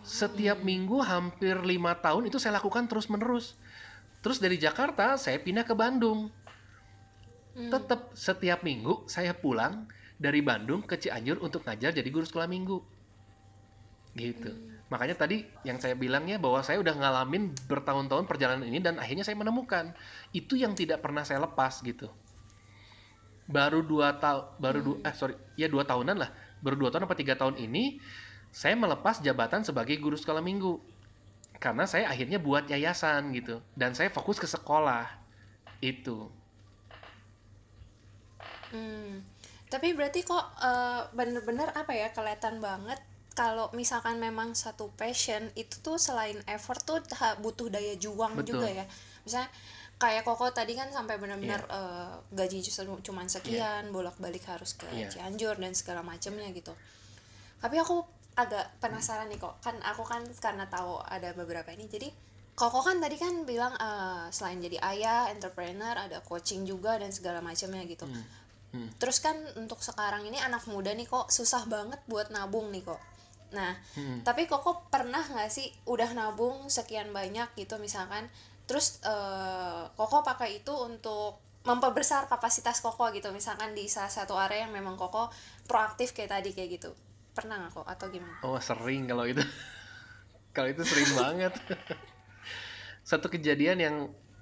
Setiap 0.00 0.64
minggu 0.64 1.04
hampir 1.04 1.60
lima 1.60 1.92
tahun 1.92 2.32
itu 2.32 2.40
saya 2.40 2.56
lakukan 2.56 2.88
terus 2.88 3.12
menerus. 3.12 3.52
Terus 4.24 4.40
dari 4.40 4.56
Jakarta 4.56 5.20
saya 5.20 5.36
pindah 5.36 5.68
ke 5.68 5.76
Bandung. 5.76 6.32
Tetap 7.52 8.16
setiap 8.16 8.64
minggu 8.64 9.04
saya 9.04 9.36
pulang 9.36 9.84
dari 10.16 10.40
Bandung 10.40 10.80
ke 10.80 10.96
Cianjur 10.96 11.36
untuk 11.44 11.68
ngajar 11.68 11.92
jadi 11.92 12.08
guru 12.08 12.24
sekolah 12.24 12.48
minggu. 12.48 12.80
Gitu. 14.16 14.56
Makanya 14.88 15.20
tadi 15.20 15.44
yang 15.68 15.76
saya 15.76 15.92
bilangnya 15.92 16.40
bahwa 16.40 16.64
saya 16.64 16.80
udah 16.80 16.96
ngalamin 16.96 17.52
bertahun-tahun 17.68 18.24
perjalanan 18.24 18.64
ini 18.64 18.80
dan 18.80 18.96
akhirnya 18.96 19.28
saya 19.28 19.36
menemukan 19.36 19.92
itu 20.32 20.56
yang 20.56 20.72
tidak 20.72 21.04
pernah 21.04 21.28
saya 21.28 21.44
lepas 21.44 21.84
gitu. 21.84 22.08
Baru 23.46 23.82
dua 23.86 24.18
tahun, 24.18 24.58
baru 24.58 24.80
dua, 24.82 24.96
eh 25.06 25.14
sorry, 25.14 25.34
ya 25.54 25.70
dua 25.70 25.86
tahunan 25.86 26.16
lah. 26.18 26.30
Baru 26.58 26.74
dua 26.78 26.90
tahun 26.90 27.06
apa 27.06 27.14
tiga 27.14 27.38
tahun 27.38 27.58
ini 27.62 28.02
saya 28.50 28.74
melepas 28.74 29.20
jabatan 29.20 29.62
sebagai 29.62 30.00
guru 30.00 30.16
sekolah 30.16 30.40
minggu 30.40 30.80
karena 31.56 31.88
saya 31.88 32.08
akhirnya 32.08 32.40
buat 32.40 32.68
yayasan 32.68 33.32
gitu 33.32 33.60
dan 33.76 33.92
saya 33.96 34.12
fokus 34.12 34.40
ke 34.40 34.48
sekolah 34.48 35.08
itu. 35.80 36.28
Hmm. 38.72 39.24
Tapi 39.66 39.92
berarti 39.92 40.22
kok 40.22 40.44
eh, 40.62 41.02
bener-bener 41.12 41.70
apa 41.74 41.92
ya 41.92 42.10
kelihatan 42.14 42.62
banget 42.62 42.98
kalau 43.36 43.68
misalkan 43.76 44.16
memang 44.16 44.56
satu 44.56 44.88
passion 44.96 45.52
itu 45.52 45.76
tuh 45.84 46.00
selain 46.00 46.40
effort 46.48 46.80
tuh 46.80 47.04
butuh 47.44 47.68
daya 47.68 47.92
juang 48.00 48.40
Betul. 48.40 48.56
juga 48.56 48.68
ya. 48.72 48.84
Misalnya 49.26 49.50
kayak 49.98 50.22
koko 50.22 50.52
tadi 50.52 50.78
kan 50.78 50.88
sampai 50.92 51.18
benar-benar 51.18 51.66
eh, 51.66 52.14
gaji 52.30 52.62
cuma 53.02 53.24
sekian 53.26 53.90
bolak-balik 53.90 54.44
harus 54.46 54.76
ke 54.76 54.86
Iya. 54.92 55.08
Cianjur 55.08 55.56
dan 55.56 55.72
segala 55.72 56.04
macamnya 56.04 56.46
gitu 56.52 56.70
tapi 57.56 57.80
aku 57.80 58.04
agak 58.36 58.76
penasaran 58.84 59.32
nih 59.32 59.40
kok 59.40 59.56
kan 59.64 59.80
aku 59.80 60.04
kan 60.04 60.20
karena 60.36 60.68
tahu 60.68 61.00
ada 61.00 61.32
beberapa 61.32 61.72
ini 61.72 61.88
jadi 61.88 62.08
Koko 62.56 62.80
kan 62.80 62.96
tadi 63.04 63.20
kan 63.20 63.44
bilang 63.44 63.76
eh, 63.76 64.32
selain 64.32 64.56
jadi 64.56 64.80
ayah, 64.80 65.28
entrepreneur, 65.28 65.92
ada 65.92 66.24
coaching 66.24 66.64
juga 66.64 66.96
dan 66.96 67.12
segala 67.12 67.44
macamnya 67.44 67.84
gitu. 67.84 68.08
Hmm. 68.08 68.88
Terus 68.96 69.20
kan 69.20 69.36
untuk 69.60 69.84
sekarang 69.84 70.24
ini 70.24 70.40
anak 70.40 70.64
muda 70.64 70.88
nih 70.96 71.04
kok 71.04 71.28
susah 71.28 71.68
banget 71.68 72.00
buat 72.08 72.32
nabung 72.32 72.72
nih 72.72 72.80
kok. 72.80 72.96
Nah, 73.52 73.76
Hmm. 73.92 74.24
tapi 74.24 74.48
Koko 74.48 74.88
pernah 74.88 75.20
nggak 75.20 75.52
sih 75.52 75.68
udah 75.84 76.16
nabung 76.16 76.72
sekian 76.72 77.12
banyak 77.12 77.52
gitu 77.60 77.76
misalkan, 77.76 78.24
terus 78.66 79.00
eh, 79.02 79.82
Koko 79.94 80.22
pakai 80.22 80.60
itu 80.60 80.74
untuk 80.74 81.38
memperbesar 81.66 82.30
kapasitas 82.30 82.78
Koko 82.78 83.10
gitu, 83.10 83.30
misalkan 83.34 83.74
di 83.74 83.90
salah 83.90 84.10
satu 84.10 84.38
area 84.38 84.66
yang 84.66 84.74
memang 84.74 84.94
Koko 84.94 85.30
proaktif 85.66 86.14
kayak 86.14 86.30
tadi 86.38 86.50
kayak 86.54 86.70
gitu. 86.78 86.90
Pernah 87.34 87.58
nggak 87.66 87.72
kok 87.74 87.86
atau 87.86 88.06
gimana? 88.08 88.36
Oh 88.42 88.58
sering 88.58 89.06
kalau 89.06 89.24
itu 89.26 89.42
kalau 90.54 90.68
itu 90.72 90.82
sering 90.82 91.10
banget 91.14 91.52
satu 93.10 93.28
kejadian 93.28 93.78
yang 93.78 93.96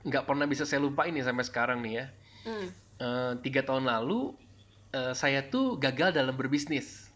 nggak 0.04 0.24
pernah 0.28 0.44
bisa 0.44 0.64
saya 0.64 0.80
lupa 0.80 1.08
ini 1.08 1.20
sampai 1.20 1.44
sekarang 1.44 1.80
nih 1.84 1.94
ya 2.02 2.06
Hmm. 2.44 2.68
Eh, 3.00 3.32
tiga 3.40 3.64
tahun 3.64 3.88
lalu 3.88 4.36
eh, 4.92 5.16
saya 5.16 5.48
tuh 5.48 5.80
gagal 5.80 6.12
dalam 6.12 6.36
berbisnis 6.36 7.08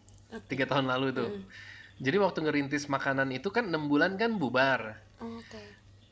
tiga 0.49 0.65
tahun 0.65 0.89
lalu 0.89 1.13
tuh 1.13 1.29
Hmm. 1.29 1.45
jadi 2.01 2.17
waktu 2.17 2.41
ngerintis 2.41 2.89
makanan 2.89 3.29
itu 3.29 3.53
kan 3.53 3.69
enam 3.69 3.85
bulan 3.85 4.17
kan 4.17 4.41
bubar 4.41 4.97
Oke. 5.21 5.61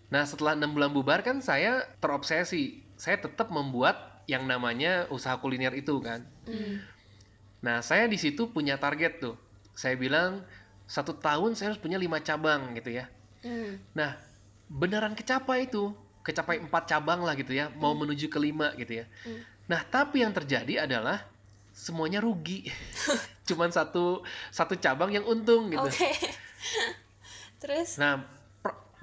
Nah 0.08 0.24
setelah 0.24 0.56
enam 0.56 0.72
bulan 0.72 0.92
bubar 0.92 1.20
kan 1.22 1.44
saya 1.44 1.84
terobsesi 2.00 2.80
saya 2.96 3.20
tetap 3.20 3.52
membuat 3.52 4.24
yang 4.28 4.48
namanya 4.48 5.08
usaha 5.12 5.36
kuliner 5.40 5.76
itu 5.76 6.00
kan 6.00 6.24
Hmm. 6.48 6.80
Nah, 7.62 7.82
saya 7.82 8.06
di 8.06 8.16
situ 8.16 8.50
punya 8.50 8.78
target 8.78 9.20
tuh. 9.22 9.36
Saya 9.74 9.98
bilang 9.98 10.46
satu 10.88 11.14
tahun 11.18 11.54
saya 11.58 11.74
harus 11.74 11.82
punya 11.82 12.00
lima 12.00 12.22
cabang 12.22 12.74
gitu 12.78 12.96
ya. 12.96 13.12
Hmm. 13.44 13.82
Nah, 13.92 14.18
beneran 14.70 15.14
kecapai 15.18 15.68
itu, 15.70 15.94
kecapai 16.24 16.62
empat 16.62 16.90
cabang 16.90 17.26
lah 17.26 17.34
gitu 17.36 17.54
ya, 17.54 17.70
mau 17.76 17.94
menuju 17.98 18.30
ke 18.30 18.40
lima 18.40 18.74
gitu 18.78 19.04
ya. 19.04 19.06
Hmm. 19.26 19.42
Nah, 19.68 19.82
tapi 19.84 20.24
yang 20.24 20.32
terjadi 20.32 20.88
adalah 20.88 21.26
semuanya 21.74 22.24
rugi. 22.24 22.70
Cuman 23.50 23.74
satu 23.74 24.24
satu 24.54 24.78
cabang 24.78 25.12
yang 25.14 25.26
untung 25.26 25.74
gitu. 25.74 25.84
Oke. 25.84 26.10
Terus? 27.62 27.98
Nah, 27.98 28.22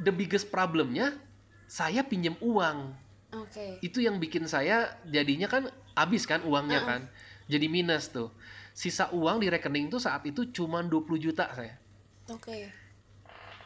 the 0.00 0.12
biggest 0.14 0.50
problemnya 0.50 1.14
saya 1.66 2.04
pinjam 2.06 2.34
uang. 2.38 2.92
Oke. 3.34 3.82
Itu 3.82 3.98
yang 3.98 4.22
bikin 4.22 4.46
saya 4.46 4.94
jadinya 5.06 5.50
kan 5.50 5.66
habis 5.98 6.22
kan 6.26 6.42
uangnya 6.46 6.80
Heeh. 6.82 6.88
kan. 6.88 7.02
Jadi 7.50 7.66
minus 7.66 8.08
tuh. 8.10 8.30
Sisa 8.74 9.10
uang 9.14 9.42
di 9.42 9.46
rekening 9.50 9.90
tuh 9.90 10.02
saat 10.02 10.22
itu 10.26 10.50
cuma 10.50 10.82
20 10.82 11.18
juta 11.18 11.50
saya. 11.54 11.78
Oke. 12.30 12.70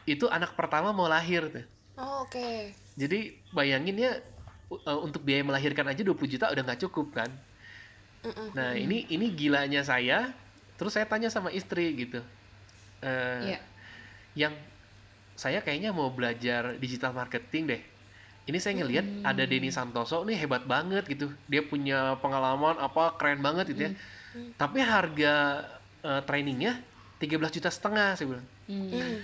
Itu 0.05 0.25
anak 0.29 0.53
pertama 0.57 0.89
mau 0.93 1.05
lahir 1.09 1.49
tuh. 1.49 1.65
Oh, 1.97 2.25
Oke. 2.25 2.73
Jadi 2.97 3.37
bayangin 3.53 3.95
ya 3.97 4.11
uh, 4.71 4.99
untuk 5.01 5.23
biaya 5.23 5.45
melahirkan 5.45 5.85
aja 5.89 6.01
20 6.01 6.15
juta 6.29 6.45
udah 6.49 6.63
nggak 6.65 6.81
cukup 6.89 7.13
kan. 7.13 7.29
Mm-mm. 8.25 8.51
Nah, 8.51 8.75
ini 8.75 9.07
ini 9.07 9.31
gilanya 9.31 9.81
saya. 9.85 10.33
Terus 10.75 10.95
saya 10.95 11.07
tanya 11.07 11.31
sama 11.31 11.51
istri 11.51 11.91
gitu. 11.95 12.19
Eh, 12.99 13.55
Iya. 13.55 13.59
Yang 14.35 14.53
saya 15.39 15.63
kayaknya 15.63 15.95
mau 15.95 16.11
belajar 16.11 16.75
digital 16.75 17.15
marketing 17.15 17.71
deh. 17.71 17.81
Ini 18.43 18.57
saya 18.59 18.83
ngelihat 18.83 19.23
ada 19.23 19.47
Denny 19.47 19.71
Santoso 19.71 20.27
nih 20.27 20.35
hebat 20.35 20.67
banget 20.67 21.07
gitu. 21.07 21.31
Dia 21.47 21.63
punya 21.63 22.19
pengalaman 22.19 22.75
apa 22.75 23.15
keren 23.15 23.39
banget 23.39 23.71
gitu 23.71 23.81
ya. 23.87 23.91
Tapi 24.59 24.83
harga 24.83 25.63
eh, 26.03 26.21
trainingnya 26.27 26.83
13 27.23 27.55
juta 27.55 27.69
setengah 27.71 28.19
saya 28.19 28.27
bilang. 28.35 28.47
Hmm. 28.67 28.89
Hmm. 28.91 29.19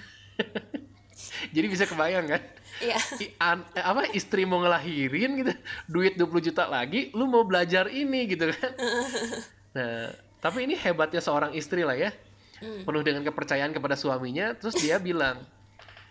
Jadi 1.56 1.68
bisa 1.68 1.84
kebayang 1.84 2.32
kan? 2.32 2.42
Iya. 2.80 2.98
Eh, 3.20 3.84
apa 3.84 4.08
istri 4.16 4.48
mau 4.48 4.60
ngelahirin 4.64 5.32
gitu, 5.44 5.54
duit 5.88 6.14
20 6.16 6.48
juta 6.52 6.68
lagi, 6.68 7.12
lu 7.12 7.28
mau 7.28 7.44
belajar 7.44 7.92
ini 7.92 8.32
gitu 8.32 8.56
kan. 8.56 8.72
Nah, 9.76 10.08
tapi 10.40 10.64
ini 10.64 10.72
hebatnya 10.80 11.20
seorang 11.20 11.52
istri 11.52 11.84
lah 11.84 12.00
ya. 12.00 12.16
Hmm. 12.64 12.88
Penuh 12.88 13.04
dengan 13.04 13.28
kepercayaan 13.28 13.76
kepada 13.76 14.00
suaminya, 14.00 14.56
terus 14.56 14.80
dia 14.80 14.96
bilang, 14.96 15.44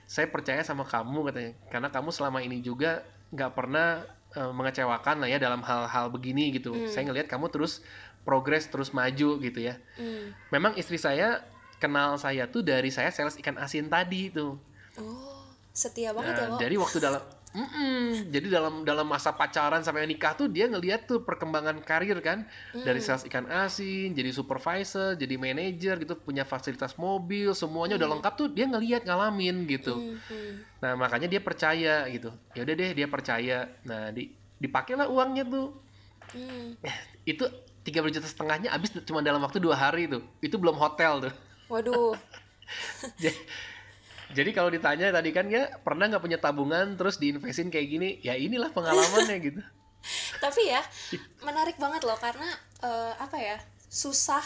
"Saya 0.04 0.26
percaya 0.28 0.60
sama 0.62 0.84
kamu," 0.84 1.32
katanya. 1.32 1.52
"Karena 1.68 1.88
kamu 1.90 2.08
selama 2.12 2.38
ini 2.40 2.60
juga 2.60 3.02
nggak 3.32 3.52
pernah 3.54 4.04
eh, 4.34 4.50
mengecewakan 4.50 5.22
lah 5.22 5.28
ya 5.30 5.38
dalam 5.38 5.62
hal-hal 5.62 6.10
begini 6.10 6.50
gitu. 6.50 6.74
Hmm. 6.74 6.90
Saya 6.90 7.06
ngelihat 7.06 7.30
kamu 7.30 7.54
terus 7.54 7.86
progres, 8.26 8.66
terus 8.66 8.90
maju 8.90 9.38
gitu 9.38 9.60
ya." 9.62 9.78
Hmm. 9.94 10.34
Memang 10.50 10.74
istri 10.74 10.98
saya 10.98 11.38
kenal 11.78 12.16
saya 12.18 12.48
tuh 12.50 12.64
dari 12.64 12.90
saya 12.90 13.14
sales 13.14 13.38
ikan 13.38 13.54
asin 13.62 13.86
tadi 13.86 14.34
tuh. 14.34 14.58
Oh, 14.98 15.46
setia 15.74 16.14
banget 16.14 16.34
ya 16.34 16.46
Nah, 16.46 16.48
kok. 16.54 16.60
jadi 16.62 16.74
waktu 16.78 16.98
dalam 17.02 17.22
Mm-mm. 17.54 18.34
jadi 18.34 18.58
dalam 18.58 18.82
dalam 18.82 19.06
masa 19.06 19.30
pacaran 19.30 19.78
sampai 19.78 20.10
nikah 20.10 20.34
tuh 20.34 20.50
dia 20.50 20.66
ngeliat 20.66 21.06
tuh 21.06 21.22
perkembangan 21.22 21.78
karir 21.86 22.18
kan 22.18 22.42
dari 22.74 22.98
Hmm. 22.98 23.06
sales 23.06 23.22
ikan 23.30 23.46
asin 23.46 24.10
jadi 24.10 24.34
supervisor 24.34 25.14
jadi 25.14 25.38
manajer 25.38 26.02
gitu 26.02 26.18
punya 26.18 26.42
fasilitas 26.42 26.98
mobil 26.98 27.54
semuanya 27.54 27.94
udah 27.94 28.10
lengkap 28.10 28.32
tuh 28.34 28.48
dia 28.50 28.66
ngeliat 28.66 29.06
ngalamin 29.06 29.70
gitu 29.70 29.94
Hmm, 29.94 30.18
hmm. 30.18 30.52
nah 30.82 30.98
makanya 30.98 31.30
dia 31.30 31.38
percaya 31.38 32.10
gitu 32.10 32.34
ya 32.52 32.66
udah 32.66 32.74
deh 32.74 32.90
dia 32.90 33.06
percaya 33.06 33.70
nah 33.86 34.10
di 34.10 34.34
dipakailah 34.58 35.06
uangnya 35.06 35.46
tuh 35.46 35.70
Hmm. 36.34 36.74
itu 37.22 37.46
13 37.86 38.10
juta 38.10 38.26
setengahnya 38.26 38.74
habis 38.74 38.90
cuma 39.06 39.22
dalam 39.22 39.38
waktu 39.38 39.62
dua 39.62 39.78
hari 39.78 40.10
tuh 40.10 40.26
itu 40.42 40.58
belum 40.58 40.74
hotel 40.74 41.30
tuh 41.30 41.34
Waduh. 41.70 42.18
Ja- 44.34 44.42
Jadi 44.42 44.50
kalau 44.50 44.66
ditanya 44.68 45.14
tadi 45.14 45.30
kan 45.30 45.46
ya 45.46 45.70
pernah 45.80 46.10
nggak 46.10 46.22
punya 46.22 46.38
tabungan 46.42 46.98
terus 46.98 47.22
diinvestin 47.22 47.70
kayak 47.70 47.86
gini? 47.86 48.08
Ya 48.20 48.34
inilah 48.34 48.74
pengalamannya 48.74 49.38
gitu. 49.38 49.60
Tapi 50.44 50.68
ya, 50.68 50.82
menarik 51.40 51.78
banget 51.78 52.02
loh 52.02 52.18
karena 52.18 52.50
eh, 52.82 53.14
apa 53.14 53.38
ya? 53.38 53.56
Susah 53.86 54.42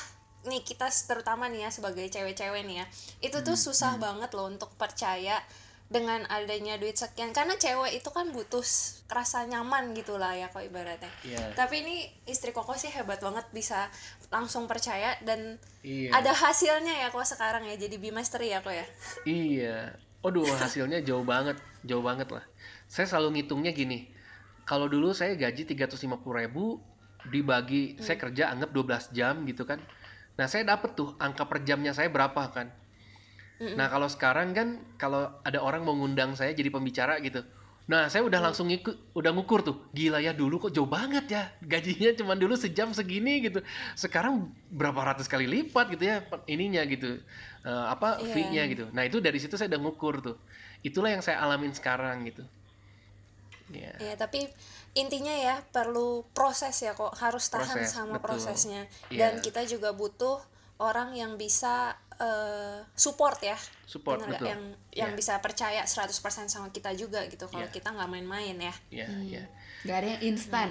nih 0.47 0.63
kita 0.63 0.87
terutama 1.09 1.49
nih 1.49 1.67
ya 1.67 1.71
sebagai 1.73 2.05
cewek-cewek 2.07 2.63
nih 2.69 2.85
ya. 2.85 2.87
Itu 3.25 3.41
tuh 3.43 3.57
susah 3.57 3.97
banget 3.97 4.31
loh 4.37 4.47
untuk 4.47 4.71
percaya 4.77 5.41
dengan 5.89 6.21
adanya 6.29 6.77
duit 6.77 7.01
sekian 7.01 7.33
karena 7.33 7.57
cewek 7.57 7.97
itu 7.97 8.13
kan 8.13 8.29
butuh 8.29 8.61
rasa 9.09 9.49
nyaman 9.49 9.97
gitu 9.97 10.21
lah 10.21 10.37
ya 10.37 10.53
kok 10.53 10.61
ibaratnya. 10.61 11.09
Iya. 11.25 11.57
Tapi 11.57 11.81
ini 11.81 11.97
istri 12.29 12.53
Koko 12.53 12.77
sih 12.77 12.93
hebat 12.93 13.25
banget 13.25 13.49
bisa 13.57 13.89
langsung 14.29 14.69
percaya 14.69 15.17
dan 15.25 15.57
Iya. 15.81 16.13
ada 16.13 16.37
hasilnya 16.37 16.93
ya 16.93 17.09
kok 17.09 17.25
sekarang 17.25 17.65
ya 17.65 17.81
jadi 17.81 17.97
bimesteri 17.97 18.53
ya 18.53 18.61
kok 18.61 18.77
ya. 18.77 18.87
Iya. 19.25 19.97
Aduh 20.21 20.45
hasilnya 20.45 21.01
jauh 21.01 21.25
banget, 21.25 21.57
jauh 21.89 22.05
banget 22.05 22.29
lah. 22.37 22.45
Saya 22.85 23.09
selalu 23.09 23.41
ngitungnya 23.41 23.73
gini. 23.73 24.13
Kalau 24.69 24.93
dulu 24.93 25.17
saya 25.17 25.33
gaji 25.41 25.65
350 25.65 26.21
ribu 26.37 26.77
dibagi 27.33 27.97
saya 27.97 28.21
kerja 28.21 28.53
anggap 28.53 28.77
12 28.77 29.17
jam 29.17 29.41
gitu 29.49 29.65
kan. 29.65 29.81
Nah 30.37 30.45
saya 30.45 30.69
dapet 30.69 30.93
tuh 30.93 31.17
angka 31.17 31.49
per 31.49 31.65
jamnya 31.65 31.97
saya 31.97 32.13
berapa 32.13 32.45
kan. 32.53 32.69
Nah 33.59 33.91
kalau 33.91 34.07
sekarang 34.07 34.55
kan 34.55 34.69
kalau 34.95 35.35
ada 35.43 35.59
orang 35.59 35.83
mau 35.83 35.95
ngundang 35.95 36.39
saya 36.39 36.55
jadi 36.55 36.71
pembicara 36.71 37.19
gitu. 37.19 37.43
Nah 37.89 38.07
saya 38.07 38.23
udah 38.23 38.39
langsung 38.39 38.69
ngikut, 38.69 39.17
udah 39.17 39.31
ngukur 39.35 39.65
tuh. 39.65 39.77
Gila 39.91 40.23
ya 40.23 40.31
dulu 40.31 40.61
kok 40.61 40.71
jauh 40.71 40.87
banget 40.87 41.27
ya 41.27 41.43
gajinya 41.59 42.15
cuman 42.15 42.37
dulu 42.39 42.55
sejam 42.55 42.95
segini 42.95 43.43
gitu. 43.43 43.59
Sekarang 43.99 44.47
berapa 44.71 44.95
ratus 45.11 45.27
kali 45.27 45.49
lipat 45.49 45.91
gitu 45.97 46.05
ya 46.07 46.23
ininya 46.47 46.85
gitu. 46.87 47.19
Eh, 47.65 47.85
apa 47.91 48.23
Iya. 48.23 48.31
fee-nya 48.31 48.63
gitu. 48.71 48.85
Nah 48.95 49.03
itu 49.03 49.19
dari 49.19 49.41
situ 49.43 49.59
saya 49.59 49.67
udah 49.75 49.81
ngukur 49.83 50.23
tuh. 50.23 50.37
Itulah 50.87 51.11
yang 51.19 51.25
saya 51.25 51.43
alamin 51.43 51.75
sekarang 51.75 52.29
gitu. 52.31 52.47
Ya. 53.69 53.93
Ya, 54.01 54.15
tapi 54.17 54.49
intinya 54.97 55.35
ya 55.35 55.61
perlu 55.61 56.25
proses 56.33 56.73
ya 56.81 56.97
kok 56.97 57.13
harus 57.21 57.53
tahan 57.53 57.85
Proses, 57.85 57.93
sama 57.93 58.17
betul. 58.17 58.25
prosesnya 58.33 58.89
Iya. 59.13 59.29
dan 59.29 59.33
kita 59.45 59.61
juga 59.69 59.93
butuh 59.93 60.41
orang 60.81 61.13
yang 61.13 61.37
bisa 61.37 61.99
eh, 62.19 62.79
support 62.95 63.39
ya. 63.39 63.55
Support, 63.87 64.27
Bener 64.27 64.31
betul. 64.37 64.47
yang 64.51 64.63
yang 64.91 65.11
Iya. 65.15 65.19
bisa 65.19 65.35
percaya 65.39 65.83
100% 65.83 66.51
sama 66.51 66.69
kita 66.69 66.91
juga 66.93 67.23
gitu 67.27 67.47
kalau 67.47 67.65
Iya. 67.65 67.73
kita 67.73 67.95
nggak 67.95 68.11
main-main 68.11 68.57
ya. 68.59 68.75
Ya, 68.91 69.07
ya. 69.23 69.45
Gak 69.87 69.97
ada 70.03 70.09
yang 70.19 70.23
instan. 70.35 70.69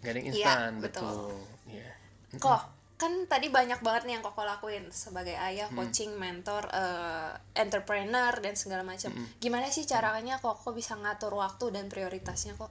Gak 0.00 0.10
ada 0.12 0.18
yang 0.20 0.28
Iya, 0.28 0.36
instan, 0.36 0.70
betul. 0.78 1.08
betul. 1.08 1.36
Ya. 1.72 1.88
Kok 2.36 2.62
kan 2.96 3.12
tadi 3.26 3.50
banyak 3.50 3.82
banget 3.82 4.02
nih 4.06 4.14
yang 4.14 4.22
koko 4.22 4.46
lakuin 4.46 4.86
sebagai 4.92 5.34
ayah, 5.34 5.66
Hmm. 5.66 5.82
coaching, 5.82 6.14
mentor, 6.14 6.68
eh, 6.70 7.32
entrepreneur 7.56 8.30
dan 8.38 8.54
segala 8.54 8.86
macam. 8.86 9.10
Gimana 9.40 9.66
sih 9.68 9.82
caranya 9.82 10.38
koko 10.38 10.70
bisa 10.70 10.94
ngatur 10.94 11.34
waktu 11.34 11.72
dan 11.72 11.90
prioritasnya 11.90 12.54
kok? 12.54 12.70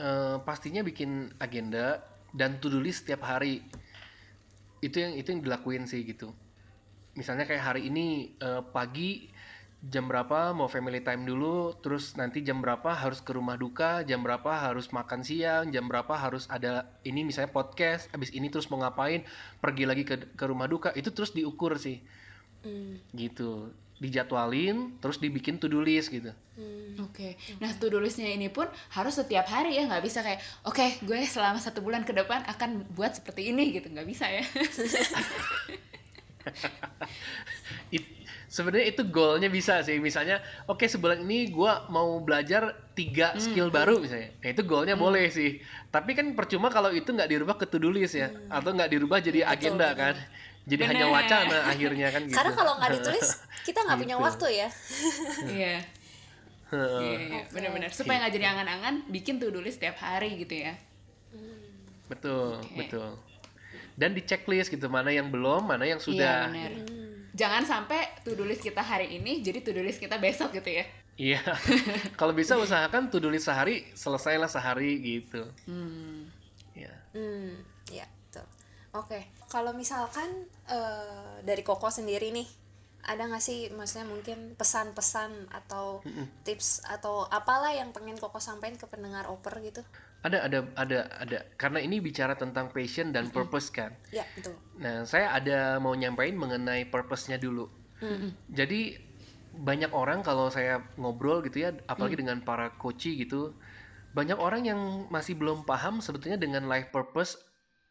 Eh, 0.00 0.36
pastinya 0.40 0.80
bikin 0.80 1.28
agenda 1.36 2.00
dan 2.32 2.56
to 2.56 2.72
do 2.72 2.80
list 2.80 3.04
setiap 3.04 3.20
hari 3.20 3.60
itu 4.80 4.96
yang 5.00 5.12
itu 5.16 5.28
yang 5.32 5.42
dilakuin 5.44 5.84
sih 5.84 6.04
gitu. 6.04 6.32
Misalnya 7.16 7.44
kayak 7.44 7.64
hari 7.64 7.88
ini 7.88 8.36
eh, 8.40 8.62
pagi 8.72 9.28
jam 9.80 10.04
berapa 10.12 10.52
mau 10.52 10.68
family 10.68 11.00
time 11.00 11.24
dulu, 11.24 11.72
terus 11.80 12.12
nanti 12.20 12.44
jam 12.44 12.60
berapa 12.60 12.92
harus 12.92 13.24
ke 13.24 13.32
rumah 13.32 13.56
duka, 13.56 14.04
jam 14.04 14.20
berapa 14.20 14.52
harus 14.52 14.92
makan 14.92 15.24
siang, 15.24 15.72
jam 15.72 15.88
berapa 15.88 16.12
harus 16.12 16.44
ada 16.52 16.84
ini 17.00 17.24
misalnya 17.24 17.48
podcast, 17.48 18.12
abis 18.12 18.28
ini 18.36 18.52
terus 18.52 18.68
mau 18.68 18.84
ngapain, 18.84 19.24
pergi 19.64 19.84
lagi 19.88 20.04
ke 20.04 20.36
ke 20.36 20.44
rumah 20.44 20.68
duka, 20.68 20.92
itu 20.92 21.08
terus 21.08 21.32
diukur 21.32 21.80
sih, 21.80 22.04
Hmm, 22.60 23.00
gitu, 23.16 23.72
dijadwalin, 24.00 24.96
terus 24.98 25.20
dibikin 25.20 25.60
to 25.60 25.68
do 25.68 25.84
list 25.84 26.08
gitu. 26.08 26.32
hmm. 26.56 27.04
Oke, 27.04 27.36
nah 27.60 27.68
to 27.76 27.92
do 27.92 28.00
listnya 28.00 28.32
ini 28.32 28.48
pun 28.48 28.66
harus 28.96 29.14
setiap 29.16 29.46
hari 29.48 29.76
ya, 29.76 29.84
nggak 29.88 30.04
bisa 30.04 30.24
kayak, 30.24 30.40
oke 30.64 31.04
gue 31.04 31.18
selama 31.28 31.60
satu 31.60 31.84
bulan 31.84 32.02
ke 32.04 32.12
depan 32.16 32.44
akan 32.48 32.84
buat 32.96 33.12
seperti 33.16 33.52
ini 33.52 33.76
gitu, 33.76 33.92
nggak 33.92 34.08
bisa 34.08 34.24
ya. 34.28 34.42
It- 37.94 38.18
sebenarnya 38.50 38.90
itu 38.90 39.02
goalnya 39.06 39.46
bisa 39.46 39.78
sih. 39.86 40.02
Misalnya 40.02 40.42
oke 40.66 40.82
sebulan 40.82 41.22
ini 41.22 41.54
gua 41.54 41.86
mau 41.86 42.18
belajar 42.18 42.74
tiga 42.98 43.38
skill 43.38 43.70
baru 43.70 44.02
misalnya. 44.02 44.34
Nah 44.42 44.48
itu 44.50 44.62
goalnya 44.66 44.96
boleh 44.98 45.30
sih. 45.30 45.62
Tapi 45.94 46.18
kan 46.18 46.34
percuma 46.34 46.66
kalau 46.68 46.90
itu 46.90 47.14
nggak 47.14 47.30
dirubah 47.30 47.56
ke 47.56 47.64
to 47.70 47.78
do 47.78 47.88
list 47.94 48.18
ya. 48.18 48.34
Atau 48.50 48.74
nggak 48.74 48.90
dirubah 48.90 49.22
jadi 49.22 49.46
agenda 49.46 49.86
kan 49.94 50.18
jadi 50.64 50.82
hanya 50.86 51.06
Bener. 51.06 51.16
wacana 51.16 51.58
akhirnya 51.66 52.08
kan 52.08 52.22
gitu 52.24 52.36
karena 52.36 52.52
kalau 52.52 52.72
nggak 52.76 52.90
ditulis 52.96 53.28
kita 53.66 53.78
nggak 53.80 53.98
punya 53.98 54.16
Gitu. 54.16 54.24
waktu 54.24 54.46
ya 54.50 54.68
Iya, 55.58 55.76
Heeh. 56.70 57.00
iya, 57.02 57.18
iya, 57.18 57.42
benar-benar. 57.50 57.90
Supaya 57.90 58.22
nggak 58.22 58.32
jadi 58.32 58.46
angan-angan, 58.46 58.94
bikin 59.08 59.36
do 59.36 59.50
list 59.54 59.78
setiap 59.78 59.98
hari 59.98 60.38
gitu 60.38 60.54
ya. 60.60 60.74
betul 62.06 62.58
Oke. 62.58 62.74
betul 62.76 63.10
dan 63.94 64.10
di 64.10 64.22
checklist 64.22 64.66
gitu 64.66 64.86
mana 64.86 65.10
yang 65.10 65.30
belum 65.30 65.62
mana 65.64 65.84
yang 65.84 65.98
Iya, 65.98 66.06
sudah 66.06 66.36
benar. 66.48 66.72
Jangan 67.30 67.62
sampai 67.62 68.10
to 68.20 68.34
do 68.34 68.42
list 68.42 68.58
kita 68.60 68.82
hari 68.82 69.14
ini 69.14 69.38
jadi 69.38 69.62
to 69.62 69.70
do 69.70 69.80
list 69.80 69.98
kita 69.98 70.18
besok 70.18 70.50
gitu 70.52 70.66
ya. 70.72 70.84
iya 71.14 71.38
kalau 72.18 72.32
bisa 72.32 72.56
usahakan 72.56 73.06
to 73.06 73.18
do 73.18 73.30
list 73.30 73.46
sehari 73.46 73.86
selesailah 73.92 74.48
sehari 74.48 74.98
gitu 74.98 75.46
Hmm. 75.62 76.26
ya 76.72 76.90
Hmm, 77.12 77.62
ya 77.88 78.06
betul. 78.26 78.46
Oke, 78.92 79.22
kalau 79.50 79.74
misalkan 79.74 80.46
eh, 80.70 81.42
dari 81.42 81.66
Koko 81.66 81.90
sendiri 81.90 82.30
nih, 82.30 82.48
ada 83.02 83.26
nggak 83.26 83.42
sih 83.42 83.68
maksudnya 83.74 84.06
mungkin 84.06 84.54
pesan-pesan 84.54 85.50
atau 85.50 86.04
tips 86.46 86.86
atau 86.86 87.26
apalah 87.26 87.74
yang 87.74 87.90
pengen 87.90 88.14
Koko 88.16 88.38
sampaikan 88.38 88.78
ke 88.78 88.86
pendengar 88.86 89.26
oper 89.26 89.58
gitu? 89.60 89.82
ada 90.20 90.44
ada 90.44 90.58
ada 90.76 90.98
ada 91.16 91.38
karena 91.56 91.80
ini 91.80 91.96
bicara 91.96 92.36
tentang 92.36 92.68
passion 92.68 93.08
dan 93.08 93.32
purpose 93.32 93.72
kan 93.72 93.96
Ya 94.12 94.28
betul. 94.36 94.52
Nah, 94.76 95.08
saya 95.08 95.32
ada 95.32 95.80
mau 95.80 95.96
nyampein 95.96 96.36
mengenai 96.36 96.84
purpose-nya 96.92 97.40
dulu. 97.40 97.72
Hmm. 98.04 98.32
Jadi 98.52 99.00
banyak 99.56 99.92
orang 99.96 100.20
kalau 100.20 100.52
saya 100.52 100.84
ngobrol 101.00 101.40
gitu 101.44 101.64
ya, 101.64 101.72
apalagi 101.88 102.20
dengan 102.20 102.44
para 102.44 102.76
coach 102.76 103.08
gitu, 103.08 103.56
banyak 104.12 104.36
orang 104.36 104.68
yang 104.68 104.80
masih 105.08 105.36
belum 105.36 105.64
paham 105.64 106.04
sebetulnya 106.04 106.36
dengan 106.36 106.68
life 106.68 106.92
purpose 106.92 107.40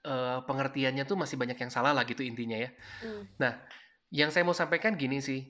eh, 0.03 0.39
pengertiannya 0.43 1.03
tuh 1.03 1.17
masih 1.19 1.35
banyak 1.35 1.57
yang 1.59 1.71
salah 1.71 1.91
lah 1.91 2.03
gitu 2.07 2.23
intinya 2.23 2.55
ya. 2.55 2.69
Hmm. 3.03 3.23
Nah, 3.39 3.53
yang 4.09 4.29
saya 4.33 4.45
mau 4.45 4.55
sampaikan 4.57 4.95
gini 4.95 5.19
sih. 5.21 5.45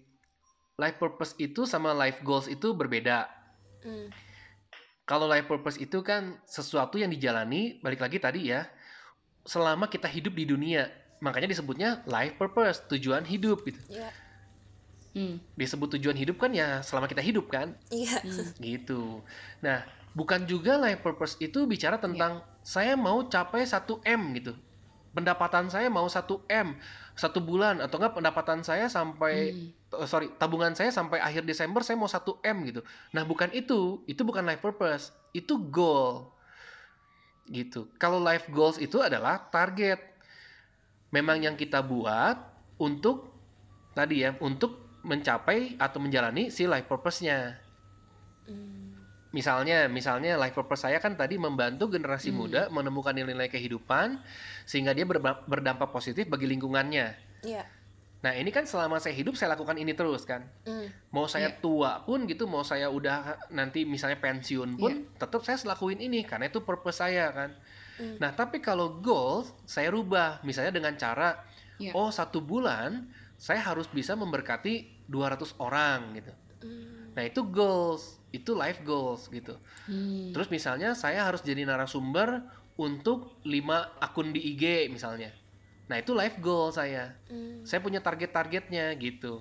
Life 0.79 0.95
purpose 0.95 1.35
itu 1.39 1.67
sama 1.67 1.91
life 1.91 2.23
goals 2.23 2.47
itu 2.47 2.71
berbeda. 2.71 3.27
Hmm. 3.83 4.07
Kalau 5.03 5.25
life 5.25 5.49
purpose 5.49 5.81
itu 5.81 5.99
kan 6.05 6.37
sesuatu 6.45 7.01
yang 7.01 7.09
dijalani, 7.09 7.81
balik 7.81 7.99
lagi 7.99 8.21
tadi 8.21 8.53
ya, 8.53 8.69
selama 9.43 9.89
kita 9.89 10.05
hidup 10.05 10.37
di 10.37 10.45
dunia. 10.45 10.85
Makanya 11.19 11.51
disebutnya 11.51 12.05
life 12.07 12.37
purpose, 12.39 12.85
tujuan 12.87 13.25
hidup 13.25 13.65
gitu. 13.67 13.79
Ya, 13.89 14.13
Hmm. 15.09 15.41
Disebut 15.57 15.97
tujuan 15.97 16.13
hidup 16.13 16.37
kan 16.37 16.53
ya 16.53 16.85
selama 16.85 17.09
kita 17.09 17.25
hidup 17.25 17.49
kan, 17.49 17.73
iya. 17.89 18.21
gitu. 18.61 19.25
Nah, 19.59 19.81
bukan 20.13 20.45
juga 20.45 20.77
life 20.77 21.01
purpose 21.01 21.37
itu 21.41 21.65
bicara 21.65 21.97
tentang 21.97 22.45
saya 22.61 22.93
mau 22.93 23.25
capai 23.25 23.65
1 23.65 23.85
M 24.05 24.21
gitu. 24.37 24.53
Pendapatan 25.09 25.73
saya 25.73 25.89
mau 25.89 26.05
1 26.05 26.21
M 26.45 26.77
satu 27.19 27.43
bulan 27.43 27.83
atau 27.83 27.99
enggak 27.99 28.15
pendapatan 28.15 28.63
saya 28.63 28.87
sampai 28.87 29.51
eh, 29.75 30.07
sorry 30.07 30.31
tabungan 30.39 30.71
saya 30.71 30.87
sampai 30.87 31.19
akhir 31.19 31.43
Desember 31.43 31.83
saya 31.83 31.99
mau 31.99 32.07
1 32.07 32.21
M 32.45 32.57
gitu. 32.69 32.81
Nah, 33.11 33.27
bukan 33.27 33.51
itu, 33.51 34.05
itu 34.07 34.21
bukan 34.23 34.45
life 34.47 34.63
purpose, 34.63 35.11
itu 35.35 35.57
goal. 35.57 36.31
Gitu. 37.49 37.89
Kalau 37.97 38.21
life 38.21 38.47
goals 38.53 38.77
itu 38.79 39.01
adalah 39.01 39.49
target. 39.49 39.99
Memang 41.09 41.41
yang 41.41 41.57
kita 41.57 41.81
buat 41.81 42.37
untuk 42.77 43.33
tadi 43.97 44.21
ya, 44.21 44.37
untuk 44.37 44.88
mencapai 45.03 45.79
atau 45.79 45.97
menjalani 46.03 46.51
si 46.51 46.67
life 46.67 46.87
purpose-nya. 46.87 47.55
Hmm. 48.47 48.79
Misalnya, 49.29 49.85
misalnya 49.85 50.41
life 50.41 50.57
purpose 50.57 50.89
saya 50.89 50.97
kan 50.97 51.13
tadi 51.13 51.37
membantu 51.37 51.85
generasi 51.85 52.33
muda 52.33 52.65
menemukan 52.73 53.13
nilai-nilai 53.13 53.45
kehidupan 53.53 54.17
sehingga 54.65 54.89
dia 54.97 55.05
berdampak 55.45 55.93
positif 55.93 56.25
bagi 56.25 56.49
lingkungannya. 56.49 57.13
Iya. 57.45 57.61
Nah, 58.19 58.33
ini 58.35 58.51
kan 58.51 58.67
selama 58.67 58.99
saya 58.99 59.15
hidup 59.15 59.37
saya 59.37 59.55
lakukan 59.55 59.77
ini 59.77 59.93
terus 59.95 60.25
kan. 60.25 60.43
Hmm. 60.65 60.89
Mau 61.13 61.29
saya 61.29 61.53
Iya. 61.55 61.61
tua 61.61 62.03
pun 62.03 62.25
gitu, 62.25 62.49
mau 62.49 62.65
saya 62.65 62.89
udah 62.89 63.47
nanti 63.53 63.85
misalnya 63.85 64.17
pensiun 64.19 64.75
pun 64.75 65.07
tetap 65.15 65.45
saya 65.45 65.55
selakuin 65.55 66.01
ini 66.03 66.25
karena 66.25 66.49
itu 66.49 66.65
purpose 66.65 66.99
saya 66.99 67.29
kan. 67.31 67.53
Hmm. 68.01 68.17
Nah, 68.17 68.33
tapi 68.33 68.59
kalau 68.59 68.97
goal 68.99 69.45
saya 69.63 69.93
rubah 69.93 70.41
misalnya 70.41 70.73
dengan 70.73 70.97
cara 70.97 71.37
Iya. 71.79 71.95
oh 71.95 72.11
satu 72.11 72.43
bulan 72.43 73.07
saya 73.39 73.63
harus 73.63 73.87
bisa 73.87 74.19
memberkati 74.19 75.07
200 75.07 75.55
orang 75.63 76.11
gitu. 76.19 76.33
Hmm. 76.59 77.15
Nah, 77.15 77.23
itu 77.23 77.39
goals, 77.47 78.19
itu 78.35 78.51
life 78.51 78.83
goals 78.83 79.31
gitu. 79.31 79.55
Hmm. 79.87 80.35
Terus 80.35 80.51
misalnya 80.51 80.91
saya 80.91 81.23
harus 81.23 81.39
jadi 81.39 81.63
narasumber 81.63 82.43
untuk 82.75 83.39
5 83.47 84.03
akun 84.03 84.35
di 84.35 84.43
IG 84.53 84.91
misalnya. 84.91 85.31
Nah, 85.87 86.03
itu 86.03 86.11
life 86.11 86.35
goal 86.43 86.75
saya. 86.75 87.15
Hmm. 87.31 87.63
Saya 87.63 87.79
punya 87.79 88.03
target-targetnya 88.03 88.91
gitu. 88.99 89.39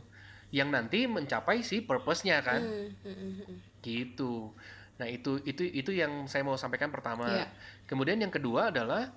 Yang 0.54 0.68
nanti 0.70 0.98
mencapai 1.10 1.66
si 1.66 1.82
purpose-nya 1.82 2.38
kan. 2.40 2.62
Hmm. 2.62 2.88
Hmm. 3.02 3.16
Hmm. 3.18 3.32
Hmm. 3.42 3.56
Gitu. 3.82 4.54
Nah, 5.02 5.06
itu 5.10 5.42
itu 5.42 5.66
itu 5.66 5.90
yang 5.90 6.30
saya 6.30 6.46
mau 6.46 6.54
sampaikan 6.54 6.94
pertama. 6.94 7.26
Iya. 7.26 7.46
Kemudian 7.90 8.22
yang 8.22 8.30
kedua 8.30 8.70
adalah 8.70 9.10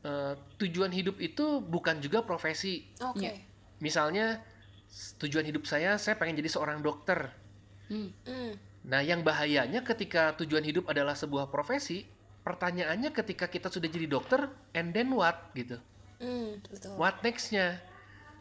eh, 0.00 0.34
tujuan 0.56 0.92
hidup 0.92 1.20
itu 1.20 1.60
bukan 1.60 2.00
juga 2.00 2.24
profesi. 2.24 2.88
Oke. 3.04 3.20
Iya. 3.20 3.51
Misalnya 3.82 4.38
tujuan 5.18 5.42
hidup 5.42 5.66
saya 5.66 5.98
saya 5.98 6.14
pengen 6.14 6.38
jadi 6.38 6.54
seorang 6.54 6.78
dokter. 6.78 7.34
Hmm. 7.90 8.14
Hmm. 8.22 8.54
Nah, 8.86 9.02
yang 9.02 9.26
bahayanya 9.26 9.82
ketika 9.82 10.34
tujuan 10.38 10.62
hidup 10.62 10.86
adalah 10.86 11.18
sebuah 11.18 11.50
profesi, 11.50 12.06
pertanyaannya 12.46 13.10
ketika 13.10 13.50
kita 13.50 13.70
sudah 13.70 13.90
jadi 13.90 14.06
dokter, 14.06 14.46
and 14.74 14.94
then 14.94 15.10
what 15.10 15.50
gitu? 15.58 15.78
Hmm. 16.22 16.62
Betul. 16.62 16.94
What 16.94 17.18
nextnya? 17.26 17.82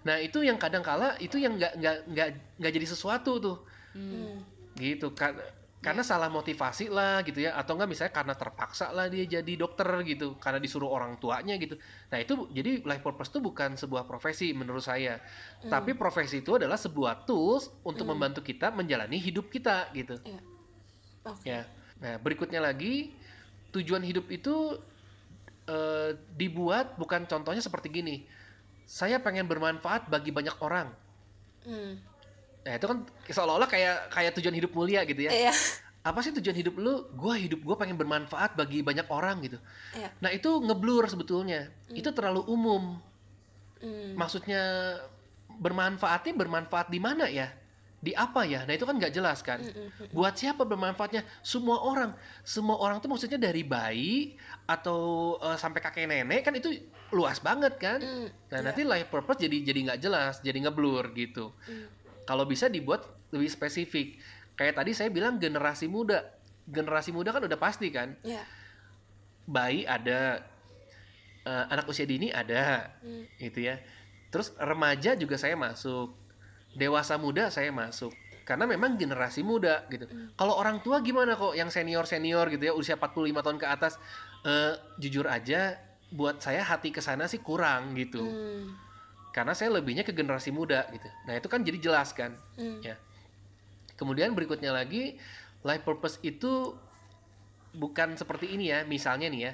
Nah, 0.01 0.17
itu 0.17 0.41
yang 0.41 0.57
kadang 0.57 0.81
kala 0.81 1.17
itu 1.21 1.37
yang 1.37 1.57
nggak 1.57 1.77
nggak 1.77 1.97
nggak 2.09 2.27
nggak 2.57 2.71
jadi 2.73 2.87
sesuatu 2.89 3.37
tuh, 3.37 3.57
Hmm. 3.93 4.41
gitu. 4.77 5.13
Ka- 5.13 5.37
karena 5.81 6.05
salah 6.05 6.29
motivasi 6.29 6.93
lah 6.93 7.25
gitu 7.25 7.41
ya, 7.41 7.57
atau 7.57 7.73
enggak 7.73 7.89
misalnya 7.89 8.13
karena 8.13 8.37
terpaksa 8.37 8.93
lah 8.93 9.09
dia 9.09 9.25
jadi 9.25 9.53
dokter 9.57 9.89
gitu, 10.05 10.37
karena 10.37 10.61
disuruh 10.61 10.87
orang 10.93 11.17
tuanya 11.17 11.57
gitu. 11.57 11.73
Nah, 12.13 12.21
itu 12.21 12.45
jadi 12.53 12.85
life 12.85 13.01
purpose 13.01 13.33
itu 13.33 13.41
bukan 13.41 13.73
sebuah 13.73 14.05
profesi 14.05 14.53
menurut 14.53 14.85
saya, 14.85 15.17
tapi 15.65 15.97
profesi 15.97 16.45
itu 16.45 16.53
adalah 16.61 16.77
sebuah 16.77 17.25
tools 17.25 17.73
untuk 17.81 18.05
membantu 18.05 18.45
kita 18.45 18.69
menjalani 18.69 19.17
hidup 19.17 19.49
kita 19.49 19.89
gitu. 19.97 20.21
Oke. 21.25 21.49
Ya. 21.49 21.65
Nah, 22.01 22.17
berikutnya 22.21 22.61
lagi 22.61 23.13
tujuan 23.73 24.05
hidup 24.05 24.29
itu 24.29 24.77
eh, 25.65 26.17
dibuat 26.37 26.93
bukan 26.97 27.25
contohnya 27.25 27.61
seperti 27.61 27.89
gini. 27.89 28.25
Saya 28.85 29.17
pengen 29.17 29.49
bermanfaat 29.49 30.09
bagi 30.09 30.29
banyak 30.29 30.57
orang. 30.61 30.93
Hmm. 31.65 32.10
Nah, 32.61 32.73
itu 32.77 32.85
kan 32.85 32.97
seolah-olah 33.25 33.69
kayak 33.69 34.13
kayak 34.13 34.31
tujuan 34.37 34.55
hidup 34.55 34.71
mulia 34.73 35.01
gitu 35.05 35.25
ya. 35.25 35.31
Iya. 35.33 35.53
Apa 36.01 36.21
sih 36.25 36.33
tujuan 36.33 36.57
hidup 36.57 36.77
lu? 36.77 37.09
Gua 37.13 37.37
hidup 37.37 37.61
gua 37.61 37.77
pengen 37.77 37.97
bermanfaat 37.97 38.57
bagi 38.57 38.85
banyak 38.85 39.05
orang 39.09 39.41
gitu. 39.45 39.57
Iya. 39.97 40.09
Nah, 40.21 40.29
itu 40.33 40.49
ngeblur 40.61 41.09
sebetulnya. 41.09 41.69
Itu 41.89 42.13
terlalu 42.13 42.45
umum. 42.45 43.01
Hmm. 43.81 44.13
Maksudnya 44.13 44.61
bermanfaatnya 45.57 46.33
bermanfaat 46.37 46.93
di 46.93 47.01
mana 47.01 47.25
ya? 47.25 47.49
Di 48.01 48.17
apa 48.17 48.45
ya? 48.49 48.65
Nah, 48.65 48.73
itu 48.73 48.85
kan 48.85 48.97
nggak 48.97 49.13
jelas 49.13 49.41
kan. 49.41 49.61
Hmm. 49.61 49.89
Buat 50.13 50.37
siapa 50.37 50.61
bermanfaatnya? 50.65 51.25
Semua 51.41 51.81
orang. 51.81 52.13
Semua 52.45 52.77
orang 52.77 53.01
tuh 53.01 53.09
maksudnya 53.09 53.41
dari 53.41 53.61
bayi 53.65 54.37
atau 54.69 55.37
eh, 55.41 55.57
sampai 55.57 55.81
kakek 55.81 56.05
nenek 56.09 56.45
kan 56.45 56.53
itu 56.53 56.77
luas 57.13 57.37
banget 57.41 57.77
kan. 57.77 57.99
Hmm. 58.01 58.29
Nah, 58.53 58.59
nanti 58.69 58.81
life 58.85 59.09
purpose 59.09 59.41
jadi 59.45 59.57
jadi 59.65 59.79
nggak 59.89 59.99
jelas, 60.01 60.41
jadi 60.41 60.57
ngeblur 60.65 61.13
gitu. 61.13 61.53
Kalau 62.31 62.47
bisa 62.47 62.71
dibuat 62.71 63.03
lebih 63.35 63.51
spesifik. 63.51 64.15
Kayak 64.55 64.79
tadi 64.79 64.95
saya 64.95 65.11
bilang 65.11 65.35
generasi 65.35 65.91
muda. 65.91 66.23
Generasi 66.63 67.11
muda 67.11 67.35
kan 67.35 67.43
udah 67.43 67.59
pasti 67.59 67.91
kan. 67.91 68.15
Iya. 68.23 68.47
Bayi 69.43 69.83
ada 69.83 70.39
eh, 71.43 71.65
anak 71.67 71.91
usia 71.91 72.07
dini 72.07 72.31
ada 72.31 72.87
Hmm. 73.03 73.27
gitu 73.35 73.67
ya. 73.67 73.83
Terus 74.31 74.55
remaja 74.55 75.11
juga 75.19 75.35
saya 75.35 75.59
masuk. 75.59 76.15
Dewasa 76.71 77.19
muda 77.19 77.51
saya 77.51 77.67
masuk. 77.75 78.15
karena 78.41 78.65
memang 78.65 78.97
generasi 78.97 79.45
muda 79.45 79.85
gitu. 79.87 80.09
Kalau 80.33 80.57
orang 80.57 80.81
tua 80.81 80.99
gimana 80.99 81.37
kok 81.37 81.53
yang 81.53 81.69
senior-senior 81.69 82.49
gitu 82.49 82.63
ya 82.67 82.73
usia 82.73 82.97
45 82.97 83.39
tahun 83.39 83.55
ke 83.55 83.67
atas 83.69 83.95
eh, 84.43 84.75
jujur 84.97 85.29
aja 85.29 85.77
buat 86.09 86.41
saya 86.41 86.65
hati 86.65 86.89
ke 86.89 86.99
sana 86.99 87.29
sih 87.29 87.39
kurang 87.39 87.93
gitu. 87.95 88.19
Hmm. 88.19 88.90
Karena 89.31 89.55
saya 89.55 89.71
lebihnya 89.71 90.03
ke 90.03 90.11
generasi 90.11 90.51
muda 90.51 90.85
gitu. 90.91 91.07
Nah, 91.23 91.39
itu 91.39 91.47
kan 91.47 91.63
jadi 91.63 91.77
jelas 91.79 92.11
kan. 92.11 92.35
Hmm. 92.59 92.83
Ya. 92.83 92.99
Kemudian 93.95 94.35
berikutnya 94.35 94.75
lagi 94.75 95.15
life 95.63 95.83
purpose 95.83 96.19
itu 96.19 96.75
bukan 97.71 98.19
seperti 98.19 98.51
ini 98.51 98.69
ya. 98.69 98.83
Misalnya 98.83 99.31
nih 99.31 99.41
ya. 99.47 99.53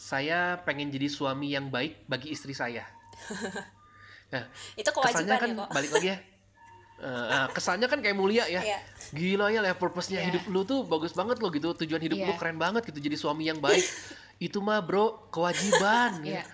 Saya 0.00 0.56
pengen 0.64 0.88
jadi 0.88 1.12
suami 1.12 1.52
yang 1.52 1.68
baik 1.68 2.08
bagi 2.08 2.32
istri 2.32 2.56
saya. 2.56 2.88
Itu 4.78 4.88
Kesannya 4.94 5.36
kewajiban 5.36 5.36
kan 5.36 5.48
ya 5.50 5.56
kok. 5.58 5.68
balik 5.74 5.90
lagi 5.92 6.08
ya. 6.08 6.18
Eh, 7.00 7.24
nah, 7.32 7.48
kesannya 7.48 7.88
kan 7.88 7.98
kayak 8.04 8.16
mulia 8.16 8.44
ya. 8.46 8.60
Iya. 8.60 8.78
Gila 9.10 9.48
ya 9.48 9.60
life 9.60 9.80
purpose-nya 9.80 10.20
Iya. 10.20 10.26
hidup 10.32 10.42
lu 10.52 10.62
tuh 10.62 10.84
bagus 10.84 11.12
banget 11.12 11.40
loh 11.40 11.48
gitu. 11.50 11.72
Tujuan 11.74 12.00
hidup 12.00 12.16
lu 12.16 12.32
Iya. 12.32 12.38
keren 12.38 12.56
banget 12.56 12.84
gitu 12.88 13.00
jadi 13.00 13.16
suami 13.16 13.48
yang 13.48 13.58
baik. 13.58 13.82
itu 14.40 14.56
mah 14.60 14.80
bro 14.80 15.28
kewajiban 15.28 16.20
gitu. 16.22 16.36
Iya. 16.36 16.44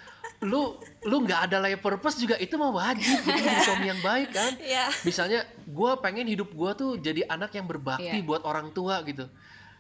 Lu 0.45 0.77
lu 1.09 1.17
nggak 1.25 1.49
ada 1.49 1.57
life 1.65 1.81
purpose 1.81 2.21
juga 2.21 2.37
itu 2.37 2.57
mah 2.61 2.69
wajib 2.69 3.25
gitu 3.25 3.39
jadi 3.41 3.61
suami 3.65 3.87
yang 3.89 4.01
baik 4.05 4.29
kan. 4.35 4.53
Iya. 4.73 4.87
Misalnya 5.07 5.41
gua 5.65 5.97
pengen 6.03 6.29
hidup 6.29 6.53
gua 6.53 6.77
tuh 6.77 7.01
jadi 7.01 7.25
anak 7.31 7.57
yang 7.57 7.65
berbakti 7.65 8.21
Iya. 8.21 8.27
buat 8.27 8.45
orang 8.45 8.75
tua 8.77 9.01
gitu. 9.09 9.29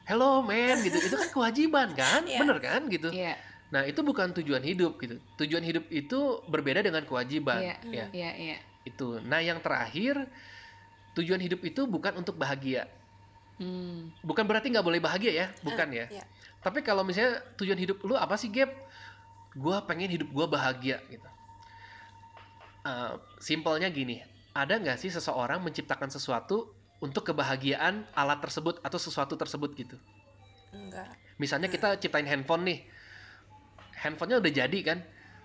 Hello 0.06 0.40
man 0.40 0.80
gitu. 0.80 0.96
Itu 0.96 1.16
kan 1.18 1.28
kewajiban 1.28 1.88
kan? 1.92 2.24
Iya. 2.24 2.40
Bener 2.40 2.58
kan 2.62 2.80
gitu. 2.88 3.10
Iya, 3.12 3.36
Nah, 3.66 3.82
itu 3.82 3.98
bukan 4.06 4.30
tujuan 4.30 4.62
hidup 4.62 4.94
gitu. 5.02 5.18
Tujuan 5.42 5.64
hidup 5.66 5.90
itu 5.90 6.18
berbeda 6.46 6.86
dengan 6.86 7.02
kewajiban 7.02 7.58
iya, 7.62 7.76
ya. 7.82 8.06
iya, 8.14 8.30
iya. 8.38 8.56
Itu. 8.86 9.18
Nah, 9.26 9.42
yang 9.42 9.58
terakhir 9.58 10.22
tujuan 11.18 11.42
hidup 11.42 11.64
itu 11.66 11.82
bukan 11.90 12.14
untuk 12.22 12.38
bahagia. 12.38 12.86
Hmm. 13.58 14.12
Bukan 14.22 14.46
berarti 14.46 14.70
nggak 14.70 14.86
boleh 14.86 15.00
bahagia 15.02 15.32
ya, 15.34 15.46
bukan 15.66 15.88
ya. 15.90 16.06
Iya. 16.06 16.24
Tapi 16.62 16.84
kalau 16.86 17.02
misalnya 17.02 17.42
tujuan 17.58 17.78
hidup 17.78 17.98
lu 18.06 18.14
apa 18.14 18.38
sih, 18.38 18.52
Gap? 18.54 18.70
Gua 19.56 19.80
pengen 19.82 20.12
hidup 20.12 20.28
gua 20.30 20.46
bahagia 20.46 21.00
gitu. 21.08 21.24
Eh, 22.86 23.14
simpelnya 23.42 23.88
gini, 23.90 24.20
ada 24.52 24.78
nggak 24.78 25.00
sih 25.00 25.10
seseorang 25.10 25.58
menciptakan 25.58 26.06
sesuatu 26.06 26.70
untuk 27.02 27.26
kebahagiaan 27.26 28.06
alat 28.14 28.38
tersebut 28.40 28.78
atau 28.80 29.00
sesuatu 29.00 29.34
tersebut 29.34 29.74
gitu? 29.74 29.96
Enggak. 30.70 31.10
Misalnya 31.36 31.66
kita 31.66 31.98
ciptain 31.98 32.24
handphone 32.24 32.62
nih, 32.64 32.78
handphonenya 33.98 34.38
udah 34.38 34.52
jadi 34.54 34.78
kan? 34.84 34.98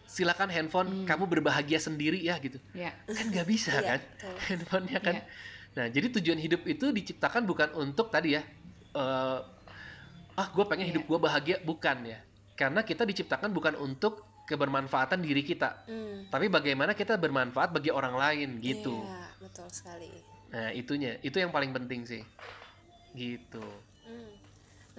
Silakan 0.05 0.51
handphone 0.51 1.07
kamu 1.07 1.24
berbahagia 1.26 1.80
sendiri 1.80 2.20
ya 2.20 2.36
gitu. 2.43 2.59
Iya. 2.76 2.91
Kan 3.07 3.26
nggak 3.32 3.47
bisa 3.47 3.72
Iya, 3.80 3.95
kan? 3.95 3.99
betul. 4.03 4.36
Handphonenya 4.51 4.99
kan. 4.99 5.16
Iya. 5.18 5.24
Nah, 5.72 5.86
jadi 5.88 6.07
tujuan 6.20 6.36
hidup 6.36 6.62
itu 6.68 6.91
diciptakan 6.91 7.47
bukan 7.47 7.72
untuk 7.80 8.12
tadi 8.12 8.36
ya, 8.36 8.43
eh, 8.91 9.39
ah 10.36 10.47
gue 10.51 10.66
pengen 10.68 10.84
Iya. 10.88 10.91
hidup 10.99 11.03
gue 11.07 11.20
bahagia, 11.20 11.57
bukan 11.64 12.03
ya. 12.05 12.20
Karena 12.62 12.86
kita 12.86 13.09
diciptakan 13.09 13.49
bukan 13.49 13.74
untuk 13.82 14.45
kebermanfaatan 14.45 15.18
diri 15.26 15.41
kita, 15.41 15.89
Hmm. 15.89 16.30
tapi 16.30 16.45
bagaimana 16.45 16.93
kita 16.93 17.18
bermanfaat 17.18 17.74
bagi 17.74 17.89
orang 17.89 18.14
lain 18.14 18.62
gitu. 18.62 19.01
Iya, 19.01 19.26
betul 19.41 19.68
sekali. 19.74 20.12
Nah, 20.53 20.70
itunya, 20.76 21.18
itu 21.26 21.41
yang 21.41 21.49
paling 21.49 21.74
penting 21.74 22.05
sih. 22.05 22.22
Gitu. 23.18 23.66
Hmm. 24.05 24.34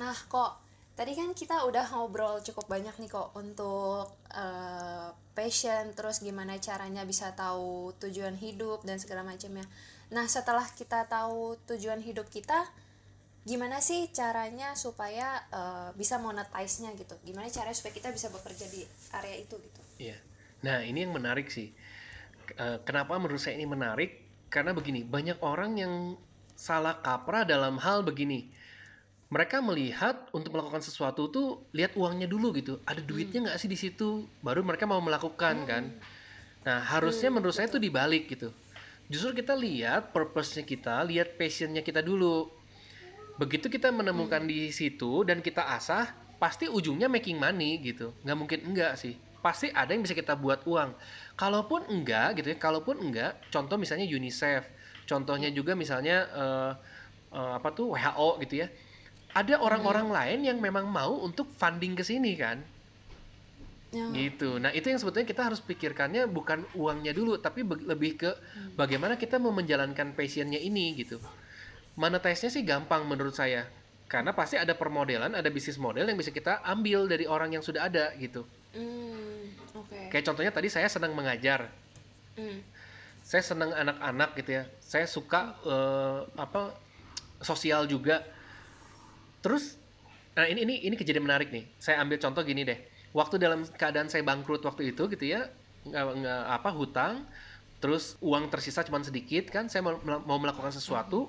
Nah, 0.00 0.16
kok 0.26 0.58
tadi 0.98 1.14
kan 1.14 1.36
kita 1.36 1.68
udah 1.68 1.84
ngobrol 1.94 2.42
cukup 2.42 2.66
banyak 2.66 2.96
nih 2.98 3.10
kok 3.12 3.30
untuk 3.38 4.10
eh, 4.32 5.08
passion, 5.36 5.92
terus 5.92 6.24
gimana 6.24 6.56
caranya 6.56 7.04
bisa 7.04 7.30
tahu 7.36 7.92
tujuan 8.00 8.34
hidup 8.40 8.82
dan 8.88 8.96
segala 8.96 9.22
macamnya. 9.22 9.64
Nah, 10.12 10.24
setelah 10.28 10.64
kita 10.72 11.04
tahu 11.08 11.60
tujuan 11.68 12.00
hidup 12.00 12.28
kita, 12.32 12.64
gimana 13.42 13.82
sih 13.82 14.06
caranya 14.14 14.74
supaya 14.78 15.42
eh, 15.50 15.90
bisa 15.98 16.18
monetize-nya 16.22 16.94
gitu? 16.94 17.14
Gimana 17.26 17.50
caranya 17.50 17.74
supaya 17.74 17.94
kita 17.94 18.08
bisa 18.14 18.30
bekerja 18.30 18.66
di 18.70 18.86
area 19.14 19.36
itu 19.42 19.54
gitu? 19.58 19.80
Iya. 19.98 20.18
Nah, 20.62 20.82
ini 20.86 21.02
yang 21.02 21.12
menarik 21.14 21.50
sih. 21.50 21.74
Eh, 22.54 22.78
Kenapa 22.86 23.18
menurut 23.18 23.42
saya 23.42 23.58
ini 23.58 23.66
menarik? 23.66 24.22
Karena 24.52 24.76
begini, 24.76 25.02
banyak 25.02 25.42
orang 25.42 25.80
yang 25.80 25.94
salah 26.54 27.00
kaprah 27.02 27.42
dalam 27.42 27.80
hal 27.82 28.06
begini. 28.06 28.52
Mereka 29.32 29.64
melihat 29.64 30.28
untuk 30.36 30.52
melakukan 30.52 30.84
sesuatu 30.84 31.32
tuh 31.32 31.64
lihat 31.72 31.96
uangnya 31.96 32.28
dulu 32.28 32.52
gitu. 32.52 32.84
Ada 32.84 33.00
duitnya 33.00 33.48
nggak 33.48 33.58
sih 33.58 33.66
di 33.66 33.80
situ? 33.80 34.28
Baru 34.44 34.60
mereka 34.60 34.84
mau 34.84 35.00
melakukan 35.00 35.64
kan. 35.64 35.88
Nah, 36.62 36.78
harusnya 36.84 37.32
menurut 37.32 37.56
saya 37.56 37.66
tuh 37.66 37.80
dibalik 37.80 38.28
gitu. 38.28 38.52
Justru 39.08 39.40
kita 39.40 39.56
lihat 39.56 40.12
purpose-nya 40.12 40.68
kita, 40.68 41.00
lihat 41.08 41.40
passion-nya 41.40 41.80
kita 41.80 42.04
dulu. 42.04 42.61
Begitu 43.42 43.66
kita 43.66 43.90
menemukan 43.90 44.46
di 44.46 44.70
situ 44.70 45.26
dan 45.26 45.42
kita 45.42 45.66
asah, 45.74 46.14
pasti 46.38 46.70
ujungnya 46.70 47.10
making 47.10 47.42
money 47.42 47.82
gitu. 47.82 48.14
Nggak 48.22 48.38
mungkin 48.38 48.60
enggak 48.70 48.94
sih. 48.94 49.18
Pasti 49.42 49.66
ada 49.74 49.90
yang 49.90 50.06
bisa 50.06 50.14
kita 50.14 50.38
buat 50.38 50.62
uang. 50.62 50.94
Kalaupun 51.34 51.90
enggak 51.90 52.38
gitu 52.38 52.54
ya, 52.54 52.56
kalaupun 52.62 53.02
enggak, 53.02 53.34
contoh 53.50 53.74
misalnya 53.74 54.06
UNICEF, 54.06 54.70
contohnya 55.10 55.50
juga 55.50 55.74
misalnya 55.74 56.30
eh, 56.30 56.72
eh, 57.34 57.52
apa 57.58 57.74
tuh 57.74 57.98
WHO 57.98 58.38
gitu 58.46 58.62
ya. 58.62 58.70
Ada 59.34 59.58
orang-orang 59.58 60.06
lain 60.06 60.38
yang 60.46 60.62
memang 60.62 60.86
mau 60.86 61.18
untuk 61.18 61.50
funding 61.50 61.98
ke 61.98 62.06
sini 62.06 62.38
kan 62.38 62.62
Ya. 63.92 64.08
gitu. 64.08 64.56
Nah 64.56 64.72
itu 64.72 64.88
yang 64.88 64.96
sebetulnya 64.96 65.28
kita 65.28 65.52
harus 65.52 65.60
pikirkannya 65.60 66.24
bukan 66.24 66.64
uangnya 66.72 67.12
dulu, 67.12 67.36
tapi 67.36 67.60
lebih 67.60 68.16
ke 68.16 68.30
bagaimana 68.72 69.20
kita 69.20 69.36
mau 69.36 69.52
menjalankan 69.52 70.16
passionnya 70.16 70.56
ini 70.56 70.96
gitu. 70.96 71.20
Monetize-nya 71.92 72.48
sih 72.48 72.64
gampang 72.64 73.04
menurut 73.04 73.36
saya, 73.36 73.68
karena 74.08 74.32
pasti 74.32 74.56
ada 74.56 74.72
permodelan, 74.72 75.32
ada 75.36 75.48
bisnis 75.52 75.76
model 75.76 76.08
yang 76.08 76.16
bisa 76.16 76.32
kita 76.32 76.64
ambil 76.64 77.04
dari 77.04 77.28
orang 77.28 77.52
yang 77.52 77.64
sudah 77.64 77.84
ada 77.88 78.12
gitu. 78.16 78.48
Hmm, 78.72 79.52
oke. 79.76 80.08
Kayak 80.08 80.24
contohnya 80.32 80.52
tadi 80.52 80.68
saya 80.72 80.88
senang 80.88 81.12
mengajar, 81.12 81.68
Hmm. 82.32 82.64
saya 83.20 83.44
senang 83.44 83.76
anak-anak 83.76 84.32
gitu 84.40 84.50
ya, 84.56 84.64
saya 84.80 85.04
suka 85.04 85.52
eh, 85.68 86.20
apa 86.40 86.72
sosial 87.44 87.84
juga. 87.84 88.24
Terus, 89.44 89.76
nah 90.32 90.48
ini 90.48 90.64
ini 90.64 90.74
ini 90.88 90.94
kejadian 90.96 91.28
menarik 91.28 91.52
nih. 91.52 91.68
Saya 91.76 92.00
ambil 92.00 92.16
contoh 92.16 92.40
gini 92.40 92.64
deh. 92.64 92.78
Waktu 93.12 93.36
dalam 93.36 93.68
keadaan 93.68 94.08
saya 94.08 94.24
bangkrut 94.24 94.64
waktu 94.64 94.96
itu 94.96 95.04
gitu 95.12 95.24
ya, 95.28 95.44
nggak 95.84 96.04
nggak 96.24 96.42
apa 96.56 96.70
hutang, 96.72 97.28
terus 97.84 98.16
uang 98.24 98.48
tersisa 98.48 98.80
cuma 98.80 99.02
sedikit 99.04 99.52
kan, 99.52 99.68
saya 99.68 99.84
mau, 99.84 100.00
mau 100.00 100.38
melakukan 100.40 100.72
sesuatu, 100.72 101.28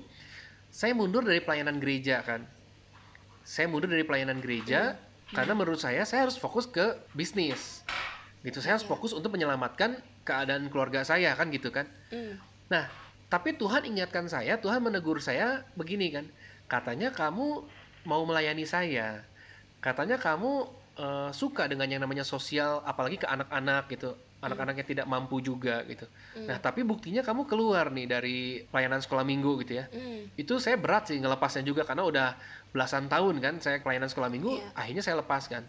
saya 0.74 0.98
mundur 0.98 1.22
dari 1.22 1.38
pelayanan 1.38 1.78
gereja 1.78 2.26
kan. 2.26 2.50
Saya 3.46 3.70
mundur 3.70 3.94
dari 3.94 4.02
pelayanan 4.02 4.42
gereja 4.42 4.98
karena 5.30 5.54
menurut 5.54 5.78
saya 5.78 6.02
saya 6.02 6.26
harus 6.26 6.34
fokus 6.42 6.66
ke 6.66 6.98
bisnis. 7.14 7.86
Gitu, 8.42 8.58
saya 8.58 8.82
harus 8.82 8.84
fokus 8.84 9.14
untuk 9.14 9.30
menyelamatkan 9.38 10.02
keadaan 10.26 10.74
keluarga 10.74 11.06
saya 11.06 11.38
kan 11.38 11.54
gitu 11.54 11.70
kan. 11.70 11.86
Hmm. 12.10 12.42
Nah, 12.74 12.90
tapi 13.30 13.54
Tuhan 13.54 13.86
ingatkan 13.86 14.26
saya, 14.26 14.58
Tuhan 14.58 14.82
menegur 14.82 15.22
saya 15.22 15.62
begini 15.78 16.10
kan. 16.10 16.26
Katanya 16.66 17.14
kamu 17.14 17.70
mau 18.10 18.22
melayani 18.26 18.66
saya. 18.66 19.22
Katanya 19.78 20.18
kamu 20.18 20.74
eh, 20.98 21.30
suka 21.38 21.70
dengan 21.70 21.86
yang 21.86 22.02
namanya 22.02 22.26
sosial, 22.26 22.82
apalagi 22.82 23.22
ke 23.22 23.30
anak-anak 23.30 23.94
gitu. 23.94 24.18
Anak-anak 24.44 24.76
yang 24.84 24.89
tidak 24.91 25.08
mampu 25.08 25.39
juga 25.39 25.82
gitu. 25.88 26.04
Nah, 26.44 26.60
tapi 26.60 26.84
buktinya 26.84 27.24
kamu 27.24 27.48
keluar 27.48 27.88
nih 27.89 28.06
dari 28.06 28.38
pelayanan 28.68 29.00
sekolah 29.00 29.24
minggu 29.24 29.64
gitu 29.64 29.80
ya. 29.80 29.88
Hmm. 29.88 30.28
Itu 30.36 30.60
saya 30.60 30.76
berat 30.76 31.08
sih 31.08 31.18
ngelepasnya 31.18 31.64
juga 31.64 31.88
karena 31.88 32.04
udah 32.04 32.28
belasan 32.76 33.08
tahun 33.08 33.39
kan 33.39 33.56
saya 33.64 33.80
pelayanan 33.80 34.12
sekolah 34.12 34.28
minggu, 34.28 34.60
Iya. 34.60 34.68
akhirnya 34.76 35.04
saya 35.06 35.16
lepaskan. 35.24 35.64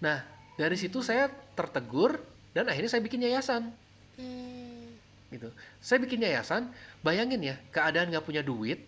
Nah, 0.00 0.24
dari 0.56 0.76
situ 0.80 1.04
saya 1.04 1.28
tertegur 1.52 2.16
dan 2.56 2.70
akhirnya 2.70 2.90
saya 2.90 3.02
bikin 3.04 3.20
yayasan 3.28 3.74
Hmm. 4.16 4.94
gitu. 5.34 5.50
Saya 5.82 5.98
bikin 6.00 6.22
yayasan, 6.22 6.70
bayangin 7.02 7.42
ya, 7.42 7.58
keadaan 7.74 8.08
nggak 8.14 8.22
punya 8.24 8.40
duit, 8.40 8.78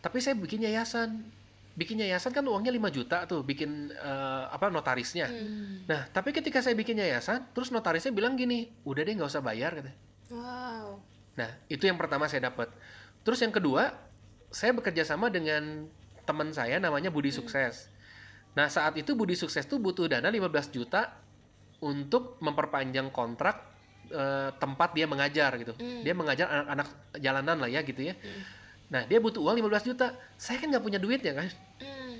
tapi 0.00 0.18
saya 0.18 0.32
bikin 0.34 0.64
yayasan. 0.64 1.20
Bikin 1.78 2.02
yayasan 2.02 2.34
kan 2.34 2.44
uangnya 2.44 2.74
5 2.74 2.90
juta 2.90 3.24
tuh, 3.24 3.46
bikin 3.46 3.94
eh, 3.94 4.44
apa 4.50 4.68
notarisnya. 4.68 5.30
Hmm. 5.30 5.86
Nah, 5.86 6.10
tapi 6.10 6.34
ketika 6.34 6.60
saya 6.60 6.74
bikin 6.74 6.98
yayasan, 6.98 7.50
terus 7.54 7.70
notarisnya 7.70 8.10
bilang 8.10 8.34
gini, 8.34 8.68
udah 8.84 9.02
deh 9.06 9.14
nggak 9.14 9.30
usah 9.30 9.44
bayar 9.44 9.78
kata. 9.78 9.92
Wow. 10.30 11.00
Nah, 11.38 11.50
itu 11.70 11.86
yang 11.86 11.96
pertama 11.96 12.26
saya 12.26 12.50
dapat. 12.50 12.68
Terus 13.22 13.38
yang 13.40 13.54
kedua, 13.54 13.94
saya 14.50 14.74
bekerja 14.74 15.06
sama 15.06 15.30
dengan 15.30 15.86
teman 16.26 16.50
saya 16.50 16.78
namanya 16.82 17.08
Budi 17.08 17.30
Sukses. 17.30 17.90
Nah, 18.54 18.66
saat 18.66 18.98
itu 18.98 19.14
Budi 19.14 19.38
Sukses 19.38 19.64
tuh 19.66 19.78
butuh 19.78 20.10
dana 20.10 20.26
15 20.26 20.74
juta 20.74 21.22
untuk 21.80 22.36
memperpanjang 22.44 23.08
kontrak 23.14 23.56
eh, 24.10 24.50
tempat 24.58 24.90
dia 24.92 25.06
mengajar 25.06 25.54
gitu. 25.56 25.72
Hmm. 25.78 26.02
Dia 26.02 26.14
mengajar 26.18 26.46
anak-anak 26.50 26.88
jalanan 27.22 27.56
lah 27.62 27.70
ya 27.70 27.80
gitu 27.86 28.02
ya. 28.04 28.14
Hmm. 28.18 28.42
Nah, 28.90 29.06
dia 29.06 29.22
butuh 29.22 29.38
uang 29.40 29.56
15 29.56 29.86
juta. 29.86 30.10
Saya 30.34 30.58
kan 30.58 30.68
nggak 30.68 30.82
punya 30.82 30.98
duitnya 30.98 31.32
kan. 31.32 31.48
Hmm. 31.78 32.14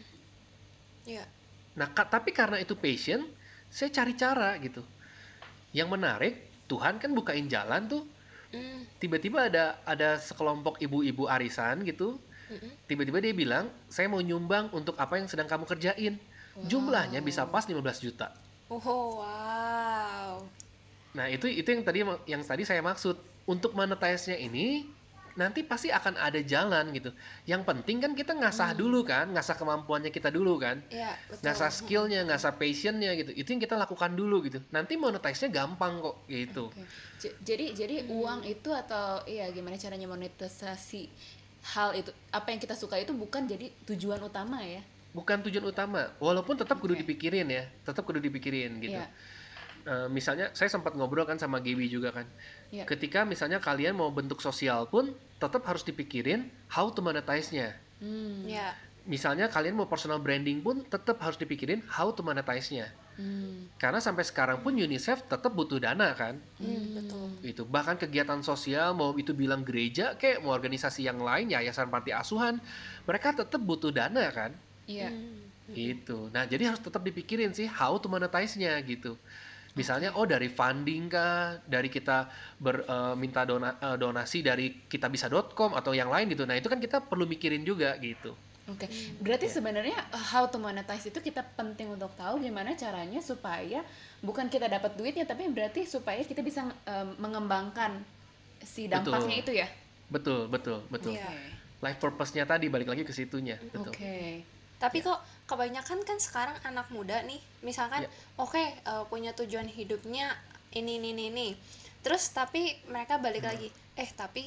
Iya. 1.04 1.26
Nah, 1.74 1.90
ka- 1.90 2.06
tapi 2.06 2.30
karena 2.30 2.62
itu 2.62 2.74
passion, 2.74 3.26
saya 3.66 3.90
cari 3.90 4.14
cara 4.14 4.54
gitu. 4.62 4.82
Yang 5.70 5.88
menarik, 5.90 6.34
Tuhan 6.66 6.98
kan 6.98 7.10
bukain 7.10 7.46
jalan 7.46 7.86
tuh. 7.86 8.04
Hmm. 8.50 8.82
tiba-tiba 8.98 9.46
ada 9.46 9.78
ada 9.86 10.18
sekelompok 10.18 10.82
ibu-ibu 10.82 11.30
arisan 11.30 11.86
gitu 11.86 12.18
Mm-mm. 12.50 12.74
tiba-tiba 12.90 13.22
dia 13.22 13.30
bilang 13.30 13.70
saya 13.86 14.10
mau 14.10 14.18
nyumbang 14.18 14.74
untuk 14.74 14.98
apa 14.98 15.22
yang 15.22 15.30
sedang 15.30 15.46
kamu 15.46 15.70
kerjain 15.70 16.18
jumlahnya 16.66 17.22
bisa 17.22 17.46
pas 17.46 17.62
15 17.62 17.78
juta 18.02 18.34
Oh, 18.66 19.22
wow. 19.22 20.42
nah 21.14 21.30
itu 21.30 21.46
itu 21.46 21.62
yang 21.62 21.86
tadi 21.86 22.02
yang 22.26 22.42
tadi 22.42 22.66
saya 22.66 22.82
maksud 22.82 23.14
untuk 23.46 23.70
monetize-nya 23.70 24.34
ini 24.34 24.90
nanti 25.40 25.64
pasti 25.64 25.88
akan 25.88 26.20
ada 26.20 26.36
jalan 26.44 26.92
gitu. 26.92 27.08
Yang 27.48 27.64
penting 27.64 27.96
kan 28.04 28.12
kita 28.12 28.36
ngasah 28.36 28.76
dulu 28.76 29.00
kan 29.02 29.32
ngasah 29.32 29.56
kemampuannya 29.56 30.12
kita 30.12 30.28
dulu 30.28 30.60
kan. 30.60 30.84
Iya, 30.92 31.16
betul. 31.32 31.40
ngasah 31.48 31.70
skillnya 31.72 32.20
ngasah 32.28 32.60
passionnya 32.60 33.16
gitu. 33.16 33.32
Itu 33.32 33.48
yang 33.56 33.62
kita 33.64 33.80
lakukan 33.80 34.12
dulu 34.12 34.44
gitu. 34.44 34.60
Nanti 34.68 35.00
monetize-nya 35.00 35.48
gampang 35.48 36.04
kok 36.04 36.28
gitu. 36.28 36.68
Oke. 36.68 36.84
J- 37.16 37.36
Jadi 37.40 37.66
jadi 37.72 37.96
uang 38.12 38.44
itu 38.44 38.68
atau 38.68 39.24
iya 39.24 39.48
gimana 39.48 39.80
caranya 39.80 40.04
monetisasi 40.04 41.08
hal 41.72 41.96
itu? 41.96 42.12
Apa 42.28 42.52
yang 42.52 42.60
kita 42.60 42.76
suka 42.76 43.00
itu 43.00 43.16
bukan 43.16 43.48
jadi 43.48 43.72
tujuan 43.88 44.20
utama 44.20 44.60
ya. 44.60 44.84
bukan 45.10 45.42
tujuan 45.42 45.66
utama. 45.66 46.06
Walaupun 46.22 46.54
tetap 46.54 46.78
kudu 46.78 46.94
Oke. 46.94 47.02
dipikirin 47.02 47.48
ya 47.48 47.66
tetap 47.82 48.04
kudu 48.04 48.20
dipikirin 48.20 48.76
gitu. 48.78 48.94
Iya. 48.94 49.10
Eh, 49.80 50.08
misalnya 50.08 50.52
saya 50.52 50.68
sempat 50.68 50.92
ngobrol 50.92 51.24
kan 51.24 51.34
sama 51.34 51.56
Gaby 51.56 51.88
juga 51.88 52.12
kan 52.12 52.28
Iya. 52.68 52.84
ketika 52.84 53.24
misalnya 53.24 53.58
kalian 53.58 53.96
mau 53.96 54.12
bentuk 54.12 54.38
sosial 54.38 54.84
pun 54.86 55.08
tetap 55.36 55.64
harus 55.64 55.80
dipikirin 55.82 56.44
how 56.68 56.92
to 56.92 57.00
monetize-nya 57.00 57.72
Hmm. 57.96 58.44
Iya. 58.44 58.76
misalnya 59.02 59.48
kalian 59.48 59.74
mau 59.74 59.84
personal 59.84 60.20
branding 60.20 60.60
pun 60.60 60.84
tetap 60.84 61.16
harus 61.18 61.34
dipikirin 61.34 61.80
how 61.88 62.12
to 62.12 62.20
monetize-nya 62.20 62.92
Hmm. 63.16 63.72
karena 63.74 63.98
sampai 63.98 64.20
sekarang 64.22 64.60
pun 64.60 64.72
UNICEF 64.72 65.24
tetap 65.24 65.48
butuh 65.50 65.76
dana 65.76 66.12
kan 66.12 66.36
Hmm, 66.56 66.84
betul. 66.94 67.26
itu 67.42 67.62
bahkan 67.64 67.96
kegiatan 67.96 68.40
sosial 68.40 68.92
mau 68.92 69.16
itu 69.16 69.32
bilang 69.32 69.64
gereja 69.64 70.12
kayak 70.14 70.40
mau 70.40 70.52
organisasi 70.52 71.04
yang 71.04 71.16
lain 71.18 71.48
yayasan 71.48 71.88
panti 71.88 72.12
asuhan 72.12 72.60
mereka 73.02 73.32
tetap 73.34 73.58
butuh 73.58 73.88
dana 73.90 74.28
kan 74.28 74.52
Iya. 74.84 75.08
Hmm. 75.08 75.48
Gitu. 75.70 76.26
Nah, 76.34 76.44
jadi 76.44 76.66
harus 76.66 76.82
tetap 76.82 76.98
dipikirin 77.00 77.54
sih 77.54 77.62
how 77.64 77.94
to 77.94 78.10
monetize-nya 78.10 78.74
gitu. 78.82 79.14
Misalnya 79.80 80.12
oh 80.12 80.28
dari 80.28 80.52
funding 80.52 81.08
kah, 81.08 81.56
dari 81.64 81.88
kita 81.88 82.28
ber, 82.60 82.84
eh, 82.84 83.14
minta 83.16 83.48
dona- 83.48 83.80
eh, 83.80 83.96
donasi 83.96 84.44
dari 84.44 84.84
kitabisa.com 84.84 85.72
atau 85.72 85.96
yang 85.96 86.12
lain 86.12 86.28
gitu. 86.28 86.44
Nah, 86.44 86.60
itu 86.60 86.68
kan 86.68 86.76
kita 86.76 87.00
perlu 87.00 87.24
mikirin 87.24 87.64
juga 87.64 87.96
gitu. 87.96 88.36
Oke, 88.70 88.86
berarti 89.18 89.50
sebenarnya 89.50 89.98
uh, 90.14 90.26
how 90.30 90.46
to 90.46 90.54
monetize 90.54 91.02
itu 91.02 91.18
kita 91.18 91.42
penting 91.58 91.90
untuk 91.90 92.14
tahu 92.14 92.38
gimana 92.38 92.78
caranya 92.78 93.18
supaya 93.18 93.82
bukan 94.22 94.46
kita 94.46 94.70
dapat 94.70 94.94
duitnya, 94.94 95.26
tapi 95.26 95.50
berarti 95.50 95.82
supaya 95.88 96.22
kita 96.22 96.38
bisa 96.38 96.70
um, 96.70 97.08
mengembangkan 97.18 97.98
si 98.62 98.86
dampaknya 98.86 99.42
Betul. 99.42 99.42
itu 99.42 99.52
ya. 99.58 99.68
Betul, 100.06 100.40
betul, 100.46 100.78
betul. 100.86 101.18
Iya. 101.18 101.26
Life 101.82 101.98
purpose-nya 101.98 102.46
tadi 102.46 102.70
balik 102.70 102.92
lagi 102.94 103.02
ke 103.02 103.10
situnya, 103.10 103.58
Oke. 103.74 103.90
betul. 103.90 103.92
Tapi 104.80 104.98
kok 105.02 105.18
kebanyakan 105.50 105.98
kan 106.08 106.18
sekarang 106.26 106.56
anak 106.62 106.86
muda 106.94 107.16
nih, 107.26 107.40
misalkan 107.66 108.06
Ya. 108.06 108.10
oke 108.38 108.62
eh, 108.62 109.04
punya 109.10 109.30
tujuan 109.34 109.66
hidupnya 109.68 110.26
ini 110.78 110.92
ini 111.02 111.08
ini, 111.16 111.24
ini. 111.34 111.48
Terus 112.04 112.30
tapi 112.30 112.62
mereka 112.86 113.14
balik 113.18 113.42
Hmm. 113.42 113.50
lagi, 113.50 113.68
eh 113.98 114.10
tapi 114.14 114.42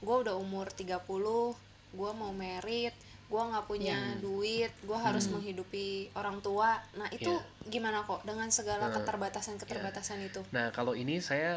gue 0.00 0.16
udah 0.24 0.34
umur 0.44 0.66
30, 0.72 1.52
gue 1.92 2.10
mau 2.20 2.32
merit, 2.34 2.94
gue 3.30 3.42
nggak 3.50 3.66
punya 3.70 3.96
Ya. 3.96 4.20
duit, 4.24 4.72
gue 4.82 4.98
harus 4.98 5.24
Hmm. 5.26 5.38
menghidupi 5.38 5.86
orang 6.20 6.40
tua. 6.46 6.70
Nah 6.98 7.08
itu 7.12 7.32
gimana 7.68 7.98
kok 8.08 8.24
dengan 8.24 8.48
segala 8.48 8.88
Nah, 8.88 8.94
keterbatasan-keterbatasan 8.96 10.18
itu? 10.24 10.40
Nah, 10.50 10.72
kalau 10.72 10.96
ini 10.96 11.20
saya 11.20 11.52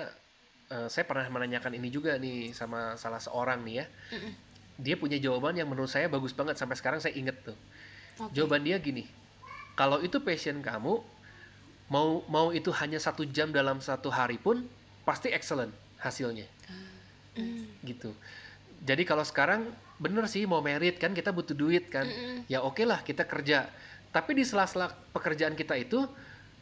eh, 0.70 0.86
saya 0.94 1.04
pernah 1.10 1.26
menanyakan 1.34 1.74
ini 1.82 1.90
juga 1.90 2.14
nih 2.22 2.54
sama 2.54 2.94
salah 2.94 3.18
seorang 3.18 3.66
nih 3.66 3.76
ya. 3.82 3.86
Mm-mm. 4.14 4.34
Dia 4.80 4.96
punya 4.96 5.18
jawaban 5.20 5.58
yang 5.60 5.68
menurut 5.68 5.92
saya 5.92 6.08
bagus 6.08 6.32
banget 6.32 6.56
sampai 6.56 6.78
sekarang 6.80 7.00
saya 7.04 7.14
inget 7.18 7.36
tuh. 7.44 7.58
Oke. 8.20 8.36
Jawaban 8.36 8.68
dia 8.68 8.76
gini, 8.84 9.08
kalau 9.80 10.04
itu 10.04 10.20
passion 10.20 10.60
kamu, 10.60 11.00
mau 11.88 12.22
mau 12.28 12.52
itu 12.52 12.68
hanya 12.76 13.00
satu 13.00 13.24
jam 13.24 13.56
dalam 13.56 13.80
satu 13.80 14.12
hari 14.12 14.36
pun 14.36 14.68
pasti 15.08 15.32
excellent 15.32 15.72
hasilnya, 16.04 16.46
Hmm. 17.40 17.64
gitu. 17.88 18.12
Jadi 18.84 19.04
kalau 19.04 19.24
sekarang 19.24 19.68
bener 20.00 20.28
sih 20.32 20.48
mau 20.48 20.64
merit 20.64 21.00
kan 21.00 21.12
kita 21.12 21.32
butuh 21.36 21.56
duit 21.56 21.92
kan, 21.92 22.08
Mm-mm. 22.08 22.48
ya 22.48 22.64
oke 22.64 22.84
lah 22.84 23.04
kita 23.04 23.28
kerja. 23.28 23.68
Tapi 24.12 24.36
di 24.36 24.44
sela-sela 24.48 24.92
pekerjaan 25.16 25.56
kita 25.56 25.76
itu 25.76 26.04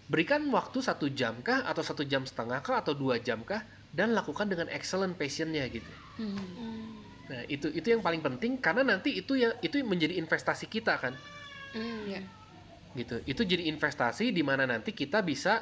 berikan 0.09 0.41
waktu 0.49 0.81
satu 0.81 1.09
jam 1.11 1.37
kah 1.43 1.65
atau 1.67 1.83
satu 1.85 2.01
jam 2.05 2.25
setengah 2.25 2.63
kah 2.63 2.81
atau 2.81 2.97
dua 2.97 3.19
jam 3.21 3.43
kah 3.45 3.61
dan 3.93 4.13
lakukan 4.13 4.49
dengan 4.49 4.69
excellent 4.73 5.13
passionnya 5.17 5.65
gitu. 5.69 5.91
Hmm. 6.17 7.01
Nah 7.27 7.43
itu 7.51 7.67
itu 7.75 7.87
yang 7.91 8.01
paling 8.01 8.23
penting 8.23 8.57
karena 8.57 8.87
nanti 8.87 9.19
itu 9.19 9.35
ya 9.35 9.53
itu 9.61 9.83
menjadi 9.83 10.17
investasi 10.17 10.65
kita 10.71 10.97
kan. 10.97 11.13
Hmm. 11.71 12.03
Ya. 12.07 12.21
gitu 12.95 13.21
itu 13.29 13.41
jadi 13.45 13.69
investasi 13.69 14.33
di 14.33 14.41
mana 14.41 14.65
nanti 14.65 14.89
kita 14.91 15.21
bisa 15.21 15.61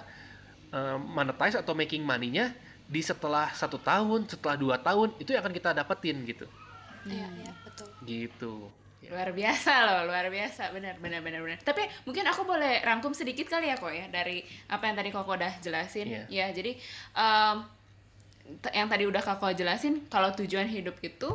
eh, 0.71 0.97
monetize 0.97 1.59
atau 1.59 1.75
making 1.75 2.05
money-nya 2.05 2.55
di 2.85 3.01
setelah 3.01 3.49
satu 3.51 3.81
tahun 3.81 4.29
setelah 4.29 4.55
dua 4.55 4.77
tahun 4.77 5.17
itu 5.17 5.33
yang 5.33 5.41
akan 5.43 5.53
kita 5.53 5.69
dapetin 5.73 6.21
gitu 6.23 6.45
Iya, 7.05 7.27
iya, 7.37 7.51
betul. 7.61 7.87
gitu 8.05 8.55
Luar 9.05 9.29
biasa 9.29 9.85
loh, 9.85 10.09
luar 10.09 10.25
biasa, 10.33 10.73
benar, 10.73 10.97
benar, 10.97 11.21
benar, 11.21 11.37
benar. 11.45 11.59
Tapi 11.61 11.85
mungkin 12.09 12.25
aku 12.25 12.41
boleh 12.41 12.81
rangkum 12.81 13.13
sedikit 13.13 13.45
kali 13.45 13.69
ya 13.69 13.77
kok 13.77 13.93
ya 13.93 14.09
dari 14.09 14.41
apa 14.65 14.81
yang 14.89 14.97
tadi 14.97 15.13
Koko 15.13 15.29
udah 15.29 15.53
jelasin. 15.61 16.09
Iya. 16.09 16.23
Ya, 16.25 16.45
jadi 16.49 16.73
em, 17.13 17.55
t- 18.65 18.73
yang 18.73 18.89
tadi 18.89 19.05
udah 19.05 19.21
Koko 19.21 19.53
jelasin 19.53 20.09
kalau 20.09 20.33
tujuan 20.33 20.65
hidup 20.65 20.97
itu 21.05 21.29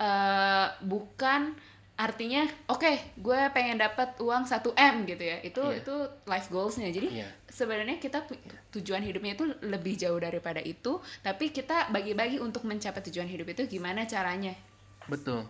eh, 0.00 0.66
bukan 0.80 1.52
artinya 1.92 2.42
oke 2.66 2.88
gue 3.20 3.40
pengen 3.52 3.76
dapat 3.78 4.16
uang 4.18 4.44
1 4.44 4.72
m 4.74 5.04
gitu 5.04 5.22
ya. 5.22 5.38
Itu 5.40 5.62
Iya. 5.62 5.84
itu 5.84 5.94
life 6.24 6.48
goalsnya. 6.48 6.88
Jadi 6.88 7.20
Iya. 7.20 7.28
sebenarnya 7.46 8.00
kita 8.00 8.24
tujuan 8.72 9.04
hidupnya 9.04 9.36
itu 9.36 9.44
lebih 9.62 9.94
jauh 9.94 10.16
daripada 10.16 10.58
itu 10.58 10.98
tapi 11.20 11.52
kita 11.52 11.92
bagi-bagi 11.92 12.40
untuk 12.40 12.64
mencapai 12.64 13.04
tujuan 13.06 13.28
hidup 13.28 13.52
itu 13.52 13.68
gimana 13.68 14.08
caranya? 14.08 14.56
Betul. 15.06 15.44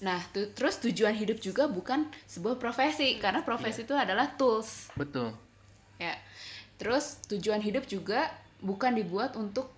Nah, 0.00 0.16
tu- 0.32 0.48
terus 0.56 0.80
tujuan 0.80 1.12
hidup 1.12 1.40
juga 1.40 1.68
bukan 1.68 2.08
sebuah 2.24 2.56
profesi 2.56 3.20
karena 3.20 3.44
profesi 3.44 3.84
itu 3.84 3.92
adalah 3.92 4.32
tools, 4.32 4.88
betul. 4.96 5.36
Ya. 6.00 6.16
Terus 6.80 7.20
tujuan 7.28 7.60
hidup 7.60 7.84
juga 7.84 8.32
bukan 8.60 8.96
dibuat 8.96 9.36
untuk 9.36 9.68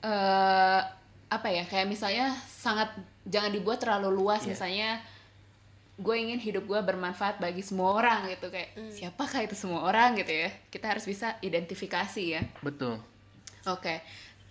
eh 0.00 0.82
apa 1.30 1.48
ya? 1.48 1.62
Kayak 1.62 1.86
misalnya 1.88 2.26
sangat 2.44 2.90
jangan 3.24 3.48
dibuat 3.48 3.78
terlalu 3.78 4.10
luas 4.12 4.42
Iya. 4.42 4.50
misalnya 4.50 4.90
gue 5.96 6.16
ingin 6.16 6.36
hidup 6.38 6.64
gue 6.64 6.80
bermanfaat 6.80 7.38
bagi 7.38 7.60
semua 7.60 7.92
orang 7.94 8.24
gitu 8.26 8.48
kayak 8.48 8.72
siapakah 8.90 9.40
itu 9.40 9.54
semua 9.54 9.84
orang 9.84 10.16
gitu 10.16 10.32
ya. 10.34 10.50
Kita 10.68 10.86
harus 10.86 11.04
bisa 11.04 11.38
identifikasi 11.40 12.24
ya. 12.30 12.42
betul 12.60 12.98
Oke. 13.64 14.00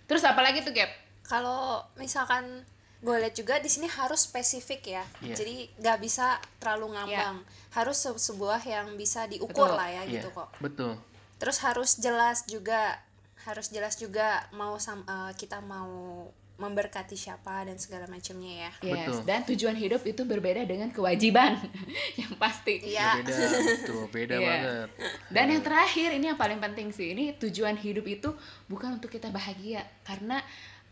Terus 0.04 0.22
apa 0.22 0.40
lagi 0.40 0.60
tuh, 0.60 0.72
Gap? 0.72 0.90
kalau 1.22 1.78
misalkan 1.94 2.66
gue 2.98 3.16
lihat 3.16 3.32
juga 3.32 3.56
di 3.56 3.66
sini 3.66 3.86
harus 3.86 4.26
spesifik 4.26 4.82
ya 4.90 5.04
Iya. 5.20 5.34
jadi 5.34 5.54
nggak 5.78 5.98
bisa 6.00 6.26
terlalu 6.58 6.92
ngambang 6.92 7.40
harus 7.70 7.96
se- 7.96 8.18
sebuah 8.20 8.60
yang 8.60 8.92
bisa 8.94 9.24
diukur 9.24 9.70
Betul. 9.70 9.78
lah 9.78 9.88
ya 9.88 10.02
Iya, 10.04 10.12
gitu 10.16 10.28
kok 10.32 10.50
betul 10.58 10.98
terus 11.38 11.56
harus 11.60 11.96
jelas 11.96 12.44
juga 12.44 12.98
harus 13.40 13.70
jelas 13.70 13.94
juga 13.94 14.42
mau 14.50 14.76
sam- 14.76 15.06
eh, 15.06 15.32
kita 15.32 15.62
mau 15.62 16.28
memberkati 16.60 17.16
siapa 17.16 17.64
dan 17.64 17.74
segala 17.74 18.04
macamnya 18.04 18.68
ya 18.68 18.70
Yes, 18.84 19.08
Betul. 19.08 19.18
dan 19.24 19.40
tujuan 19.44 19.72
hidup 19.74 20.04
itu 20.04 20.22
berbeda 20.22 20.60
dengan 20.62 20.88
kewajiban 20.88 21.56
yang 22.20 22.36
pasti. 22.36 22.84
iya 22.84 23.16
beda 23.18 23.32
betul 23.64 24.02
beda 24.06 24.36
Iya. 24.36 24.46
banget 24.46 24.88
Dan 25.26 25.46
yang 25.48 25.62
terakhir 25.62 26.08
ini 26.12 26.26
yang 26.26 26.36
paling 26.36 26.58
penting 26.58 26.90
sih, 26.90 27.10
ini 27.10 27.32
tujuan 27.34 27.74
hidup 27.74 28.04
itu 28.04 28.28
bukan 28.66 28.94
untuk 28.94 29.08
kita 29.08 29.28
bahagia 29.28 29.80
karena 30.02 30.44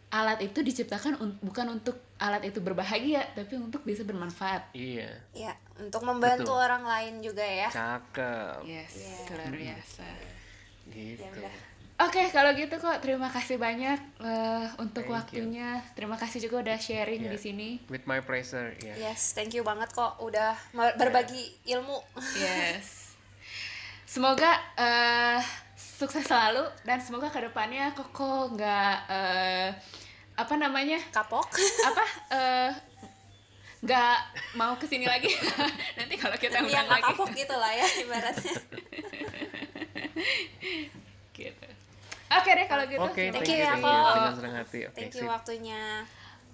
alat 0.08 0.40
itu 0.40 0.58
diciptakan 0.58 1.20
un- 1.20 1.36
bukan 1.38 1.68
untuk 1.70 2.00
alat 2.16 2.40
itu 2.42 2.58
berbahagia, 2.58 3.28
tapi 3.30 3.54
untuk 3.54 3.84
bisa 3.84 4.00
bermanfaat. 4.02 4.72
iya 4.72 5.12
ya 5.30 5.52
untuk 5.76 6.00
membantu 6.02 6.48
Betul. 6.48 6.64
orang 6.64 6.80
lain 6.82 7.14
juga 7.20 7.44
ya 7.44 7.68
cakep 7.68 8.64
Yes, 8.64 8.92
Iya. 8.96 9.36
luar 9.36 9.52
biasa. 9.52 10.06
gitu 10.88 11.20
Ya 11.36 11.52
udah. 11.98 12.04
Oke, 12.04 12.30
kalau 12.30 12.50
gitu 12.52 12.70
kok 12.74 12.98
terima 12.98 13.26
kasih 13.26 13.56
banyak 13.56 13.98
eh, 14.18 14.66
untuk 14.78 15.02
Thank 15.02 15.10
you. 15.34 15.42
waktunya. 15.42 15.70
Terima 15.92 16.14
kasih 16.14 16.38
juga 16.40 16.62
udah 16.62 16.78
sharing 16.78 17.20
Iya. 17.20 17.30
di 17.30 17.38
sini. 17.38 17.68
with 17.86 18.04
my 18.04 18.20
pleasure 18.20 18.70
ya 18.78 18.94
yes 18.96 19.32
thank 19.32 19.50
you 19.50 19.62
banget 19.62 19.90
kok 19.90 20.14
udah 20.18 20.54
berbagi 20.94 21.42
ilmu 21.66 21.98
Yes. 22.38 23.10
Semoga 24.04 24.48
eh, 24.74 25.42
sukses 25.74 26.22
selalu 26.22 26.62
dan 26.82 26.98
semoga 26.98 27.28
ke 27.28 27.40
depannya 27.40 27.90
Koko 27.92 28.48
nggak 28.48 28.96
eh, 29.08 29.68
apa 30.32 30.54
namanya 30.54 31.02
kapok 31.08 31.50
apa 31.88 32.04
eh, 32.30 32.70
nggak 33.78 34.16
mau 34.54 34.74
ke 34.74 34.86
sini 34.86 35.04
lagi 35.04 35.30
nanti 35.98 36.14
kalau 36.14 36.34
kita 36.34 36.56
ya 36.56 36.62
undang 36.62 36.86
nggak 36.86 36.94
lagi 36.94 37.10
kapok 37.10 37.30
gitu 37.32 37.54
lah 37.54 37.72
ya 37.72 37.86
ibaratnya 38.00 38.54
gitu. 41.32 41.68
Oke 42.28 42.50
deh 42.52 42.66
kalau 42.68 42.84
gitu. 42.84 43.00
Oke, 43.00 43.32
Thank 43.32 43.34
thank 43.40 43.48
you 43.48 43.56
you, 43.56 43.64
ya, 43.64 43.72
thank 43.72 43.84
you. 43.84 43.96
Kok. 43.96 44.14
Dengan 44.14 44.34
senang 44.36 44.54
hati. 44.60 44.78
Oke, 44.84 44.94
thank 44.96 45.12
you 45.16 45.24
sip. 45.24 45.32
waktunya 45.32 45.82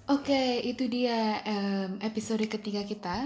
Oke, 0.04 0.60
itu 0.60 0.84
dia 0.84 1.40
em, 1.48 1.96
episode 2.04 2.44
ketiga 2.44 2.84
kita. 2.84 3.24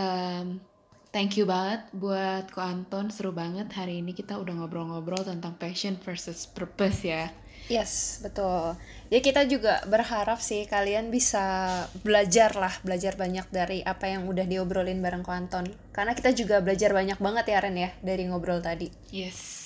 Em, 0.00 0.64
thank 1.12 1.36
you 1.36 1.44
banget 1.44 1.84
buat 1.92 2.48
Ko 2.48 2.64
Anton, 2.64 3.12
seru 3.12 3.36
banget 3.36 3.68
hari 3.76 4.00
ini 4.00 4.16
kita 4.16 4.40
udah 4.40 4.64
ngobrol-ngobrol 4.64 5.28
tentang 5.28 5.60
passion 5.60 6.00
versus 6.00 6.48
purpose 6.48 7.04
ya. 7.04 7.28
Yes, 7.68 8.22
betul. 8.22 8.78
Jadi 9.12 9.20
kita 9.20 9.42
juga 9.44 9.82
berharap 9.90 10.38
sih 10.38 10.64
kalian 10.64 11.10
bisa 11.12 11.84
belajar 12.00 12.54
lah, 12.54 12.72
belajar 12.80 13.18
banyak 13.18 13.52
dari 13.52 13.82
apa 13.82 14.06
yang 14.06 14.24
udah 14.24 14.46
diobrolin 14.48 15.02
bareng 15.02 15.26
Ko 15.26 15.34
Anton. 15.34 15.68
Karena 15.90 16.14
kita 16.16 16.32
juga 16.32 16.62
belajar 16.62 16.94
banyak 16.94 17.18
banget 17.20 17.44
ya 17.52 17.58
Ren 17.60 17.76
ya 17.76 17.90
dari 18.00 18.24
ngobrol 18.24 18.62
tadi. 18.62 18.88
Yes, 19.10 19.65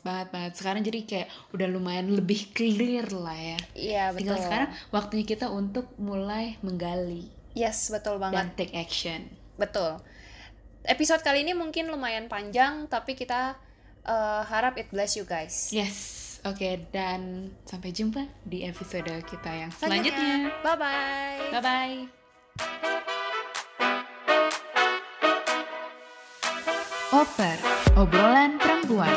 banget 0.00 0.28
banget. 0.30 0.52
Sekarang 0.56 0.80
jadi 0.80 1.00
kayak 1.04 1.28
udah 1.52 1.68
lumayan 1.68 2.12
lebih 2.12 2.52
clear 2.52 3.06
lah 3.12 3.36
ya. 3.36 3.58
Iya, 3.72 4.04
betul. 4.10 4.18
Tinggal 4.24 4.38
sekarang 4.40 4.70
waktunya 4.90 5.24
kita 5.24 5.46
untuk 5.48 5.92
mulai 5.96 6.56
menggali 6.60 7.28
Yes, 7.52 7.90
betul 7.90 8.18
banget. 8.18 8.36
dan 8.36 8.46
take 8.54 8.74
action. 8.74 9.26
Betul. 9.56 9.98
Episode 10.80 11.20
kali 11.20 11.44
ini 11.44 11.52
mungkin 11.52 11.90
lumayan 11.90 12.24
panjang, 12.26 12.88
tapi 12.88 13.12
kita 13.12 13.58
eh, 14.02 14.42
harap 14.46 14.80
it 14.80 14.88
bless 14.88 15.18
you 15.18 15.26
guys. 15.26 15.68
Yes, 15.70 15.96
oke 16.40 16.88
dan 16.88 17.52
sampai 17.66 17.92
jumpa 17.92 18.24
di 18.46 18.64
episode 18.64 19.10
kita 19.28 19.50
yang 19.50 19.70
selanjutnya. 19.74 20.48
Bye 20.64 20.78
bye. 20.78 21.40
Bye 21.52 21.62
bye. 21.62 21.98
Oper, 27.10 27.58
obrolan 27.98 28.54
perempuan. 28.56 29.10